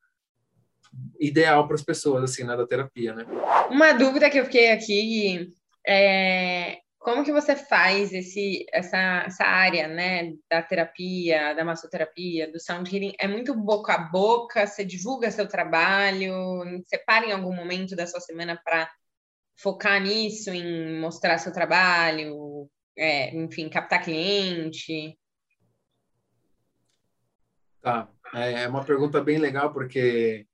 ideal 1.21 1.67
para 1.67 1.75
as 1.75 1.83
pessoas, 1.83 2.25
assim, 2.25 2.45
né, 2.45 2.57
da 2.57 2.67
terapia, 2.67 3.15
né? 3.15 3.27
Uma 3.71 3.93
dúvida 3.93 4.31
que 4.31 4.39
eu 4.39 4.45
fiquei 4.45 4.71
aqui 4.71 5.53
é 5.87 6.79
como 7.05 7.23
que 7.23 7.31
você 7.31 7.55
faz 7.55 8.15
esse, 8.15 8.65
essa, 8.73 9.25
essa 9.27 9.45
área, 9.45 9.87
né, 9.87 10.33
da 10.51 10.63
terapia, 10.63 11.53
da 11.53 11.63
massoterapia, 11.63 12.51
do 12.51 12.59
sound 12.59 12.91
healing? 12.91 13.13
É 13.21 13.29
muito 13.29 13.55
boca 13.55 13.93
a 13.93 13.99
boca? 13.99 14.67
Você 14.67 14.83
divulga 14.87 15.31
seu 15.31 15.47
trabalho? 15.47 16.33
Você 16.83 16.97
para 16.97 17.27
em 17.27 17.33
algum 17.33 17.55
momento 17.55 17.95
da 17.95 18.07
sua 18.07 18.21
semana 18.21 18.59
para 18.65 18.91
focar 19.55 20.01
nisso, 20.01 20.49
em 20.49 20.99
mostrar 20.99 21.37
seu 21.37 21.53
trabalho, 21.53 22.71
é, 22.97 23.37
enfim, 23.37 23.69
captar 23.69 24.03
cliente? 24.03 25.15
Tá, 27.83 28.09
é 28.33 28.67
uma 28.67 28.83
pergunta 28.83 29.23
bem 29.23 29.37
legal 29.37 29.75
porque 29.75 30.47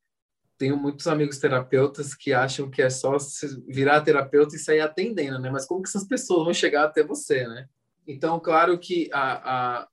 tenho 0.61 0.77
muitos 0.77 1.07
amigos 1.07 1.39
terapeutas 1.39 2.15
que 2.15 2.35
acham 2.35 2.69
que 2.69 2.83
é 2.83 2.91
só 2.91 3.17
virar 3.67 4.03
terapeuta 4.03 4.55
e 4.55 4.59
sair 4.59 4.81
atendendo, 4.81 5.39
né? 5.39 5.49
Mas 5.49 5.65
como 5.65 5.83
que 5.83 5.89
essas 5.89 6.05
pessoas 6.05 6.45
vão 6.45 6.53
chegar 6.53 6.85
até 6.85 7.03
você, 7.03 7.49
né? 7.49 7.67
Então, 8.07 8.39
claro 8.39 8.79
que 8.79 9.09
a, 9.11 9.79
a, 9.81 9.89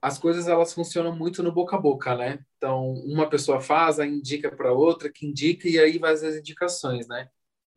as 0.00 0.16
coisas 0.16 0.46
elas 0.46 0.72
funcionam 0.72 1.12
muito 1.12 1.42
no 1.42 1.50
boca 1.50 1.74
a 1.74 1.80
boca, 1.80 2.14
né? 2.14 2.38
Então, 2.56 2.92
uma 3.04 3.28
pessoa 3.28 3.60
faz, 3.60 3.98
aí 3.98 4.08
indica 4.08 4.48
para 4.48 4.72
outra, 4.72 5.10
que 5.10 5.26
indica 5.26 5.68
e 5.68 5.76
aí 5.76 5.98
vai 5.98 6.12
as 6.12 6.22
indicações, 6.22 7.08
né? 7.08 7.28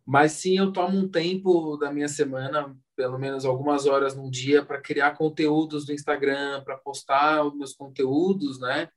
Mas 0.06 0.34
sim, 0.34 0.60
eu 0.60 0.72
tomo 0.72 1.00
um 1.00 1.10
tempo 1.10 1.78
da 1.78 1.92
minha 1.92 2.08
semana, 2.08 2.78
pelo 2.96 3.18
menos 3.18 3.44
algumas 3.44 3.88
horas 3.88 4.16
num 4.16 4.30
dia, 4.30 4.64
para 4.64 4.80
criar 4.80 5.18
conteúdos 5.18 5.88
no 5.88 5.96
Instagram, 5.96 6.64
para 6.64 6.78
postar 6.78 7.44
os 7.44 7.58
meus 7.58 7.74
conteúdos, 7.74 8.60
né? 8.60 8.88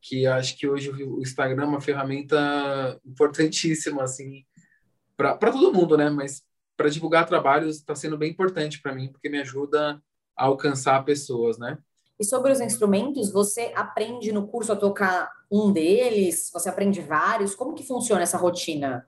Que 0.00 0.26
acho 0.26 0.56
que 0.56 0.66
hoje 0.66 0.90
o 0.90 1.20
Instagram 1.20 1.64
é 1.64 1.66
uma 1.66 1.80
ferramenta 1.80 3.00
importantíssima 3.04 4.02
assim 4.02 4.44
para 5.16 5.36
todo 5.36 5.72
mundo, 5.72 5.96
né? 5.96 6.08
Mas 6.08 6.42
para 6.76 6.88
divulgar 6.88 7.26
trabalhos 7.26 7.76
está 7.76 7.94
sendo 7.94 8.16
bem 8.16 8.30
importante 8.30 8.80
para 8.80 8.94
mim 8.94 9.12
porque 9.12 9.28
me 9.28 9.38
ajuda 9.38 10.02
a 10.36 10.44
alcançar 10.44 11.04
pessoas, 11.04 11.58
né? 11.58 11.78
E 12.18 12.24
sobre 12.24 12.52
os 12.52 12.60
instrumentos, 12.60 13.32
você 13.32 13.72
aprende 13.74 14.30
no 14.30 14.46
curso 14.46 14.72
a 14.72 14.76
tocar 14.76 15.30
um 15.50 15.72
deles? 15.72 16.50
Você 16.52 16.68
aprende 16.68 17.00
vários? 17.00 17.54
Como 17.54 17.74
que 17.74 17.82
funciona 17.82 18.22
essa 18.22 18.36
rotina? 18.36 19.06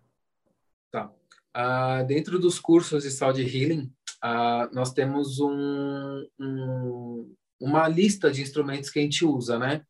Tá. 0.90 1.12
Uh, 1.55 2.07
dentro 2.07 2.38
dos 2.38 2.59
cursos 2.59 3.03
de 3.03 3.11
Sound 3.11 3.40
Healing, 3.43 3.93
uh, 4.24 4.74
nós 4.74 4.95
temos 4.95 5.40
um, 5.40 6.26
um, 6.40 7.34
uma 7.61 7.86
lista 7.86 8.30
de 8.30 8.40
instrumentos 8.40 8.88
que 8.88 8.99
a 8.99 9.03
gente 9.03 9.26
usa, 9.26 9.59
né? 9.59 9.84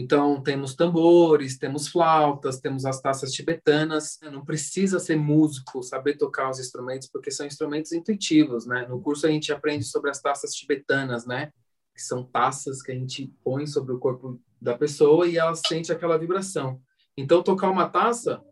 Então, 0.00 0.42
temos 0.42 0.74
tambores, 0.74 1.58
temos 1.58 1.86
flautas, 1.86 2.58
temos 2.58 2.86
as 2.86 3.02
taças 3.02 3.32
tibetanas. 3.32 4.18
Não 4.32 4.42
precisa 4.42 4.98
ser 4.98 5.14
músico, 5.14 5.82
saber 5.82 6.16
tocar 6.16 6.48
os 6.48 6.58
instrumentos, 6.58 7.06
porque 7.06 7.30
são 7.30 7.44
instrumentos 7.44 7.92
intuitivos, 7.92 8.64
né? 8.64 8.86
No 8.88 9.02
curso 9.02 9.26
a 9.26 9.30
gente 9.30 9.52
aprende 9.52 9.84
sobre 9.84 10.10
as 10.10 10.18
taças 10.18 10.54
tibetanas, 10.54 11.26
né? 11.26 11.52
Que 11.94 12.00
são 12.00 12.24
taças 12.24 12.80
que 12.80 12.90
a 12.90 12.94
gente 12.94 13.30
põe 13.44 13.66
sobre 13.66 13.92
o 13.92 13.98
corpo 13.98 14.40
da 14.58 14.74
pessoa 14.74 15.28
e 15.28 15.36
ela 15.36 15.54
sente 15.54 15.92
aquela 15.92 16.16
vibração. 16.16 16.80
Então, 17.14 17.42
tocar 17.42 17.68
uma 17.68 17.86
taça... 17.86 18.42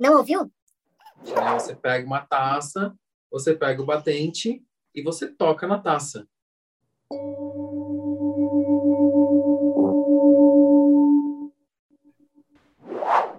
Não 0.00 0.16
ouviu? 0.16 0.50
Você 1.52 1.76
pega 1.76 2.04
uma 2.04 2.22
taça, 2.22 2.92
você 3.30 3.54
pega 3.54 3.80
o 3.80 3.86
batente 3.86 4.60
e 4.94 5.02
você 5.02 5.26
toca 5.26 5.66
na 5.66 5.78
taça. 5.78 6.26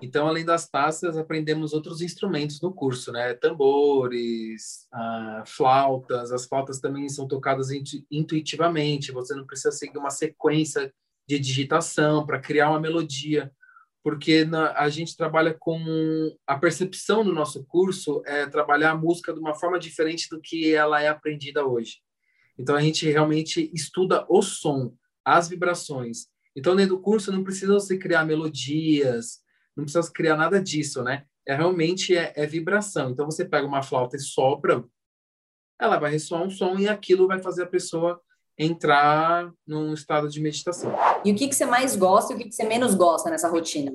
Então, 0.02 0.28
além 0.28 0.46
das 0.46 0.70
taças, 0.70 1.18
aprendemos 1.18 1.74
outros 1.74 2.00
instrumentos 2.02 2.62
no 2.62 2.72
curso, 2.72 3.12
né? 3.12 3.34
Tambores, 3.34 4.88
ah, 4.94 5.44
flautas. 5.48 6.32
As 6.32 6.46
flautas 6.46 6.80
também 6.80 7.10
são 7.10 7.28
tocadas 7.28 7.70
intuitivamente. 8.12 9.12
Você 9.12 9.34
não 9.34 9.46
precisa 9.46 9.72
seguir 9.72 9.98
uma 9.98 10.12
sequência 10.12 10.94
de 11.28 11.40
digitação 11.40 12.26
para 12.26 12.40
criar 12.40 12.70
uma 12.70 12.80
melodia, 12.80 13.52
porque 14.06 14.46
na, 14.46 14.72
a 14.74 14.88
gente 14.88 15.18
trabalha 15.18 15.52
com 15.52 16.38
a 16.46 16.56
percepção 16.60 17.26
do 17.26 17.34
nosso 17.34 17.66
curso 17.66 18.22
é 18.28 18.46
trabalhar 18.46 18.92
a 18.92 18.96
música 18.96 19.34
de 19.34 19.40
uma 19.40 19.56
forma 19.56 19.80
diferente 19.80 20.30
do 20.30 20.40
que 20.40 20.76
ela 20.76 21.02
é 21.02 21.08
aprendida 21.08 21.66
hoje. 21.66 22.04
Então, 22.56 22.76
a 22.76 22.82
gente 22.82 23.10
realmente 23.10 23.68
estuda 23.74 24.24
o 24.30 24.44
som, 24.44 24.96
as 25.26 25.50
vibrações. 25.50 26.28
Então, 26.56 26.76
dentro 26.76 26.98
do 26.98 27.02
curso, 27.02 27.32
não 27.32 27.44
precisa 27.44 27.74
você 27.74 27.98
criar 27.98 28.24
melodias, 28.26 29.40
não 29.76 29.86
precisa 29.86 30.12
criar 30.14 30.38
nada 30.38 30.62
disso, 30.62 31.02
né? 31.02 31.26
É 31.44 31.56
realmente 31.56 32.16
é, 32.16 32.32
é 32.36 32.46
vibração. 32.46 33.10
Então 33.10 33.26
você 33.26 33.44
pega 33.44 33.66
uma 33.66 33.82
flauta 33.82 34.16
e 34.18 34.20
sopra, 34.20 34.86
ela 35.82 35.98
vai 35.98 36.12
ressoar 36.12 36.44
um 36.44 36.50
som 36.52 36.78
e 36.78 36.88
aquilo 36.88 37.28
vai 37.28 37.40
fazer 37.40 37.64
a 37.64 37.68
pessoa 37.68 38.22
entrar 38.58 39.52
num 39.68 39.94
estado 39.94 40.30
de 40.30 40.40
meditação. 40.40 40.94
E 41.24 41.32
o 41.32 41.36
que, 41.36 41.48
que 41.48 41.56
você 41.56 41.66
mais 41.66 41.96
gosta 41.96 42.34
e 42.34 42.36
o 42.36 42.40
que, 42.40 42.46
que 42.46 42.56
você 42.56 42.64
menos 42.64 42.96
gosta 42.96 43.30
nessa 43.30 43.50
rotina? 43.50 43.92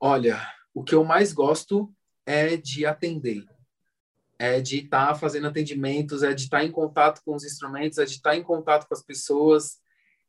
Olha, 0.00 0.40
o 0.74 0.82
que 0.82 0.94
eu 0.94 1.04
mais 1.04 1.32
gosto 1.32 1.92
é 2.26 2.56
de 2.56 2.84
atender, 2.86 3.44
é 4.38 4.60
de 4.60 4.84
estar 4.84 5.08
tá 5.08 5.14
fazendo 5.14 5.48
atendimentos, 5.48 6.22
é 6.22 6.32
de 6.32 6.42
estar 6.44 6.58
tá 6.58 6.64
em 6.64 6.70
contato 6.70 7.20
com 7.24 7.34
os 7.34 7.44
instrumentos, 7.44 7.98
é 7.98 8.04
de 8.04 8.12
estar 8.12 8.30
tá 8.30 8.36
em 8.36 8.42
contato 8.42 8.86
com 8.86 8.94
as 8.94 9.02
pessoas, 9.02 9.78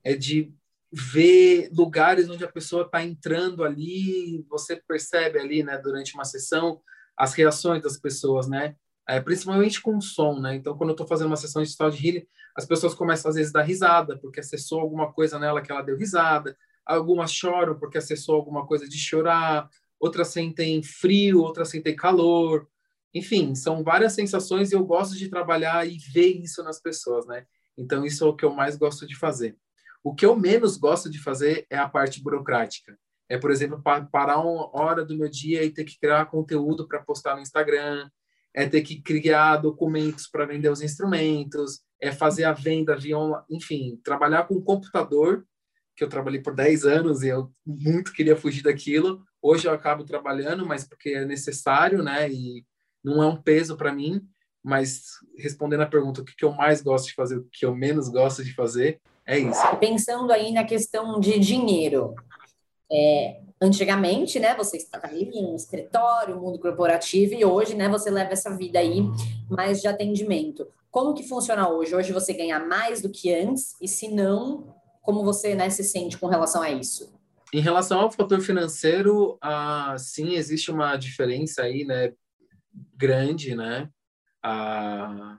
é 0.04 0.16
de 0.16 0.54
ver 0.91 1.70
lugares 1.72 2.30
onde 2.30 2.43
a 2.43 2.52
pessoa 2.52 2.84
está 2.84 3.04
entrando 3.04 3.64
ali, 3.64 4.43
você 4.50 4.76
percebe 4.76 5.39
ali, 5.39 5.62
né, 5.62 5.78
durante 5.78 6.16
uma 6.16 6.26
sessão, 6.26 6.82
as 7.16 7.34
reações 7.34 7.84
das 7.84 7.97
pessoas, 7.97 8.47
né? 8.47 8.76
É, 9.10 9.20
principalmente 9.20 9.82
com 9.82 9.99
som, 9.99 10.39
né? 10.39 10.55
Então, 10.55 10.78
quando 10.78 10.91
eu 10.91 10.93
estou 10.93 11.07
fazendo 11.07 11.26
uma 11.26 11.36
sessão 11.36 11.64
de 11.64 11.70
style 11.70 11.91
de 11.91 12.07
healing, 12.07 12.28
as 12.55 12.64
pessoas 12.64 12.93
começam 12.93 13.30
às 13.30 13.36
vezes 13.36 13.49
a 13.55 13.57
dar 13.57 13.66
risada, 13.66 14.20
porque 14.20 14.39
acessou 14.39 14.80
alguma 14.80 15.12
coisa 15.12 15.39
nela 15.39 15.64
que 15.64 15.72
ela 15.72 15.82
deu 15.82 15.97
risada. 15.97 16.55
Algumas 16.86 17.34
choram 17.34 17.74
porque 17.80 17.97
acessou 17.97 18.36
alguma 18.36 18.68
coisa 18.68 18.88
de 18.88 18.99
chorar. 18.99 19.68
Outras 19.99 20.28
sentem 20.28 20.84
frio, 20.84 21.41
outras 21.41 21.70
sentem 21.70 21.95
calor. 21.95 22.68
Enfim, 23.12 23.55
são 23.55 23.84
várias 23.84 24.14
sensações 24.14 24.72
e 24.72 24.76
eu 24.76 24.86
gosto 24.86 25.18
de 25.18 25.28
trabalhar 25.28 25.88
e 25.88 25.97
ver 26.14 26.39
isso 26.43 26.64
nas 26.64 26.80
pessoas, 26.80 27.26
né? 27.26 27.47
Então, 27.76 28.05
isso 28.05 28.24
é 28.24 28.28
o 28.28 28.36
que 28.36 28.45
eu 28.45 28.53
mais 28.53 28.78
gosto 28.78 29.07
de 29.07 29.16
fazer. 29.16 29.57
O 30.03 30.14
que 30.14 30.24
eu 30.24 30.36
menos 30.36 30.78
gosto 30.78 31.10
de 31.10 31.18
fazer 31.18 31.66
é 31.68 31.80
a 31.80 31.89
parte 31.89 32.22
burocrática. 32.22 32.95
É, 33.28 33.39
por 33.39 33.49
exemplo, 33.49 33.82
parar 34.12 34.38
uma 34.39 34.70
hora 34.80 35.03
do 35.03 35.18
meu 35.18 35.30
dia 35.30 35.64
e 35.64 35.72
ter 35.72 35.84
que 35.84 35.97
criar 35.97 36.28
conteúdo 36.28 36.88
para 36.88 37.01
postar 37.01 37.36
no 37.36 37.41
Instagram, 37.41 38.07
é 38.54 38.68
ter 38.68 38.82
que 38.82 39.02
criar 39.02 39.58
documentos 39.58 40.28
para 40.28 40.45
vender 40.45 40.70
os 40.70 40.82
instrumentos, 40.82 41.82
é 42.02 42.12
fazer 42.12 42.45
a 42.45 42.54
venda 42.54 42.95
via, 42.95 43.18
enfim, 43.50 44.00
trabalhar 44.04 44.47
com 44.47 44.62
computador, 44.62 45.45
que 45.95 46.04
eu 46.04 46.10
trabalhei 46.10 46.41
por 46.41 46.56
10 46.56 46.86
anos 46.86 47.24
e 47.24 47.28
eu 47.28 47.52
muito 47.66 48.14
queria 48.14 48.36
fugir 48.36 48.64
daquilo. 48.64 49.22
Hoje 49.41 49.68
eu 49.68 49.74
acabo 49.74 50.04
trabalhando, 50.04 50.66
mas 50.66 50.88
porque 50.88 51.10
é 51.10 51.26
necessário, 51.26 52.02
né? 52.02 52.30
E 52.30 52.66
não 53.04 53.22
é 53.22 53.28
um 53.28 53.36
peso 53.36 53.76
para 53.76 53.93
mim. 53.93 54.22
Mas 54.64 55.04
respondendo 55.38 55.82
a 55.82 55.88
pergunta, 55.88 56.22
o 56.22 56.26
que 56.26 56.43
eu 56.43 56.52
mais 56.52 56.82
gosto 56.82 57.08
de 57.08 57.14
fazer, 57.14 57.38
o 57.38 57.47
que 57.52 57.66
eu 57.66 57.76
menos 57.76 58.10
gosto 58.10 58.43
de 58.43 58.54
fazer, 58.54 59.00
é 59.26 59.38
isso. 59.38 59.62
Pensando 59.80 60.32
aí 60.32 60.52
na 60.52 60.64
questão 60.64 61.20
de 61.20 61.38
dinheiro. 61.38 62.16
É, 62.92 63.42
antigamente, 63.62 64.40
né, 64.40 64.56
você 64.56 64.78
estava 64.78 65.08
ali 65.08 65.30
em 65.34 65.46
um 65.46 65.56
escritório, 65.56 66.40
mundo 66.40 66.60
corporativo, 66.60 67.34
e 67.34 67.44
hoje, 67.44 67.76
né, 67.76 67.90
você 67.90 68.10
leva 68.10 68.32
essa 68.32 68.56
vida 68.56 68.80
aí 68.80 69.04
mais 69.50 69.82
de 69.82 69.88
atendimento. 69.88 70.68
Como 70.90 71.14
que 71.14 71.28
funciona 71.28 71.70
hoje? 71.70 71.96
Hoje 71.96 72.12
você 72.12 72.34
ganha 72.34 72.60
mais 72.60 73.02
do 73.02 73.10
que 73.10 73.34
antes? 73.34 73.76
E 73.82 73.88
se 73.88 74.08
não, 74.08 74.76
como 75.02 75.24
você, 75.24 75.56
né, 75.56 75.70
se 75.70 75.84
sente 75.84 76.18
com 76.18 76.28
relação 76.28 76.62
a 76.62 76.72
isso? 76.72 77.14
Em 77.54 77.62
relação 77.62 78.00
ao 78.00 78.12
fator 78.12 78.42
financeiro, 78.42 79.38
ah, 79.42 79.96
sim, 79.98 80.36
existe 80.36 80.72
uma 80.72 80.96
diferença 80.96 81.64
aí, 81.64 81.84
né, 81.84 82.14
grande, 82.96 83.56
né? 83.56 83.90
Ah, 84.42 85.38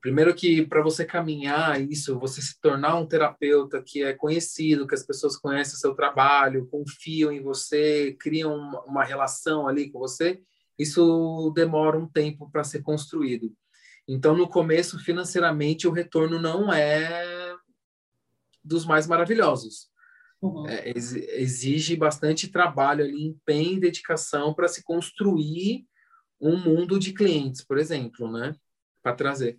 Primeiro 0.00 0.32
que 0.34 0.64
para 0.64 0.82
você 0.82 1.04
caminhar 1.04 1.80
isso, 1.80 2.18
você 2.18 2.40
se 2.40 2.60
tornar 2.60 2.94
um 2.96 3.06
terapeuta 3.06 3.82
que 3.82 4.02
é 4.02 4.12
conhecido, 4.12 4.86
que 4.86 4.94
as 4.94 5.04
pessoas 5.04 5.36
conhecem 5.36 5.74
o 5.74 5.78
seu 5.78 5.94
trabalho, 5.94 6.68
confiam 6.68 7.32
em 7.32 7.42
você, 7.42 8.16
criam 8.20 8.56
uma, 8.86 9.02
relação 9.02 9.66
ali 9.66 9.90
com 9.90 9.98
você, 9.98 10.40
isso 10.78 11.52
demora 11.54 11.98
um 11.98 12.08
tempo 12.08 12.48
para 12.50 12.62
ser 12.62 12.82
construído. 12.82 13.52
Então, 14.06 14.36
no 14.36 14.48
começo, 14.48 14.98
financeiramente, 15.00 15.88
o 15.88 15.92
retorno 15.92 16.40
não 16.40 16.72
é 16.72 17.56
dos 18.62 18.86
mais 18.86 19.06
maravilhosos. 19.06 19.88
Uhum. 20.40 20.68
É, 20.68 20.92
exige 20.96 21.96
bastante 21.96 22.46
trabalho 22.46 23.04
ali, 23.04 23.20
empenho 23.20 23.78
e 23.78 23.80
dedicação 23.80 24.54
para 24.54 24.68
se 24.68 24.84
construir 24.84 25.84
um 26.40 26.56
mundo 26.56 26.98
de 27.00 27.12
clientes, 27.12 27.64
por 27.64 27.76
exemplo, 27.76 28.30
né? 28.30 28.54
Para 29.02 29.14
trazer. 29.14 29.58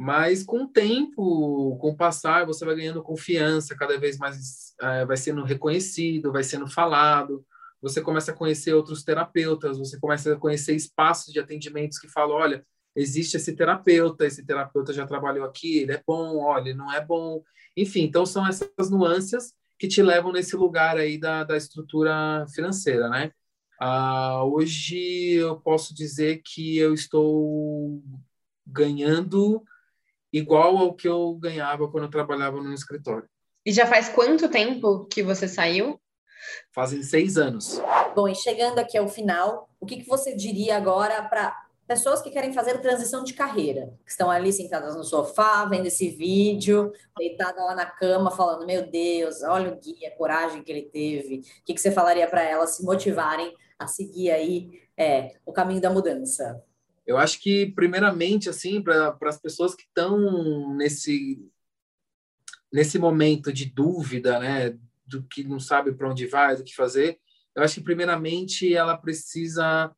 Mas 0.00 0.44
com 0.44 0.62
o 0.62 0.68
tempo, 0.68 1.76
com 1.80 1.90
o 1.90 1.96
passar, 1.96 2.46
você 2.46 2.64
vai 2.64 2.76
ganhando 2.76 3.02
confiança, 3.02 3.74
cada 3.74 3.98
vez 3.98 4.16
mais 4.16 4.72
é, 4.80 5.04
vai 5.04 5.16
sendo 5.16 5.42
reconhecido, 5.42 6.30
vai 6.30 6.44
sendo 6.44 6.68
falado. 6.68 7.44
Você 7.82 8.00
começa 8.00 8.30
a 8.30 8.34
conhecer 8.34 8.72
outros 8.72 9.02
terapeutas, 9.02 9.76
você 9.76 9.98
começa 9.98 10.32
a 10.32 10.36
conhecer 10.36 10.76
espaços 10.76 11.32
de 11.32 11.40
atendimentos 11.40 11.98
que 11.98 12.06
falam: 12.06 12.36
olha, 12.36 12.64
existe 12.94 13.36
esse 13.36 13.56
terapeuta, 13.56 14.24
esse 14.24 14.46
terapeuta 14.46 14.92
já 14.92 15.04
trabalhou 15.04 15.44
aqui, 15.44 15.78
ele 15.78 15.90
é 15.90 16.02
bom, 16.06 16.44
olha, 16.44 16.72
não 16.76 16.92
é 16.92 17.04
bom. 17.04 17.42
Enfim, 17.76 18.02
então 18.02 18.24
são 18.24 18.46
essas 18.46 18.88
nuances 18.88 19.52
que 19.76 19.88
te 19.88 20.00
levam 20.00 20.30
nesse 20.30 20.54
lugar 20.54 20.96
aí 20.96 21.18
da, 21.18 21.42
da 21.42 21.56
estrutura 21.56 22.46
financeira, 22.54 23.08
né? 23.08 23.32
Ah, 23.80 24.44
hoje 24.44 25.32
eu 25.32 25.58
posso 25.58 25.92
dizer 25.92 26.40
que 26.44 26.78
eu 26.78 26.94
estou 26.94 28.00
ganhando 28.64 29.64
igual 30.32 30.76
ao 30.76 30.94
que 30.94 31.08
eu 31.08 31.34
ganhava 31.34 31.88
quando 31.88 32.04
eu 32.04 32.10
trabalhava 32.10 32.60
no 32.62 32.72
escritório. 32.72 33.28
E 33.64 33.72
já 33.72 33.86
faz 33.86 34.08
quanto 34.08 34.48
tempo 34.48 35.06
que 35.06 35.22
você 35.22 35.46
saiu? 35.46 36.00
Fazem 36.72 37.02
seis 37.02 37.36
anos. 37.36 37.80
Bom, 38.14 38.28
e 38.28 38.34
chegando 38.34 38.78
aqui 38.78 38.96
ao 38.96 39.08
final, 39.08 39.68
o 39.80 39.86
que, 39.86 39.96
que 39.96 40.08
você 40.08 40.34
diria 40.34 40.76
agora 40.76 41.22
para 41.24 41.68
pessoas 41.86 42.20
que 42.20 42.30
querem 42.30 42.52
fazer 42.52 42.78
transição 42.80 43.24
de 43.24 43.32
carreira, 43.32 43.94
que 44.04 44.10
estão 44.10 44.30
ali 44.30 44.52
sentadas 44.52 44.94
no 44.94 45.02
sofá, 45.02 45.64
vendo 45.64 45.86
esse 45.86 46.10
vídeo, 46.10 46.92
deitada 47.18 47.64
lá 47.64 47.74
na 47.74 47.86
cama, 47.86 48.30
falando: 48.30 48.66
Meu 48.66 48.88
Deus, 48.88 49.42
olha 49.42 49.72
o 49.72 49.76
guia, 49.76 50.08
a 50.08 50.16
coragem 50.16 50.62
que 50.62 50.70
ele 50.70 50.82
teve. 50.82 51.38
O 51.38 51.64
que, 51.64 51.74
que 51.74 51.80
você 51.80 51.90
falaria 51.90 52.28
para 52.28 52.42
elas 52.42 52.76
se 52.76 52.84
motivarem 52.84 53.54
a 53.78 53.86
seguir 53.86 54.30
aí 54.30 54.82
é, 54.96 55.34
o 55.46 55.52
caminho 55.52 55.80
da 55.80 55.90
mudança? 55.90 56.62
Eu 57.08 57.16
acho 57.16 57.40
que, 57.40 57.64
primeiramente, 57.72 58.50
assim, 58.50 58.82
para 58.82 59.16
as 59.22 59.40
pessoas 59.40 59.74
que 59.74 59.84
estão 59.84 60.74
nesse, 60.74 61.42
nesse 62.70 62.98
momento 62.98 63.50
de 63.50 63.64
dúvida, 63.64 64.38
né, 64.38 64.78
do 65.06 65.22
que 65.22 65.42
não 65.42 65.58
sabe 65.58 65.90
para 65.92 66.10
onde 66.10 66.26
vai, 66.26 66.54
do 66.54 66.62
que 66.62 66.76
fazer, 66.76 67.18
eu 67.54 67.62
acho 67.62 67.76
que, 67.76 67.80
primeiramente, 67.80 68.74
ela 68.74 68.94
precisa 68.94 69.90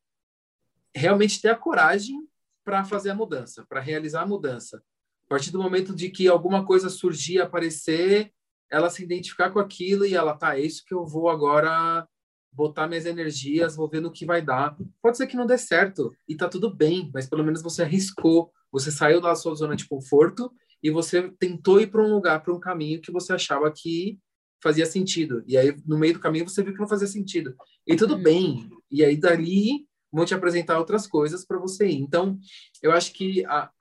realmente 0.95 1.41
ter 1.41 1.49
a 1.49 1.55
coragem 1.55 2.25
para 2.63 2.85
fazer 2.85 3.09
a 3.09 3.15
mudança, 3.15 3.65
para 3.67 3.81
realizar 3.81 4.21
a 4.21 4.25
mudança. 4.25 4.81
A 5.25 5.27
partir 5.27 5.51
do 5.51 5.61
momento 5.61 5.93
de 5.93 6.09
que 6.09 6.29
alguma 6.29 6.65
coisa 6.65 6.89
surgir, 6.89 7.41
aparecer, 7.41 8.31
ela 8.69 8.89
se 8.89 9.03
identificar 9.03 9.49
com 9.49 9.59
aquilo 9.59 10.05
e 10.05 10.15
ela, 10.15 10.33
tá, 10.33 10.57
é 10.57 10.61
isso 10.61 10.85
que 10.85 10.93
eu 10.93 11.05
vou 11.05 11.27
agora 11.27 12.07
botar 12.51 12.87
minhas 12.87 13.05
energias, 13.05 13.75
vou 13.75 13.87
ver 13.87 14.01
no 14.01 14.11
que 14.11 14.25
vai 14.25 14.41
dar. 14.41 14.75
Pode 15.01 15.17
ser 15.17 15.27
que 15.27 15.37
não 15.37 15.45
dê 15.45 15.57
certo 15.57 16.13
e 16.27 16.35
tá 16.35 16.49
tudo 16.49 16.73
bem, 16.73 17.09
mas 17.13 17.27
pelo 17.27 17.43
menos 17.43 17.61
você 17.61 17.83
arriscou, 17.83 18.51
você 18.71 18.91
saiu 18.91 19.21
da 19.21 19.35
sua 19.35 19.55
zona 19.55 19.75
de 19.75 19.87
conforto 19.87 20.51
e 20.83 20.89
você 20.89 21.31
tentou 21.39 21.79
ir 21.79 21.87
para 21.87 22.03
um 22.03 22.13
lugar, 22.13 22.41
para 22.41 22.53
um 22.53 22.59
caminho 22.59 23.01
que 23.01 23.11
você 23.11 23.33
achava 23.33 23.71
que 23.71 24.19
fazia 24.61 24.85
sentido. 24.85 25.43
E 25.47 25.57
aí 25.57 25.75
no 25.85 25.97
meio 25.97 26.13
do 26.13 26.19
caminho 26.19 26.47
você 26.47 26.61
viu 26.63 26.73
que 26.73 26.79
não 26.79 26.87
fazia 26.87 27.07
sentido. 27.07 27.55
E 27.87 27.95
tudo 27.95 28.15
uhum. 28.15 28.23
bem. 28.23 28.69
E 28.89 29.03
aí 29.03 29.15
dali 29.15 29.87
vão 30.11 30.25
te 30.25 30.33
apresentar 30.33 30.77
outras 30.77 31.07
coisas 31.07 31.45
para 31.45 31.57
você 31.57 31.87
ir. 31.87 31.95
Então, 31.95 32.37
eu 32.83 32.91
acho 32.91 33.13
que 33.13 33.45
a, 33.45 33.71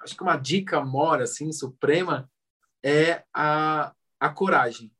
acho 0.00 0.14
que 0.14 0.22
uma 0.22 0.36
dica 0.36 0.84
mora 0.84 1.24
assim 1.24 1.50
suprema 1.50 2.30
é 2.84 3.24
a 3.32 3.94
a 4.20 4.28
coragem. 4.28 4.92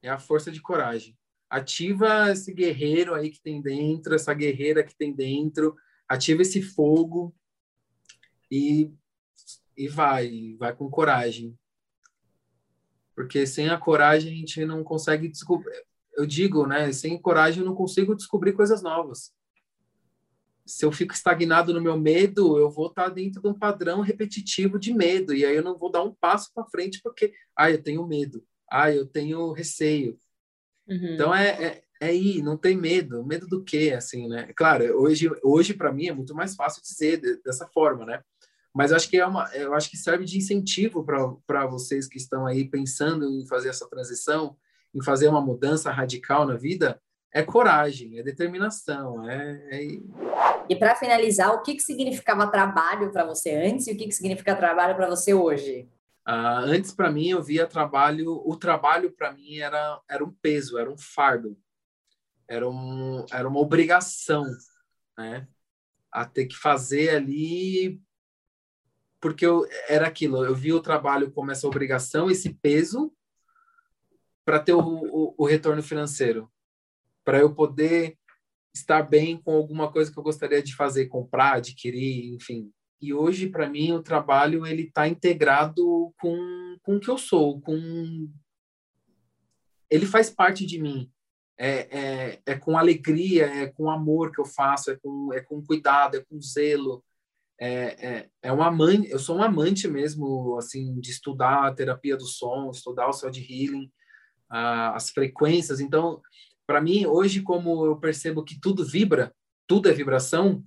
É 0.00 0.08
a 0.08 0.18
força 0.18 0.52
de 0.52 0.62
coragem 0.62 1.17
ativa 1.48 2.30
esse 2.30 2.52
guerreiro 2.52 3.14
aí 3.14 3.30
que 3.30 3.40
tem 3.40 3.60
dentro, 3.60 4.14
essa 4.14 4.34
guerreira 4.34 4.84
que 4.84 4.94
tem 4.94 5.12
dentro, 5.12 5.76
ativa 6.08 6.42
esse 6.42 6.60
fogo 6.62 7.34
e, 8.50 8.92
e 9.76 9.88
vai, 9.88 10.56
vai 10.58 10.74
com 10.74 10.90
coragem. 10.90 11.58
Porque 13.14 13.46
sem 13.46 13.68
a 13.68 13.78
coragem 13.78 14.32
a 14.32 14.36
gente 14.36 14.64
não 14.64 14.84
consegue 14.84 15.28
descobrir. 15.28 15.84
Eu 16.14 16.26
digo, 16.26 16.66
né? 16.66 16.92
Sem 16.92 17.20
coragem 17.20 17.60
eu 17.60 17.66
não 17.66 17.74
consigo 17.74 18.14
descobrir 18.14 18.52
coisas 18.52 18.82
novas. 18.82 19.32
Se 20.64 20.84
eu 20.84 20.92
fico 20.92 21.14
estagnado 21.14 21.72
no 21.72 21.80
meu 21.80 21.98
medo, 21.98 22.58
eu 22.58 22.70
vou 22.70 22.88
estar 22.88 23.08
dentro 23.08 23.40
de 23.40 23.48
um 23.48 23.54
padrão 23.54 24.02
repetitivo 24.02 24.78
de 24.78 24.92
medo. 24.92 25.34
E 25.34 25.44
aí 25.44 25.56
eu 25.56 25.62
não 25.62 25.78
vou 25.78 25.90
dar 25.90 26.04
um 26.04 26.14
passo 26.14 26.52
para 26.54 26.68
frente 26.68 27.00
porque, 27.02 27.32
ah, 27.56 27.70
eu 27.70 27.82
tenho 27.82 28.06
medo. 28.06 28.44
Ah, 28.70 28.92
eu 28.92 29.06
tenho 29.06 29.52
receio. 29.52 30.20
Uhum. 30.88 31.14
Então 31.14 31.34
é, 31.34 31.48
é, 31.48 31.82
é 32.00 32.14
ir, 32.14 32.42
não 32.42 32.56
tem 32.56 32.76
medo. 32.76 33.24
Medo 33.24 33.46
do 33.46 33.62
quê, 33.62 33.94
assim, 33.96 34.28
né? 34.28 34.50
Claro, 34.56 34.84
hoje, 35.00 35.30
hoje 35.42 35.74
para 35.74 35.92
mim 35.92 36.06
é 36.06 36.12
muito 36.12 36.34
mais 36.34 36.54
fácil 36.54 36.82
dizer 36.82 37.20
de, 37.20 37.36
dessa 37.42 37.66
forma, 37.66 38.04
né? 38.04 38.20
Mas 38.74 38.92
acho 38.92 39.08
que 39.08 39.16
é 39.16 39.26
uma, 39.26 39.48
eu 39.54 39.74
acho 39.74 39.90
que 39.90 39.96
serve 39.96 40.24
de 40.24 40.38
incentivo 40.38 41.04
para 41.46 41.66
vocês 41.66 42.06
que 42.06 42.16
estão 42.16 42.46
aí 42.46 42.64
pensando 42.64 43.28
em 43.28 43.46
fazer 43.46 43.70
essa 43.70 43.88
transição, 43.88 44.56
em 44.94 45.02
fazer 45.02 45.28
uma 45.28 45.40
mudança 45.40 45.90
radical 45.90 46.46
na 46.46 46.56
vida. 46.56 47.00
É 47.32 47.42
coragem, 47.42 48.18
é 48.18 48.22
determinação, 48.22 49.28
é, 49.28 49.62
é... 49.70 49.82
E 50.68 50.76
para 50.76 50.94
finalizar, 50.94 51.52
o 51.52 51.62
que, 51.62 51.74
que 51.74 51.82
significava 51.82 52.50
trabalho 52.50 53.10
para 53.10 53.24
você 53.24 53.50
antes 53.50 53.86
e 53.86 53.92
o 53.92 53.96
que, 53.96 54.06
que 54.06 54.14
significa 54.14 54.54
trabalho 54.54 54.96
para 54.96 55.08
você 55.08 55.34
hoje? 55.34 55.88
Uh, 56.28 56.60
antes, 56.66 56.92
para 56.92 57.10
mim, 57.10 57.28
eu 57.28 57.42
via 57.42 57.66
trabalho, 57.66 58.42
o 58.44 58.54
trabalho 58.54 59.10
para 59.10 59.32
mim 59.32 59.60
era, 59.60 59.98
era 60.06 60.22
um 60.22 60.30
peso, 60.30 60.76
era 60.76 60.90
um 60.90 60.98
fardo, 60.98 61.58
era, 62.46 62.68
um, 62.68 63.24
era 63.32 63.48
uma 63.48 63.60
obrigação, 63.60 64.44
né? 65.16 65.48
A 66.12 66.26
ter 66.26 66.44
que 66.44 66.54
fazer 66.54 67.14
ali, 67.14 67.98
porque 69.18 69.46
eu, 69.46 69.66
era 69.88 70.06
aquilo, 70.06 70.44
eu 70.44 70.54
via 70.54 70.76
o 70.76 70.82
trabalho 70.82 71.30
como 71.30 71.50
essa 71.50 71.66
obrigação, 71.66 72.30
esse 72.30 72.52
peso, 72.52 73.10
para 74.44 74.60
ter 74.60 74.74
o, 74.74 74.80
o, 74.80 75.34
o 75.38 75.46
retorno 75.46 75.82
financeiro, 75.82 76.52
para 77.24 77.38
eu 77.38 77.54
poder 77.54 78.18
estar 78.74 79.02
bem 79.02 79.40
com 79.40 79.52
alguma 79.52 79.90
coisa 79.90 80.12
que 80.12 80.18
eu 80.18 80.22
gostaria 80.22 80.62
de 80.62 80.76
fazer, 80.76 81.06
comprar, 81.06 81.54
adquirir, 81.54 82.34
enfim, 82.34 82.70
e 83.00 83.14
hoje, 83.14 83.48
para 83.48 83.68
mim, 83.68 83.92
o 83.92 84.02
trabalho 84.02 84.66
ele 84.66 84.82
está 84.82 85.06
integrado 85.06 86.12
com, 86.20 86.76
com 86.82 86.96
o 86.96 87.00
que 87.00 87.08
eu 87.08 87.16
sou, 87.16 87.60
com 87.60 88.28
ele 89.90 90.06
faz 90.06 90.28
parte 90.28 90.66
de 90.66 90.80
mim. 90.80 91.10
É, 91.60 91.98
é, 91.98 92.42
é 92.46 92.54
com 92.56 92.78
alegria, 92.78 93.46
é 93.46 93.66
com 93.66 93.90
amor 93.90 94.30
que 94.30 94.40
eu 94.40 94.44
faço, 94.44 94.90
é 94.90 94.96
com, 94.96 95.32
é 95.32 95.40
com 95.40 95.62
cuidado, 95.62 96.16
é 96.16 96.20
com 96.20 96.40
zelo. 96.40 97.04
É, 97.60 98.06
é, 98.08 98.30
é 98.42 98.52
um 98.52 98.62
amante, 98.62 99.10
eu 99.10 99.18
sou 99.18 99.36
um 99.36 99.42
amante 99.42 99.88
mesmo, 99.88 100.56
assim, 100.56 101.00
de 101.00 101.10
estudar 101.10 101.66
a 101.66 101.74
terapia 101.74 102.16
do 102.16 102.26
som, 102.26 102.70
estudar 102.70 103.08
o 103.08 103.12
sound 103.12 103.40
healing, 103.40 103.90
a, 104.48 104.94
as 104.94 105.10
frequências. 105.10 105.80
Então, 105.80 106.20
para 106.66 106.80
mim, 106.80 107.06
hoje, 107.06 107.42
como 107.42 107.86
eu 107.86 107.96
percebo 107.96 108.44
que 108.44 108.60
tudo 108.60 108.84
vibra, 108.84 109.34
tudo 109.66 109.88
é 109.88 109.92
vibração, 109.92 110.62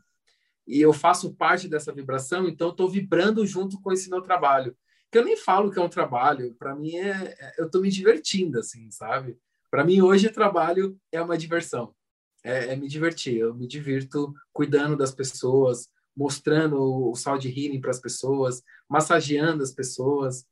e 0.71 0.79
eu 0.79 0.93
faço 0.93 1.33
parte 1.33 1.67
dessa 1.67 1.91
vibração, 1.91 2.47
então 2.47 2.69
estou 2.69 2.89
vibrando 2.89 3.45
junto 3.45 3.79
com 3.81 3.91
esse 3.91 4.09
meu 4.09 4.21
trabalho. 4.21 4.73
Que 5.11 5.17
eu 5.17 5.25
nem 5.25 5.35
falo 5.35 5.69
que 5.69 5.77
é 5.77 5.81
um 5.81 5.89
trabalho, 5.89 6.55
para 6.55 6.73
mim 6.73 6.95
é, 6.95 7.35
é 7.37 7.55
eu 7.57 7.65
estou 7.65 7.81
me 7.81 7.89
divertindo, 7.89 8.57
assim, 8.57 8.89
sabe? 8.89 9.37
Para 9.69 9.83
mim 9.83 9.99
hoje 9.99 10.29
trabalho 10.29 10.97
é 11.11 11.21
uma 11.21 11.37
diversão, 11.37 11.93
é, 12.41 12.71
é, 12.71 12.75
me 12.77 12.87
divertir. 12.87 13.35
Eu 13.35 13.53
me 13.53 13.67
divirto 13.67 14.33
cuidando 14.53 14.95
das 14.95 15.13
pessoas, 15.13 15.89
mostrando 16.15 16.79
o 16.81 17.13
sound 17.15 17.45
healing 17.45 17.81
para 17.81 17.91
as 17.91 17.99
pessoas, 17.99 18.63
massageando 18.87 19.63
as 19.63 19.73
pessoas. 19.73 20.45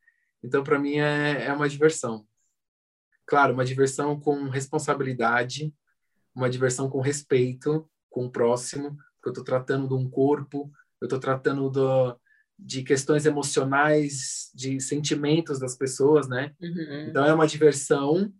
Então 0.43 0.65
para 0.65 0.77
mim 0.77 0.97
é, 0.97 1.45
é 1.45 1.53
uma 1.53 1.69
diversão. 1.69 2.27
Claro, 3.25 3.53
uma 3.53 3.63
diversão 3.63 4.19
com 4.19 4.49
responsabilidade, 4.49 5.73
uma 6.35 6.49
diversão 6.49 6.89
com 6.89 6.99
respeito 6.99 7.89
com 8.09 8.25
o 8.25 8.31
próximo, 8.31 8.97
eu 9.27 9.31
estou 9.31 9.43
tratando 9.43 9.87
de 9.87 9.93
um 9.93 10.09
corpo, 10.09 10.71
eu 11.01 11.05
estou 11.05 11.19
tratando 11.19 11.69
do, 11.69 12.15
de 12.57 12.83
questões 12.83 13.25
emocionais, 13.25 14.51
de 14.53 14.79
sentimentos 14.81 15.59
das 15.59 15.75
pessoas, 15.75 16.27
né? 16.27 16.53
Uhum. 16.61 17.07
Então 17.09 17.25
é 17.25 17.33
uma 17.33 17.47
diversão, 17.47 18.31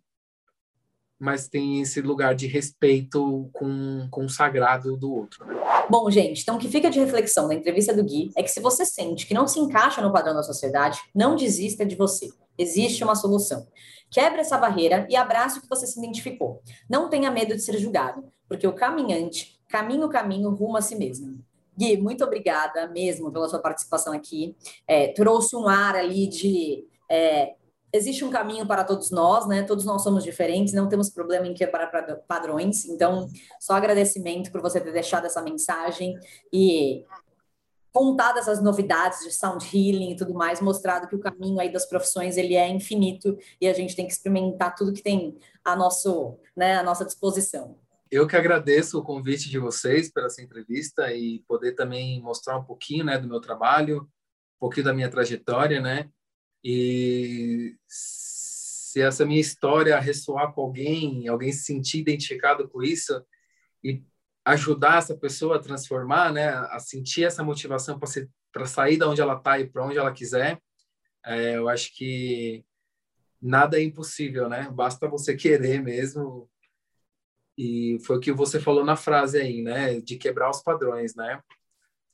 mas 1.18 1.48
tem 1.48 1.82
esse 1.82 2.00
lugar 2.00 2.34
de 2.34 2.46
respeito 2.46 3.48
com, 3.52 4.08
com 4.10 4.24
o 4.24 4.28
sagrado 4.28 4.96
do 4.96 5.12
outro. 5.12 5.44
Né? 5.44 5.54
Bom, 5.90 6.10
gente, 6.10 6.42
então 6.42 6.56
o 6.56 6.58
que 6.58 6.68
fica 6.68 6.90
de 6.90 6.98
reflexão 6.98 7.48
da 7.48 7.54
entrevista 7.54 7.94
do 7.94 8.02
Gui 8.02 8.30
é 8.36 8.42
que 8.42 8.50
se 8.50 8.60
você 8.60 8.84
sente 8.84 9.26
que 9.26 9.34
não 9.34 9.46
se 9.46 9.58
encaixa 9.58 10.00
no 10.00 10.12
padrão 10.12 10.34
da 10.34 10.42
sociedade, 10.42 11.00
não 11.14 11.36
desista 11.36 11.84
de 11.84 11.94
você. 11.94 12.30
Existe 12.56 13.04
uma 13.04 13.14
solução. 13.14 13.66
Quebre 14.10 14.40
essa 14.40 14.58
barreira 14.58 15.06
e 15.10 15.16
abrace 15.16 15.58
o 15.58 15.62
que 15.62 15.68
você 15.68 15.86
se 15.86 15.98
identificou. 15.98 16.62
Não 16.88 17.08
tenha 17.08 17.30
medo 17.30 17.54
de 17.54 17.60
ser 17.62 17.78
julgado, 17.78 18.24
porque 18.48 18.66
o 18.66 18.72
caminhante 18.72 19.59
caminho, 19.70 20.08
caminho, 20.08 20.50
rumo 20.50 20.76
a 20.76 20.82
si 20.82 20.96
mesmo. 20.96 21.38
Gui, 21.76 21.96
muito 21.96 22.24
obrigada 22.24 22.88
mesmo 22.88 23.32
pela 23.32 23.48
sua 23.48 23.60
participação 23.60 24.12
aqui. 24.12 24.54
É, 24.86 25.12
trouxe 25.12 25.56
um 25.56 25.68
ar 25.68 25.96
ali 25.96 26.26
de. 26.26 26.84
É, 27.10 27.54
existe 27.92 28.24
um 28.24 28.30
caminho 28.30 28.66
para 28.66 28.84
todos 28.84 29.10
nós, 29.10 29.46
né? 29.46 29.62
Todos 29.62 29.84
nós 29.84 30.02
somos 30.02 30.22
diferentes, 30.22 30.74
não 30.74 30.88
temos 30.88 31.08
problema 31.08 31.46
em 31.46 31.54
quebrar 31.54 31.86
padrões. 32.28 32.84
Então, 32.84 33.26
só 33.58 33.74
agradecimento 33.74 34.52
por 34.52 34.60
você 34.60 34.80
ter 34.80 34.92
deixado 34.92 35.24
essa 35.24 35.40
mensagem 35.40 36.18
e 36.52 37.04
contado 37.92 38.38
essas 38.38 38.62
novidades 38.62 39.20
de 39.20 39.32
sound 39.32 39.64
healing 39.64 40.12
e 40.12 40.16
tudo 40.16 40.34
mais, 40.34 40.60
mostrado 40.60 41.08
que 41.08 41.16
o 41.16 41.20
caminho 41.20 41.58
aí 41.58 41.72
das 41.72 41.86
profissões 41.86 42.36
ele 42.36 42.54
é 42.54 42.68
infinito 42.68 43.36
e 43.60 43.66
a 43.66 43.72
gente 43.72 43.96
tem 43.96 44.06
que 44.06 44.12
experimentar 44.12 44.74
tudo 44.76 44.92
que 44.92 45.02
tem 45.02 45.36
a 45.64 45.74
nosso, 45.74 46.36
né, 46.56 46.76
a 46.76 46.82
nossa 46.82 47.04
disposição. 47.04 47.76
Eu 48.10 48.26
que 48.26 48.34
agradeço 48.34 48.98
o 48.98 49.04
convite 49.04 49.48
de 49.48 49.58
vocês 49.58 50.10
para 50.10 50.26
essa 50.26 50.42
entrevista 50.42 51.14
e 51.14 51.44
poder 51.46 51.72
também 51.74 52.20
mostrar 52.20 52.58
um 52.58 52.64
pouquinho, 52.64 53.04
né, 53.04 53.16
do 53.16 53.28
meu 53.28 53.40
trabalho, 53.40 54.02
um 54.02 54.58
pouquinho 54.58 54.86
da 54.86 54.92
minha 54.92 55.08
trajetória, 55.08 55.80
né? 55.80 56.10
E 56.64 57.76
se 57.86 59.00
essa 59.00 59.24
minha 59.24 59.40
história 59.40 59.98
ressoar 60.00 60.52
com 60.52 60.62
alguém, 60.62 61.28
alguém 61.28 61.52
se 61.52 61.62
sentir 61.62 62.00
identificado 62.00 62.68
com 62.68 62.82
isso 62.82 63.24
e 63.82 64.02
ajudar 64.44 64.98
essa 64.98 65.16
pessoa 65.16 65.56
a 65.56 65.60
transformar, 65.60 66.32
né, 66.32 66.48
a 66.48 66.80
sentir 66.80 67.24
essa 67.24 67.44
motivação 67.44 67.98
para 68.52 68.66
sair 68.66 68.96
da 68.96 69.08
onde 69.08 69.20
ela 69.20 69.36
está 69.36 69.60
e 69.60 69.68
para 69.68 69.86
onde 69.86 69.98
ela 69.98 70.12
quiser, 70.12 70.60
é, 71.24 71.56
eu 71.56 71.68
acho 71.68 71.94
que 71.94 72.64
nada 73.40 73.78
é 73.78 73.82
impossível, 73.84 74.48
né? 74.48 74.68
Basta 74.70 75.08
você 75.08 75.36
querer 75.36 75.80
mesmo 75.80 76.50
e 77.62 77.98
foi 78.06 78.16
o 78.16 78.20
que 78.20 78.32
você 78.32 78.58
falou 78.58 78.82
na 78.82 78.96
frase 78.96 79.38
aí, 79.38 79.60
né? 79.60 80.00
De 80.00 80.16
quebrar 80.16 80.48
os 80.48 80.62
padrões, 80.62 81.14
né? 81.14 81.42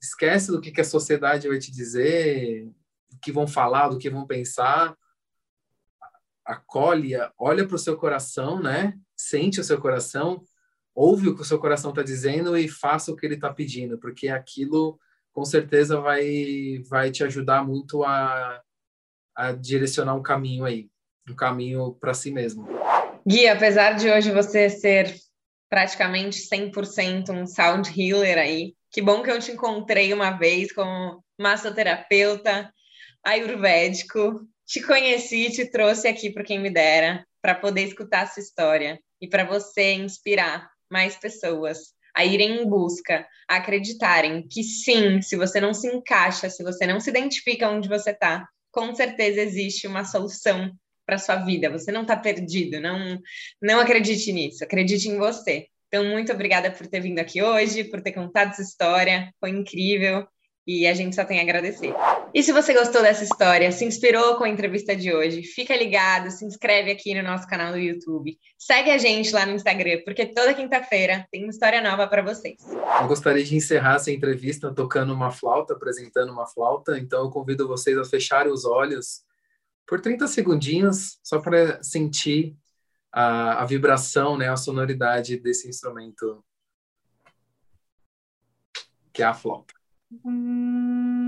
Esquece 0.03 0.51
do 0.51 0.61
que, 0.61 0.73
que 0.73 0.81
a 0.81 0.85
sociedade 0.85 1.47
vai 1.47 1.61
te 1.61 1.71
dizer, 1.71 2.65
do 3.09 3.19
que 3.23 3.31
vão 3.31 3.47
falar, 3.47 3.89
do 3.89 3.97
que 3.97 4.11
vão 4.11 4.27
pensar. 4.27 4.97
Acolhe, 6.45 7.13
olha 7.39 7.65
para 7.65 7.77
o 7.77 7.79
seu 7.79 7.97
coração, 7.97 8.61
né? 8.61 8.99
Sente 9.17 9.61
o 9.61 9.65
seu 9.65 9.81
coração, 9.81 10.43
ouve 10.93 11.29
o 11.29 11.37
que 11.37 11.43
o 11.43 11.45
seu 11.45 11.61
coração 11.61 11.91
está 11.91 12.03
dizendo 12.03 12.59
e 12.59 12.67
faça 12.67 13.13
o 13.13 13.17
que 13.17 13.25
ele 13.25 13.37
está 13.37 13.53
pedindo, 13.53 13.99
porque 13.99 14.29
aquilo 14.29 14.99
com 15.33 15.45
certeza 15.45 16.01
vai 16.01 16.83
vai 16.91 17.13
te 17.13 17.23
ajudar 17.23 17.65
muito 17.65 18.03
a, 18.03 18.61
a 19.33 19.53
direcionar 19.53 20.17
um 20.17 20.23
caminho 20.23 20.65
aí, 20.65 20.91
um 21.31 21.37
caminho 21.37 21.95
para 22.01 22.15
si 22.15 22.33
mesmo. 22.33 22.67
Gui, 23.25 23.47
apesar 23.47 23.93
de 23.93 24.11
hoje 24.11 24.33
você 24.33 24.69
ser 24.69 25.26
praticamente 25.69 26.49
100% 26.49 27.31
um 27.31 27.47
sound 27.47 27.91
healer 27.91 28.39
aí. 28.39 28.75
Que 28.91 29.03
bom 29.03 29.23
que 29.23 29.31
eu 29.31 29.39
te 29.41 29.53
encontrei 29.53 30.13
uma 30.13 30.31
vez 30.31 30.73
como 30.73 31.23
massoterapeuta 31.39 32.73
ayurvédico. 33.25 34.41
Te 34.65 34.83
conheci, 34.83 35.51
te 35.51 35.71
trouxe 35.71 36.09
aqui 36.09 36.31
para 36.31 36.45
quem 36.45 36.59
me 36.59 36.71
dera, 36.71 37.25
para 37.41 37.55
poder 37.55 37.83
escutar 37.83 38.23
a 38.23 38.27
sua 38.27 38.43
história 38.43 38.99
e 39.21 39.29
para 39.29 39.45
você 39.45 39.93
inspirar 39.93 40.69
mais 40.91 41.17
pessoas 41.17 41.95
a 42.15 42.25
irem 42.25 42.63
em 42.63 42.69
busca, 42.69 43.27
a 43.47 43.57
acreditarem 43.57 44.49
que 44.49 44.63
sim, 44.63 45.21
se 45.21 45.37
você 45.37 45.61
não 45.61 45.75
se 45.75 45.87
encaixa, 45.87 46.49
se 46.49 46.63
você 46.63 46.87
não 46.87 46.99
se 46.99 47.11
identifica 47.11 47.69
onde 47.69 47.89
você 47.89 48.11
está, 48.11 48.49
com 48.73 48.95
certeza 48.95 49.43
existe 49.43 49.87
uma 49.87 50.05
solução 50.05 50.71
para 51.07 51.19
sua 51.19 51.37
vida. 51.37 51.71
Você 51.71 51.93
não 51.93 52.03
está 52.03 52.17
perdido. 52.17 52.81
Não, 52.81 53.19
não 53.63 53.81
acredite 53.81 54.33
nisso. 54.33 54.65
Acredite 54.65 55.09
em 55.09 55.17
você. 55.17 55.69
Então, 55.87 56.05
muito 56.05 56.33
obrigada 56.33 56.71
por 56.71 56.87
ter 56.87 57.01
vindo 57.01 57.21
aqui 57.21 57.41
hoje, 57.41 57.85
por 57.85 58.03
ter 58.03 58.13
contado 58.13 58.51
essa 58.51 58.63
história. 58.63 59.33
Foi 59.41 59.51
incrível. 59.51 60.27
E 60.67 60.85
a 60.85 60.95
gente 60.95 61.15
só 61.15 61.25
tem 61.25 61.39
a 61.39 61.43
agradecer. 61.43 61.95
E 62.35 62.43
se 62.43 62.51
você 62.51 62.75
gostou 62.75 63.01
dessa 63.01 63.23
história, 63.23 63.71
se 63.71 63.85
inspirou 63.85 64.35
com 64.35 64.43
a 64.43 64.49
entrevista 64.49 64.97
de 64.97 65.15
hoje, 65.15 65.45
fica 65.45 65.77
ligado, 65.77 66.29
se 66.29 66.45
inscreve 66.45 66.91
aqui 66.91 67.15
no 67.15 67.23
nosso 67.23 67.47
canal 67.47 67.71
do 67.71 67.79
YouTube, 67.79 68.37
segue 68.59 68.91
a 68.91 68.99
gente 68.99 69.33
lá 69.33 69.47
no 69.47 69.53
Instagram, 69.53 70.01
porque 70.05 70.27
toda 70.27 70.53
quinta-feira 70.53 71.25
tem 71.31 71.45
uma 71.45 71.51
história 71.51 71.81
nova 71.81 72.09
para 72.09 72.21
vocês. 72.21 72.57
Eu 73.01 73.07
gostaria 73.07 73.45
de 73.45 73.55
encerrar 73.55 73.95
essa 73.95 74.11
entrevista 74.11 74.75
tocando 74.75 75.15
uma 75.15 75.31
flauta, 75.31 75.75
apresentando 75.75 76.33
uma 76.33 76.49
flauta, 76.49 76.99
então 76.99 77.23
eu 77.23 77.31
convido 77.31 77.69
vocês 77.69 77.97
a 77.97 78.05
fecharem 78.05 78.53
os 78.53 78.65
olhos 78.65 79.25
por 79.87 80.01
30 80.01 80.27
segundinhos, 80.27 81.19
só 81.23 81.41
para 81.41 81.83
sentir 81.83 82.57
a, 83.13 83.63
a 83.63 83.65
vibração, 83.65 84.37
né, 84.37 84.49
a 84.49 84.57
sonoridade 84.57 85.39
desse 85.39 85.69
instrumento 85.69 86.45
que 89.13 89.23
é 89.23 89.27
a 89.27 89.33
flauta. 89.35 89.73
Hum... 90.25 91.26